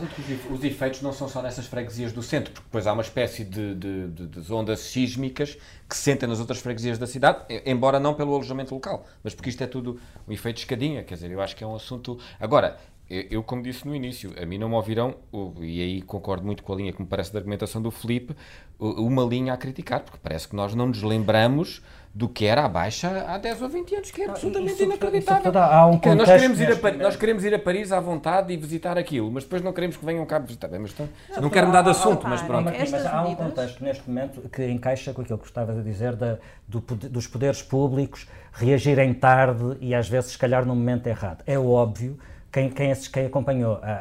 os 0.50 0.64
efeitos 0.64 1.02
não 1.02 1.12
são 1.12 1.28
só 1.28 1.42
nessas 1.42 1.66
freguesias 1.66 2.14
do 2.14 2.22
centro, 2.22 2.54
porque 2.54 2.66
depois 2.66 2.86
há 2.86 2.94
uma 2.94 3.02
espécie 3.02 3.44
de, 3.44 3.76
de, 3.76 4.08
de, 4.08 4.54
ondas 4.54 4.80
sísmicas 4.80 5.58
que 5.90 5.96
se 5.96 6.04
sentem 6.04 6.30
nas 6.30 6.40
outras 6.40 6.60
freguesias 6.60 6.98
da 6.98 7.08
cidade, 7.08 7.40
embora 7.66 8.00
não 8.00 8.14
pelo 8.14 8.34
alojamento 8.34 8.74
local, 8.74 9.06
mas 9.24 9.34
porque 9.34 9.50
isto 9.50 9.64
é 9.64 9.68
tudo 9.68 10.00
um 10.28 10.32
efeito 10.32 10.58
de 10.58 10.62
escadinha, 10.62 11.04
quer 11.04 11.16
dizer, 11.16 11.32
eu 11.32 11.42
acho 11.42 11.56
que 11.56 11.64
é 11.64 11.68
um 11.68 11.76
assunto... 11.76 12.20
Agora, 12.40 12.78
eu, 13.10 13.42
como 13.42 13.64
disse 13.64 13.88
no 13.88 13.96
início, 13.96 14.34
a 14.42 14.46
mim 14.46 14.58
não 14.58 14.68
me 14.68 14.76
ouvirão, 14.76 15.16
e 15.62 15.82
aí 15.82 16.02
concordo 16.02 16.46
muito 16.46 16.62
com 16.62 16.74
a 16.74 16.76
linha 16.76 16.92
que 16.92 17.02
me 17.02 17.08
parece 17.08 17.32
da 17.32 17.40
argumentação 17.40 17.82
do 17.82 17.90
Felipe, 17.90 18.36
uma 18.78 19.24
linha 19.24 19.54
a 19.54 19.58
criticar, 19.58 20.02
porque 20.02 20.20
parece 20.22 20.48
que 20.48 20.56
nós 20.56 20.76
não 20.76 20.88
nos 20.88 21.02
lembramos 21.02 21.82
do 22.18 22.28
que 22.28 22.48
era 22.48 22.66
a 22.66 22.68
Baixa 22.68 23.26
há 23.28 23.38
10 23.38 23.62
ou 23.62 23.70
20 23.70 23.96
anos, 23.96 24.10
que 24.10 24.24
é 24.24 24.30
absolutamente 24.30 24.74
isso, 24.74 24.84
inacreditável. 24.86 25.52
Isso, 25.52 25.60
há 25.60 25.86
um 25.86 26.00
nós, 26.16 26.28
queremos 26.28 26.60
ir 26.60 26.72
a, 26.72 26.92
nós 26.94 27.16
queremos 27.16 27.46
ir 27.46 27.54
a 27.54 27.60
Paris 27.60 27.92
à 27.92 28.00
vontade 28.00 28.52
e 28.52 28.58
visitar 28.58 28.98
aquilo, 28.98 29.30
mas 29.32 29.44
depois 29.44 29.62
não 29.62 29.72
queremos 29.72 29.98
que 29.98 30.04
venham 30.04 30.26
cá 30.26 30.40
visitar. 30.40 30.68
Bem, 30.68 30.80
mas 30.80 30.96
não, 30.98 31.08
não 31.44 31.50
quero 31.52 31.68
mudar 31.68 31.84
de 31.84 31.92
assunto, 31.92 32.28
mas 32.28 32.42
pronto. 32.42 32.66
Mas, 32.66 32.90
mas 32.90 33.06
há 33.06 33.22
um 33.22 33.36
contexto 33.36 33.84
neste 33.84 34.10
momento 34.10 34.50
que 34.50 34.68
encaixa 34.68 35.14
com 35.14 35.22
aquilo 35.22 35.38
que 35.38 35.46
estavas 35.46 35.78
a 35.78 35.82
dizer 35.84 36.16
da, 36.16 36.40
do, 36.68 36.80
dos 36.80 37.28
poderes 37.28 37.62
públicos 37.62 38.28
reagirem 38.52 39.14
tarde 39.14 39.78
e 39.80 39.94
às 39.94 40.10
vezes, 40.10 40.32
se 40.32 40.40
calhar, 40.40 40.66
no 40.66 40.76
momento 40.76 41.06
errado. 41.06 41.44
É 41.46 41.60
óbvio 41.60 42.18
quem, 42.52 42.72
quem, 42.72 42.96
quem 42.96 43.26
acompanhou 43.28 43.80
a, 43.84 43.92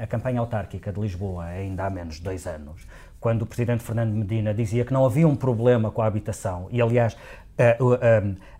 a, 0.00 0.04
a, 0.04 0.06
campanha 0.06 0.40
autárquica 0.40 0.90
de 0.90 0.98
Lisboa 0.98 1.44
ainda 1.44 1.84
há 1.84 1.90
menos 1.90 2.14
de 2.14 2.22
dois 2.22 2.46
anos, 2.46 2.86
quando 3.20 3.42
o 3.42 3.46
presidente 3.46 3.82
Fernando 3.82 4.14
Medina 4.14 4.54
dizia 4.54 4.82
que 4.82 4.92
não 4.94 5.04
havia 5.04 5.28
um 5.28 5.36
problema 5.36 5.90
com 5.90 6.00
a 6.00 6.06
habitação, 6.06 6.68
e 6.70 6.80
aliás 6.80 7.14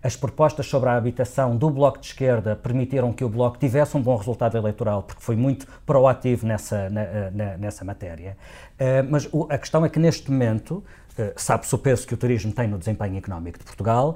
as 0.01 0.15
propostas 0.15 0.65
sobre 0.65 0.89
a 0.89 0.95
habitação 0.95 1.55
do 1.55 1.69
Bloco 1.69 1.99
de 1.99 2.07
Esquerda 2.07 2.55
permitiram 2.55 3.13
que 3.13 3.23
o 3.23 3.29
Bloco 3.29 3.57
tivesse 3.57 3.95
um 3.95 4.01
bom 4.01 4.15
resultado 4.15 4.57
eleitoral, 4.57 5.03
porque 5.03 5.21
foi 5.21 5.35
muito 5.35 5.67
proativo 5.85 6.47
nessa, 6.47 6.91
eh, 6.95 7.57
nessa 7.59 7.85
matéria. 7.85 8.35
Uh, 8.73 9.07
mas 9.09 9.29
a 9.49 9.57
questão 9.57 9.85
é 9.85 9.89
que, 9.89 9.99
neste 9.99 10.31
momento, 10.31 10.83
sabe-se 11.35 11.73
o 11.73 11.77
peso 11.77 12.07
que 12.07 12.13
o 12.13 12.17
turismo 12.17 12.51
tem 12.51 12.67
no 12.67 12.77
desempenho 12.77 13.17
económico 13.17 13.57
de 13.57 13.65
Portugal 13.65 14.15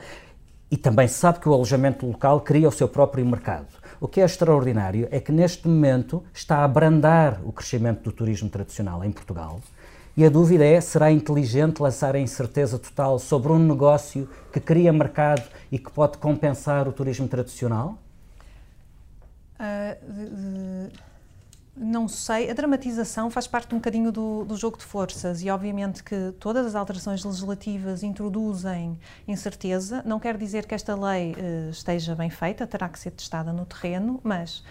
e 0.69 0.77
também 0.77 1.07
sabe 1.07 1.39
que 1.39 1.49
o 1.49 1.53
alojamento 1.53 2.05
local 2.05 2.39
cria 2.41 2.67
o 2.67 2.71
seu 2.71 2.87
próprio 2.87 3.25
mercado. 3.25 3.67
O 3.99 4.07
que 4.07 4.21
é 4.21 4.25
extraordinário 4.25 5.07
é 5.11 5.19
que, 5.19 5.31
neste 5.31 5.67
momento, 5.67 6.23
está 6.33 6.57
a 6.57 6.63
abrandar 6.63 7.39
o 7.43 7.51
crescimento 7.51 8.03
do 8.03 8.11
turismo 8.11 8.49
tradicional 8.49 9.03
em 9.03 9.11
Portugal 9.11 9.59
e 10.15 10.25
a 10.25 10.29
dúvida 10.29 10.65
é: 10.65 10.79
será 10.81 11.11
inteligente 11.11 11.81
lançar 11.81 12.15
a 12.15 12.19
incerteza 12.19 12.77
total 12.77 13.17
sobre 13.19 13.51
um 13.51 13.59
negócio 13.59 14.29
que 14.51 14.59
cria 14.59 14.91
mercado 14.91 15.43
e 15.71 15.79
que 15.79 15.91
pode 15.91 16.17
compensar 16.17 16.87
o 16.87 16.91
turismo 16.91 17.27
tradicional? 17.27 17.97
Uh, 19.59 20.89
não 21.75 22.07
sei. 22.07 22.49
A 22.49 22.53
dramatização 22.53 23.29
faz 23.29 23.47
parte 23.47 23.73
um 23.73 23.77
bocadinho 23.77 24.11
do, 24.11 24.43
do, 24.43 24.57
jogo 24.57 24.77
de 24.77 24.83
forças 24.83 25.41
e, 25.41 25.49
obviamente, 25.49 26.03
que 26.03 26.33
todas 26.39 26.65
as 26.65 26.75
alterações 26.75 27.23
legislativas 27.23 28.03
introduzem 28.03 28.99
incerteza. 29.27 30.01
Não 30.05 30.19
quer 30.19 30.37
dizer 30.37 30.65
que 30.65 30.75
esta 30.75 30.95
lei 30.95 31.31
uh, 31.31 31.69
esteja 31.69 32.15
bem 32.15 32.29
feita, 32.29 32.67
terá 32.67 32.89
que 32.89 32.99
ser 32.99 33.11
testada 33.11 33.53
no 33.53 33.65
terreno, 33.65 34.19
mas 34.23 34.63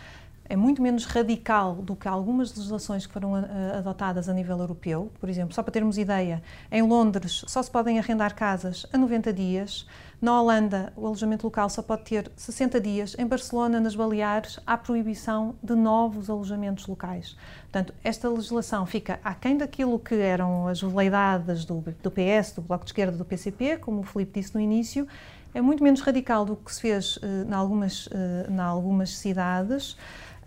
é 0.51 0.57
muito 0.57 0.83
menos 0.83 1.05
radical 1.05 1.77
do 1.77 1.95
que 1.95 2.09
algumas 2.09 2.53
legislações 2.53 3.07
que 3.07 3.13
foram 3.13 3.37
adotadas 3.79 4.29
a 4.29 4.35
nível 4.35 4.59
europeu. 4.59 5.09
Por 5.21 5.29
exemplo, 5.29 5.55
só 5.55 5.63
para 5.63 5.71
termos 5.73 5.97
ideia, 5.97 6.43
em 6.73 6.83
Londres 6.83 7.45
só 7.47 7.63
se 7.63 7.71
podem 7.71 8.01
arrendar 8.01 8.35
casas 8.35 8.85
a 8.93 8.99
90 8.99 9.33
dias. 9.33 9.87
Na 10.21 10.43
Holanda, 10.43 10.93
o 10.97 11.07
alojamento 11.07 11.47
local 11.47 11.71
só 11.71 11.81
pode 11.83 12.03
ter 12.03 12.33
60 12.35 12.81
dias. 12.81 13.17
Em 13.17 13.27
Barcelona, 13.27 13.79
nas 13.79 13.95
Baleares, 13.95 14.59
há 14.67 14.77
proibição 14.77 15.55
de 15.63 15.77
novos 15.77 16.29
alojamentos 16.29 16.89
locais. 16.89 17.37
Portanto, 17.63 17.95
esta 18.03 18.29
legislação 18.29 18.85
fica 18.85 19.21
aquém 19.23 19.57
daquilo 19.57 20.01
que 20.01 20.17
eram 20.17 20.67
as 20.67 20.81
veleidades 20.81 21.65
do, 21.65 21.81
do 22.03 22.11
PS, 22.11 22.55
do 22.57 22.63
Bloco 22.63 22.85
de 22.85 22.91
Esquerda, 22.91 23.17
do 23.17 23.25
PCP, 23.25 23.77
como 23.77 24.01
o 24.01 24.03
Filipe 24.03 24.41
disse 24.41 24.53
no 24.53 24.61
início, 24.61 25.07
é 25.53 25.61
muito 25.61 25.83
menos 25.83 26.01
radical 26.01 26.45
do 26.45 26.55
que 26.55 26.73
se 26.73 26.81
fez 26.81 27.17
uh, 27.17 27.49
em 27.49 27.53
algumas, 27.53 28.07
uh, 28.07 28.61
algumas 28.61 29.17
cidades. 29.17 29.97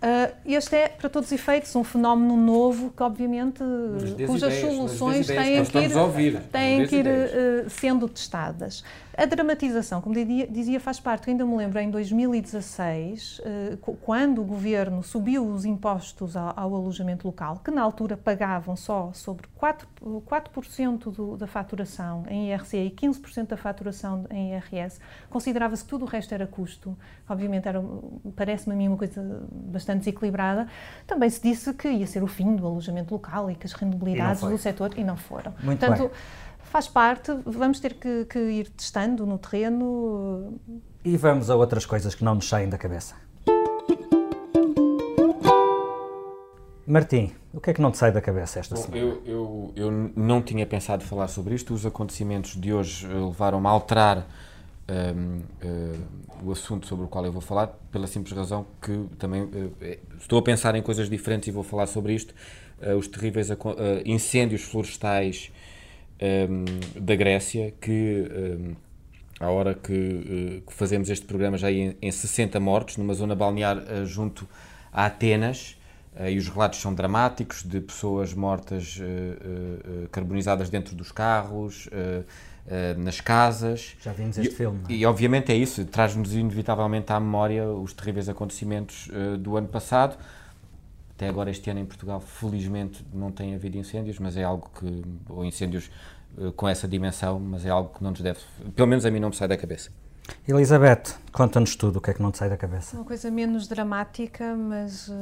Uh, 0.04 0.30
este 0.44 0.76
é, 0.76 0.88
para 0.88 1.08
todos 1.08 1.28
os 1.28 1.32
efeitos, 1.32 1.74
um 1.74 1.82
fenómeno 1.82 2.36
novo 2.36 2.92
que, 2.94 3.02
obviamente, 3.02 3.60
cujas 4.26 4.52
ideias, 4.52 4.76
soluções 4.76 5.26
têm 5.26 5.64
que 5.64 5.78
ir, 5.78 6.40
têm 6.52 6.86
que 6.86 6.96
ir 6.96 7.06
uh, 7.06 7.70
sendo 7.70 8.06
testadas. 8.06 8.84
A 9.16 9.26
dramatização, 9.26 10.00
como 10.00 10.14
dizia, 10.14 10.80
faz 10.80 10.98
parte. 10.98 11.28
Eu 11.28 11.32
ainda 11.32 11.46
me 11.46 11.56
lembro 11.56 11.78
em 11.78 11.88
2016, 11.88 13.40
eh, 13.44 13.78
quando 14.02 14.40
o 14.40 14.44
governo 14.44 15.04
subiu 15.04 15.46
os 15.46 15.64
impostos 15.64 16.36
ao, 16.36 16.74
alojamento 16.74 17.26
local, 17.26 17.60
que 17.64 17.70
na 17.70 17.80
altura 17.80 18.16
pagavam 18.16 18.74
só 18.74 19.12
sobre 19.12 19.46
4%, 19.60 20.20
4 20.24 21.10
do, 21.12 21.36
da 21.36 21.46
faturação 21.46 22.24
em 22.28 22.50
IRC 22.50 22.76
e 22.76 22.90
15% 22.90 23.48
da 23.48 23.56
faturação 23.56 24.26
em 24.30 24.52
IRS, 24.52 24.98
considerava-se 25.30 25.84
que 25.84 25.90
tudo 25.90 26.04
o 26.04 26.08
resto 26.08 26.34
era 26.34 26.46
custo. 26.46 26.96
Obviamente, 27.28 27.68
parece-me 28.34 28.74
a 28.74 28.76
mim 28.76 28.88
uma 28.88 28.96
coisa 28.96 29.46
bastante 29.50 30.00
desequilibrada. 30.00 30.66
Também 31.06 31.30
se 31.30 31.40
disse 31.40 31.72
que 31.72 31.88
ia 31.88 32.06
ser 32.06 32.22
o 32.22 32.26
fim 32.26 32.56
do 32.56 32.66
alojamento 32.66 33.14
local 33.14 33.48
e 33.48 33.54
que 33.54 33.66
as 33.66 33.72
rendibilidades 33.72 34.42
do 34.42 34.58
setor, 34.58 34.92
e 34.96 35.04
não 35.04 35.16
foram. 35.16 35.54
Muito 35.62 35.78
Portanto, 35.78 36.08
bem 36.08 36.10
faz 36.74 36.88
parte, 36.88 37.30
vamos 37.46 37.78
ter 37.78 37.94
que, 37.94 38.24
que, 38.24 38.36
ir 38.36 38.68
testando 38.70 39.24
no 39.24 39.38
terreno. 39.38 40.58
E 41.04 41.16
vamos 41.16 41.48
a 41.48 41.54
outras 41.54 41.86
coisas 41.86 42.16
que 42.16 42.24
não 42.24 42.34
nos 42.34 42.48
saem 42.48 42.68
da 42.68 42.76
cabeça. 42.76 43.14
Martim, 46.84 47.30
o 47.52 47.60
que 47.60 47.70
é 47.70 47.74
que 47.74 47.80
não 47.80 47.92
te 47.92 47.98
sai 47.98 48.10
da 48.10 48.20
cabeça 48.20 48.58
esta 48.58 48.74
Bom, 48.74 48.82
semana? 48.82 49.00
Eu, 49.00 49.22
eu, 49.24 49.72
eu 49.76 50.12
não 50.16 50.42
tinha 50.42 50.66
pensado 50.66 51.04
falar 51.04 51.28
sobre 51.28 51.54
isto. 51.54 51.72
Os 51.72 51.86
acontecimentos 51.86 52.60
de 52.60 52.72
hoje 52.72 53.06
eh, 53.06 53.08
levaram-me 53.08 53.68
a 53.68 53.70
alterar 53.70 54.18
um, 54.18 54.22
uh, 54.22 55.42
eh, 55.62 55.98
o 56.42 56.50
assunto 56.50 56.88
sobre 56.88 57.04
o 57.04 57.08
qual 57.08 57.24
eu 57.24 57.30
vou 57.30 57.40
falar, 57.40 57.68
pela 57.92 58.08
simples 58.08 58.36
razão 58.36 58.66
que 58.82 59.06
também 59.16 59.42
uh, 59.42 59.72
estou 60.18 60.40
a 60.40 60.42
pensar 60.42 60.74
em 60.74 60.82
coisas 60.82 61.08
diferentes 61.08 61.46
e 61.46 61.52
vou 61.52 61.62
falar 61.62 61.86
sobre 61.86 62.14
isto. 62.14 62.34
Uh, 62.82 62.96
os 62.96 63.06
terríveis 63.06 63.48
incêndios 64.04 64.62
florestais 64.62 65.52
um, 66.20 66.64
da 67.00 67.14
Grécia, 67.14 67.72
que 67.80 68.24
um, 68.60 68.74
à 69.40 69.50
hora 69.50 69.74
que, 69.74 70.62
que, 70.66 70.72
fazemos 70.72 71.10
este 71.10 71.26
programa 71.26 71.58
já 71.58 71.70
em, 71.70 71.96
em 72.00 72.10
60 72.10 72.58
mortos, 72.60 72.96
numa 72.96 73.14
zona 73.14 73.34
balnear 73.34 73.78
junto 74.06 74.48
a 74.92 75.06
Atenas. 75.06 75.76
Uh, 76.14 76.28
e 76.28 76.38
os 76.38 76.48
relatos 76.48 76.80
são 76.80 76.94
dramáticos 76.94 77.64
de 77.64 77.80
pessoas 77.80 78.32
mortas 78.32 78.98
uh, 79.00 79.02
uh, 80.04 80.08
carbonizadas 80.10 80.70
dentro 80.70 80.94
dos 80.94 81.10
carros, 81.10 81.88
nas 82.96 83.20
casas. 83.20 83.94
Já 84.00 84.12
vimos 84.12 84.38
este 84.38 84.54
e, 84.54 84.56
filme. 84.56 84.80
É? 84.88 84.92
E 84.92 85.04
obviamente 85.04 85.52
é 85.52 85.54
isso, 85.54 85.84
traz-nos 85.84 86.32
inevitavelmente 86.34 87.12
à 87.12 87.20
memória 87.20 87.68
os 87.68 87.92
terríveis 87.92 88.26
acontecimentos 88.26 89.10
do 89.40 89.58
ano 89.58 89.68
passado. 89.68 90.16
Até 91.16 91.28
agora, 91.28 91.50
este 91.50 91.70
ano 91.70 91.80
em 91.80 91.86
Portugal, 91.86 92.20
felizmente 92.20 93.04
não 93.12 93.30
tem 93.30 93.54
havido 93.54 93.78
incêndios, 93.78 94.18
mas 94.18 94.36
é 94.36 94.42
algo 94.42 94.70
que. 94.78 95.02
ou 95.28 95.44
incêndios 95.44 95.90
com 96.56 96.68
essa 96.68 96.88
dimensão, 96.88 97.38
mas 97.38 97.64
é 97.64 97.70
algo 97.70 97.94
que 97.94 98.02
não 98.02 98.10
nos 98.10 98.20
deve. 98.20 98.40
pelo 98.74 98.88
menos 98.88 99.06
a 99.06 99.10
mim 99.10 99.20
não 99.20 99.28
me 99.28 99.34
sai 99.36 99.46
da 99.46 99.56
cabeça. 99.56 99.90
Elizabeth, 100.46 101.14
conta-nos 101.32 101.74
tudo, 101.74 101.96
o 101.96 102.00
que 102.02 102.10
é 102.10 102.14
que 102.14 102.22
não 102.22 102.30
te 102.30 102.36
sai 102.36 102.50
da 102.50 102.56
cabeça? 102.56 102.96
Uma 102.96 103.04
coisa 103.04 103.30
menos 103.30 103.66
dramática, 103.66 104.54
mas 104.54 105.08
uh, 105.08 105.12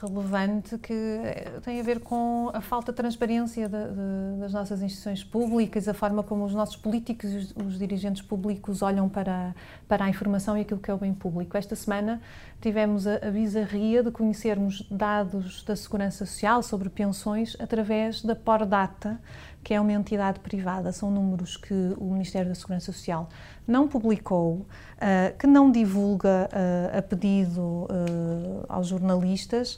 relevante, 0.00 0.78
que 0.78 0.92
eh, 0.92 1.58
tem 1.64 1.80
a 1.80 1.82
ver 1.82 1.98
com 1.98 2.50
a 2.54 2.60
falta 2.60 2.92
de 2.92 2.96
transparência 2.96 3.68
de, 3.68 3.76
de, 3.76 4.40
das 4.40 4.52
nossas 4.52 4.82
instituições 4.82 5.24
públicas, 5.24 5.88
a 5.88 5.94
forma 5.94 6.22
como 6.22 6.44
os 6.44 6.54
nossos 6.54 6.76
políticos 6.76 7.32
e 7.32 7.36
os, 7.36 7.54
os, 7.56 7.78
dirigentes 7.78 8.22
públicos 8.22 8.82
olham 8.82 9.08
para, 9.08 9.52
para 9.88 10.04
a 10.04 10.08
informação 10.08 10.56
e 10.56 10.60
aquilo 10.60 10.78
que 10.78 10.90
é 10.90 10.94
o 10.94 10.98
bem 10.98 11.12
público. 11.12 11.56
Esta 11.56 11.74
semana 11.74 12.20
tivemos 12.60 13.04
a, 13.06 13.16
a 13.16 13.30
bizarria 13.32 14.00
de 14.02 14.12
conhecermos 14.12 14.86
dados 14.88 15.64
da 15.64 15.74
Segurança 15.74 16.24
Social 16.24 16.62
sobre 16.62 16.88
pensões 16.88 17.56
através 17.58 18.22
da 18.22 18.36
Pordata, 18.36 19.20
que 19.66 19.74
é 19.74 19.80
uma 19.80 19.92
entidade 19.92 20.38
privada. 20.38 20.92
São 20.92 21.10
números 21.10 21.56
que 21.56 21.74
o 21.98 22.12
Ministério 22.12 22.48
da 22.48 22.54
Segurança 22.54 22.92
Social 22.92 23.28
não 23.66 23.88
publicou, 23.88 24.58
uh, 24.58 25.36
que 25.36 25.44
não 25.44 25.72
divulga 25.72 26.48
uh, 26.52 26.96
a 26.96 27.02
pedido 27.02 27.60
uh, 27.60 28.64
aos 28.68 28.86
jornalistas, 28.86 29.76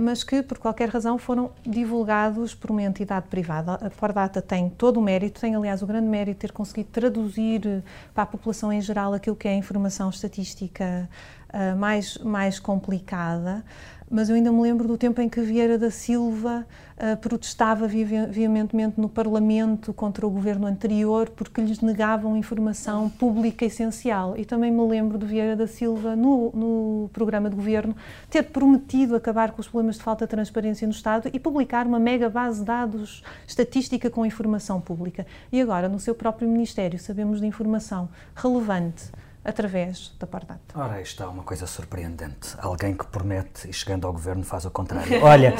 mas 0.00 0.24
que, 0.24 0.42
por 0.42 0.58
qualquer 0.58 0.88
razão, 0.88 1.16
foram 1.16 1.52
divulgados 1.64 2.56
por 2.56 2.72
uma 2.72 2.82
entidade 2.82 3.28
privada. 3.28 3.74
A 3.74 3.88
Pordata 3.88 4.42
tem 4.42 4.68
todo 4.68 4.98
o 4.98 5.00
mérito, 5.00 5.40
tem, 5.40 5.54
aliás, 5.54 5.80
o 5.80 5.86
grande 5.86 6.08
mérito 6.08 6.34
de 6.34 6.40
ter 6.40 6.52
conseguido 6.52 6.90
traduzir 6.90 7.84
para 8.12 8.24
a 8.24 8.26
população 8.26 8.72
em 8.72 8.80
geral 8.80 9.14
aquilo 9.14 9.36
que 9.36 9.46
é 9.46 9.52
a 9.52 9.54
informação 9.54 10.10
estatística 10.10 11.08
mais, 11.78 12.18
mais 12.18 12.60
complicada 12.60 13.64
mas 14.10 14.28
eu 14.28 14.34
ainda 14.34 14.50
me 14.50 14.60
lembro 14.60 14.88
do 14.88 14.98
tempo 14.98 15.20
em 15.20 15.28
que 15.28 15.40
Vieira 15.40 15.78
da 15.78 15.88
Silva 15.88 16.66
uh, 16.96 17.16
protestava 17.18 17.86
veementemente 17.86 19.00
no 19.00 19.08
Parlamento 19.08 19.94
contra 19.94 20.26
o 20.26 20.30
governo 20.30 20.66
anterior 20.66 21.30
porque 21.30 21.60
lhes 21.60 21.80
negavam 21.80 22.36
informação 22.36 23.08
pública 23.08 23.64
essencial. 23.64 24.36
E 24.36 24.44
também 24.44 24.72
me 24.72 24.84
lembro 24.84 25.16
de 25.16 25.24
Vieira 25.24 25.54
da 25.54 25.68
Silva, 25.68 26.16
no, 26.16 26.50
no 26.52 27.10
programa 27.12 27.48
de 27.48 27.54
governo, 27.54 27.94
ter 28.28 28.42
prometido 28.42 29.14
acabar 29.14 29.52
com 29.52 29.60
os 29.60 29.68
problemas 29.68 29.96
de 29.96 30.02
falta 30.02 30.26
de 30.26 30.30
transparência 30.30 30.88
no 30.88 30.92
Estado 30.92 31.30
e 31.32 31.38
publicar 31.38 31.86
uma 31.86 32.00
mega 32.00 32.28
base 32.28 32.58
de 32.58 32.66
dados 32.66 33.22
estatística 33.46 34.10
com 34.10 34.26
informação 34.26 34.80
pública. 34.80 35.24
E 35.52 35.60
agora, 35.60 35.88
no 35.88 36.00
seu 36.00 36.16
próprio 36.16 36.48
Ministério, 36.48 36.98
sabemos 36.98 37.40
de 37.40 37.46
informação 37.46 38.08
relevante 38.34 39.04
através 39.44 40.12
da 40.18 40.26
Pordata. 40.26 40.60
Ora, 40.74 40.94
aí 40.94 41.02
está 41.02 41.28
uma 41.28 41.42
coisa 41.42 41.66
surpreendente. 41.66 42.54
Alguém 42.58 42.94
que 42.94 43.06
promete 43.06 43.68
e 43.68 43.72
chegando 43.72 44.06
ao 44.06 44.12
governo 44.12 44.44
faz 44.44 44.64
o 44.64 44.70
contrário. 44.70 45.20
Olha, 45.24 45.54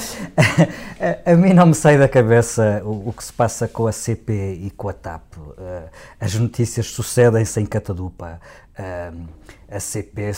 a, 1.27 1.33
a, 1.33 1.37
mim 1.37 1.53
não 1.53 1.67
me 1.67 1.75
sai 1.75 1.99
da 1.99 2.09
cabeça 2.09 2.83
o, 2.85 3.09
o, 3.09 3.13
que 3.13 3.25
se 3.25 3.33
passa 3.33 3.67
com 3.67 3.87
a 3.87 3.93
CP 3.93 4.33
e 4.63 4.71
com 4.71 4.89
a 4.89 4.93
TAP. 4.93 5.37
Uh, 5.37 5.55
as 6.19 6.35
notícias 6.35 6.87
sucedem-se 6.87 7.61
em 7.61 7.67
catadupa. 7.67 8.41
Uh, 8.79 9.29
a 9.71 9.79
CP 9.79 10.33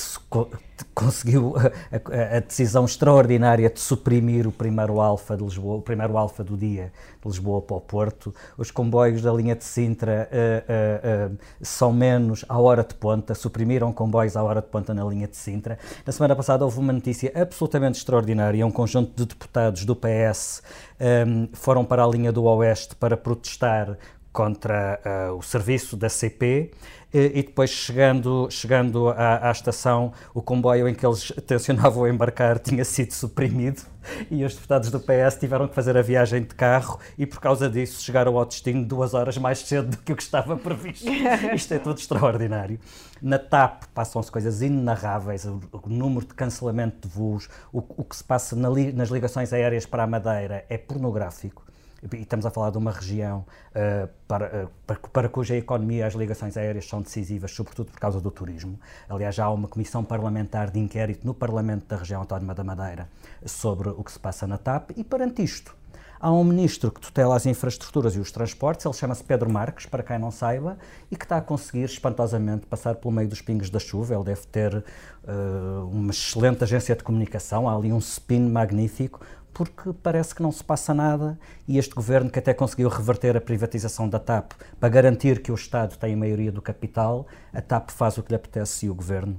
conseguiu 0.95 1.55
a, 1.57 2.37
a, 2.37 2.41
decisão 2.41 2.85
extraordinária 2.85 3.71
de 3.71 3.81
suprimir 3.81 4.47
o 4.47 4.53
primeiro 4.53 5.01
alfa 5.01 5.37
de 5.37 5.45
Lisboa, 5.45 5.77
o 5.77 5.83
primeiro 5.83 6.17
alfa 6.17 6.43
do 6.43 6.57
dia 6.57 6.93
de 7.21 7.29
Lisboa 7.29 7.63
para 7.63 7.77
o 7.77 7.81
Porto. 7.81 8.35
Os 8.59 8.71
comboios 8.71 9.23
da 9.23 9.33
linha 9.33 9.55
de 9.55 9.65
Sintra 9.65 10.29
uh, 10.31 11.29
uh, 11.29 11.33
uh, 11.33 11.39
são 11.61 11.93
menos 11.93 12.45
à 12.49 12.59
hora 12.59 12.83
de 12.83 12.95
ponta, 12.95 13.35
suprimiram 13.35 13.93
comboios 13.93 14.37
à 14.37 14.43
hora 14.43 14.61
de 14.61 14.69
ponta 14.69 14.93
na 14.93 15.05
linha 15.05 15.29
de 15.29 15.37
Sintra. 15.37 15.79
Na 16.05 16.13
semana 16.13 16.35
passada 16.35 16.65
houve 16.65 16.79
uma 16.79 16.93
notícia 16.93 17.33
absolutamente 17.35 17.99
extraordinária. 17.99 18.67
Um 18.67 18.71
conjunto 18.71 19.13
de 19.17 19.27
deputados 19.27 19.85
do 19.85 19.97
PS 19.97 20.63
um, 21.01 21.49
foram 21.53 21.85
para 21.85 22.05
a 22.05 22.07
linha 22.07 22.33
do 22.33 22.45
Oeste 22.45 22.95
para 22.97 23.17
protestar 23.17 23.97
contra 24.33 25.01
uh, 25.31 25.37
o 25.37 25.43
serviço 25.43 25.97
da 25.97 26.09
CP 26.09 26.71
e 27.15 27.43
depois 27.43 27.69
chegando, 27.69 28.49
chegando 28.51 29.11
à, 29.11 29.49
à, 29.49 29.53
estação, 29.53 30.15
o 30.33 30.41
comboio 30.41 30.89
em 30.89 30.95
que 30.95 31.05
eles 31.05 31.31
tencionavam 31.47 32.09
embarcar 32.09 32.59
tinha 32.59 32.87
sido 32.87 33.13
suprimido 33.13 33.83
e 34.31 34.43
os 34.45 34.55
deputados 34.55 34.91
do 34.91 34.99
PS 34.99 35.37
tiveram 35.39 35.69
que 35.69 35.75
fazer 35.75 35.95
a 35.97 36.01
viagem 36.01 36.41
de 36.41 36.55
carro 36.55 36.99
e 37.19 37.27
por 37.27 37.39
causa 37.39 37.69
disso 37.69 38.03
chegaram 38.03 38.39
ao 38.39 38.47
destino 38.47 38.83
duas 38.83 39.13
horas 39.13 39.37
mais 39.37 39.59
cedo 39.59 39.91
do 39.91 39.99
que 39.99 40.13
o 40.13 40.17
que 40.17 40.23
estava 40.23 40.57
previsto. 40.57 41.07
Isto 41.55 41.75
é 41.75 41.79
tudo 41.79 41.99
extraordinário. 41.99 42.81
Na 43.21 43.39
TAP 43.39 43.85
passam-se 43.95 44.33
coisas 44.33 44.63
inenarráveis, 44.63 45.45
o, 45.45 45.61
o, 45.71 45.89
número 45.89 46.25
de 46.25 46.33
cancelamento 46.33 47.07
de 47.07 47.15
voos, 47.15 47.47
o, 47.71 47.79
o 47.79 48.05
que 48.05 48.17
se 48.17 48.25
passa 48.25 48.57
na 48.57 48.71
li, 48.71 48.91
nas 48.91 49.11
ligações 49.11 49.53
aéreas 49.53 49.85
para 49.85 50.03
a 50.03 50.07
Madeira 50.07 50.65
é 50.71 50.79
pornográfico 50.79 51.63
e 52.11 52.17
estamos 52.17 52.45
a 52.45 52.51
falar 52.51 52.71
de 52.71 52.79
uma 52.79 52.91
região 52.91 53.45
uh, 53.71 54.09
para, 54.27 54.65
uh, 54.65 54.71
para, 54.87 54.97
para, 54.97 55.29
cuja 55.29 55.57
economia 55.57 56.07
as 56.07 56.15
ligações 56.15 56.57
aéreas 56.57 56.89
são 56.89 57.01
decisivas, 57.01 57.53
sobretudo 57.53 57.93
por 57.93 58.01
causa 58.01 58.21
do 58.21 58.31
turismo. 58.31 58.79
Aliás, 59.09 59.39
há 59.39 59.49
uma 59.51 59.69
comissão 59.69 60.03
parlamentar 60.03 60.71
de 60.71 60.81
inquérito 60.81 61.27
no 61.27 61.35
Parlamento 61.35 61.87
da 61.87 61.97
região 61.97 62.21
autónoma 62.21 62.55
da 62.55 62.65
Madeira 62.65 63.09
sobre 63.45 63.91
o 63.91 64.03
que 64.03 64.11
se 64.11 64.19
passa 64.19 64.47
na 64.47 64.59
TAP 64.59 64.91
e 64.97 65.05
perante 65.05 65.43
isto. 65.43 65.77
Há 66.25 66.31
um 66.31 66.45
ministro 66.45 66.93
que 66.93 67.01
tutela 67.01 67.35
as 67.35 67.47
infraestruturas 67.47 68.15
e 68.15 68.21
os 68.21 68.31
transportes, 68.31 68.87
ele 68.87 68.95
chama-se 68.95 69.25
Pedro 69.25 69.51
Marques, 69.51 69.87
para 69.87 70.05
quem 70.05 70.21
não 70.21 70.31
saiba, 70.31 70.79
e 71.11 71.17
que 71.17 71.25
está 71.25 71.39
a 71.39 71.41
conseguir 71.41 71.83
espantosamente 71.83 72.65
passar 72.65 72.95
pelo 72.95 73.13
meio 73.13 73.29
dos 73.29 73.43
pingos 73.43 73.69
da 73.69 73.81
chuva. 73.81 74.15
Ele 74.15 74.23
deve 74.23 74.47
ter 74.47 74.73
uh, 74.73 75.91
uma 75.91 76.13
excelente 76.13 76.63
agência 76.63 76.95
de 76.95 77.03
comunicação, 77.03 77.69
há 77.69 77.75
ali 77.75 77.93
um 77.93 77.99
spin 77.99 78.49
magnífico, 78.49 79.21
porque 79.53 79.93
parece 80.03 80.35
que 80.35 80.43
não 80.43 80.51
se 80.51 80.65
passa 80.65 80.95
nada 80.95 81.39
e 81.69 81.79
este 81.79 81.95
governo 81.95 82.31
que 82.31 82.39
até 82.39 82.55
conseguiu 82.55 82.89
reverter 82.89 83.37
a 83.37 83.41
privatização 83.41 84.09
da 84.09 84.19
TAP 84.19 84.53
para 84.81 84.89
garantir 84.89 85.43
que 85.43 85.53
o 85.53 85.55
Estado 85.55 85.97
tem 85.97 86.15
a 86.15 86.17
maioria 86.17 86.51
do 86.51 86.63
capital, 86.63 87.27
a 87.53 87.61
TAP 87.61 87.91
faz 87.91 88.17
o 88.19 88.23
que 88.23 88.31
lhe 88.31 88.37
apetece 88.37 88.87
e 88.87 88.91
o 88.91 88.95
governo 88.95 89.39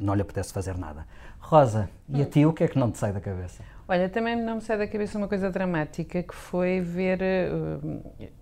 não 0.00 0.14
lhe 0.14 0.22
apetece 0.22 0.52
fazer 0.52 0.76
nada. 0.76 1.06
Rosa, 1.38 1.88
e 2.08 2.20
a 2.20 2.26
ti 2.26 2.44
o 2.44 2.52
que 2.52 2.64
é 2.64 2.68
que 2.68 2.78
não 2.78 2.90
te 2.90 2.98
sai 2.98 3.12
da 3.12 3.20
cabeça? 3.20 3.62
Olha, 3.88 4.08
também 4.08 4.34
não 4.36 4.56
me 4.56 4.60
sai 4.60 4.76
da 4.76 4.86
cabeça 4.86 5.16
uma 5.16 5.28
coisa 5.28 5.48
dramática 5.48 6.22
que 6.22 6.34
foi 6.34 6.80
ver 6.80 7.20
uh, 7.20 8.32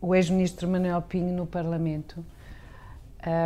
o 0.00 0.14
ex-ministro 0.14 0.66
Manuel 0.68 1.00
Pinho 1.02 1.32
no 1.32 1.46
Parlamento 1.46 2.24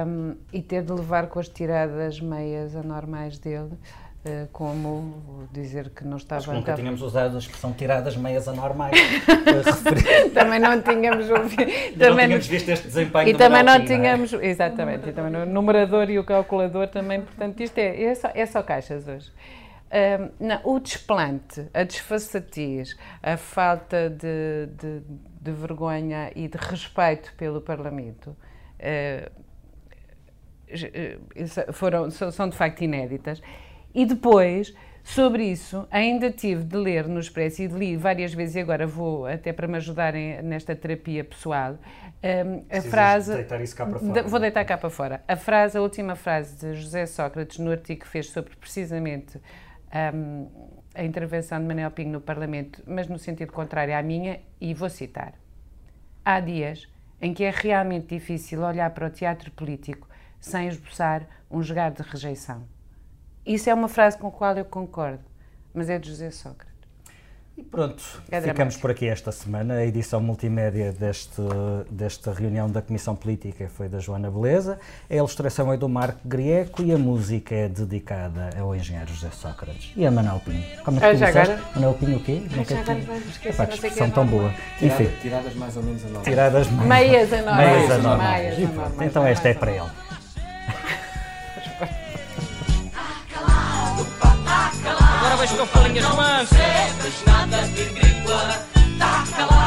um, 0.06 0.36
e 0.52 0.62
ter 0.62 0.82
de 0.82 0.92
levar 0.92 1.28
com 1.28 1.38
as 1.38 1.48
tiradas 1.48 2.20
meias 2.20 2.74
anormais 2.74 3.38
dele 3.38 3.72
como 4.52 5.48
dizer 5.50 5.90
que 5.90 6.04
não 6.04 6.16
estava... 6.16 6.40
Acho 6.40 6.50
que 6.50 6.56
nunca 6.56 6.74
tínhamos 6.74 7.02
usado 7.02 7.34
a 7.34 7.38
expressão 7.38 7.72
tiradas 7.72 8.16
meias 8.16 8.46
anormais 8.46 8.96
também 10.32 10.60
não 10.60 10.80
tínhamos 10.80 11.28
ouvido... 11.28 11.64
também 11.98 12.28
não 12.28 12.38
tínhamos 12.38 12.46
visto 12.46 12.68
este 12.68 12.86
desempenho 12.86 13.28
E 13.28 13.34
também 13.34 13.64
não 13.64 13.84
tínhamos... 13.84 14.32
É? 14.32 14.46
Exatamente, 14.46 15.08
e 15.08 15.12
também 15.12 15.42
o 15.42 15.46
numerador 15.46 16.08
e 16.08 16.18
o 16.20 16.24
calculador 16.24 16.86
também, 16.86 17.20
portanto 17.20 17.60
isto 17.60 17.76
é, 17.78 18.00
é, 18.02 18.14
só, 18.14 18.30
é 18.32 18.46
só 18.46 18.62
caixas 18.62 19.08
hoje. 19.08 19.32
Um, 19.92 20.46
não, 20.46 20.60
o 20.64 20.78
desplante, 20.80 21.68
a 21.74 21.82
desfaçatez, 21.82 22.96
a 23.22 23.36
falta 23.36 24.08
de, 24.08 24.68
de, 24.78 25.02
de, 25.38 25.52
vergonha 25.52 26.32
e 26.34 26.48
de 26.48 26.56
respeito 26.56 27.34
pelo 27.36 27.60
Parlamento 27.60 28.34
uh, 28.80 29.42
foram, 31.74 32.10
são 32.10 32.48
de 32.48 32.56
facto 32.56 32.80
inéditas. 32.82 33.42
E 33.94 34.06
depois 34.06 34.74
Sobre 35.04 35.44
isso, 35.44 35.86
ainda 35.90 36.30
tive 36.30 36.62
de 36.62 36.76
ler 36.76 37.08
no 37.08 37.18
Expresso 37.18 37.62
e 37.62 37.66
li 37.66 37.96
várias 37.96 38.32
vezes, 38.32 38.54
e 38.54 38.60
agora 38.60 38.86
vou 38.86 39.26
até 39.26 39.52
para 39.52 39.66
me 39.66 39.76
ajudarem 39.76 40.40
nesta 40.42 40.76
terapia 40.76 41.24
pessoal, 41.24 41.76
um, 42.22 42.64
a 42.70 42.80
frase. 42.80 43.34
Deitar 43.34 43.60
isso 43.60 43.76
cá 43.76 43.84
para 43.84 43.98
fora. 43.98 44.22
vou 44.22 44.40
deitar 44.40 44.64
cá 44.64 44.78
para 44.78 44.90
fora. 44.90 45.24
A 45.26 45.36
frase, 45.36 45.76
a 45.76 45.82
última 45.82 46.14
frase 46.14 46.56
de 46.56 46.74
José 46.74 47.04
Sócrates, 47.06 47.58
no 47.58 47.72
artigo 47.72 48.02
que 48.02 48.08
fez 48.08 48.30
sobre 48.30 48.54
precisamente 48.56 49.40
um, 50.14 50.48
a 50.94 51.04
intervenção 51.04 51.58
de 51.58 51.66
Manuel 51.66 51.90
Pinho 51.90 52.12
no 52.12 52.20
Parlamento, 52.20 52.80
mas 52.86 53.08
no 53.08 53.18
sentido 53.18 53.52
contrário 53.52 53.96
à 53.96 54.02
minha, 54.02 54.40
e 54.60 54.72
vou 54.72 54.88
citar. 54.88 55.34
Há 56.24 56.38
dias 56.38 56.88
em 57.20 57.34
que 57.34 57.42
é 57.42 57.50
realmente 57.50 58.14
difícil 58.14 58.62
olhar 58.62 58.90
para 58.90 59.08
o 59.08 59.10
teatro 59.10 59.50
político 59.50 60.08
sem 60.40 60.68
esboçar 60.68 61.26
um 61.50 61.60
jogar 61.60 61.90
de 61.90 62.02
rejeição. 62.02 62.71
Isso 63.44 63.68
é 63.68 63.74
uma 63.74 63.88
frase 63.88 64.16
com 64.16 64.28
a 64.28 64.30
qual 64.30 64.56
eu 64.56 64.64
concordo, 64.64 65.24
mas 65.74 65.90
é 65.90 65.98
de 65.98 66.08
José 66.08 66.30
Sócrates. 66.30 66.72
E 67.56 67.62
pronto, 67.62 68.02
é 68.30 68.40
ficamos 68.40 68.78
por 68.78 68.90
aqui 68.90 69.06
esta 69.06 69.30
semana. 69.30 69.74
A 69.74 69.84
edição 69.84 70.22
multimédia 70.22 70.90
deste, 70.90 71.42
desta 71.90 72.32
reunião 72.32 72.70
da 72.70 72.80
Comissão 72.80 73.14
Política 73.14 73.68
foi 73.68 73.90
da 73.90 73.98
Joana 73.98 74.30
Beleza, 74.30 74.78
a 75.10 75.14
ilustração 75.14 75.70
é 75.70 75.76
do 75.76 75.86
Marco 75.86 76.20
Grieco 76.24 76.82
e 76.82 76.92
a 76.92 76.98
música 76.98 77.54
é 77.54 77.68
dedicada 77.68 78.50
ao 78.58 78.74
engenheiro 78.74 79.12
José 79.12 79.30
Sócrates 79.32 79.92
e 79.94 80.06
a 80.06 80.10
Manuel 80.10 80.40
Pinho. 80.40 80.64
Como 80.82 80.98
é 80.98 81.12
que 81.12 81.18
tu 81.18 81.24
agora... 81.24 81.60
Manuel 81.74 81.94
Pinho 81.94 82.16
o 82.16 82.20
quê? 82.20 82.42
Ah, 82.46 82.64
já 82.64 82.80
agora 82.80 83.00
vamos 83.00 83.28
esquecer, 83.28 83.66
que 83.66 83.74
expressão 83.74 84.10
tão 84.10 84.26
boa. 84.26 84.54
Tirada, 84.78 85.02
Enfim. 85.02 85.16
Tiradas 85.20 85.54
mais 85.54 85.76
ou 85.76 85.82
menos 85.82 86.04
a 86.04 86.08
nós. 86.08 86.24
Tiradas 86.24 86.70
mais... 86.70 86.88
Meias 86.88 87.32
a 87.34 87.42
nós. 87.42 87.56
Meias 87.58 87.90
a 87.90 87.98
nós. 87.98 89.00
Então 89.02 89.26
esta 89.26 89.48
é 89.50 89.54
para 89.54 89.72
ele. 89.72 89.90
aquelas 95.42 95.50
toffolinas 95.52 96.14
mansas. 96.14 96.58
Não 96.58 96.96
percebes 97.02 97.24
nada 97.26 97.62
de 97.68 97.84
gringola, 97.84 98.66
tá 98.98 99.24
calado. 99.36 99.61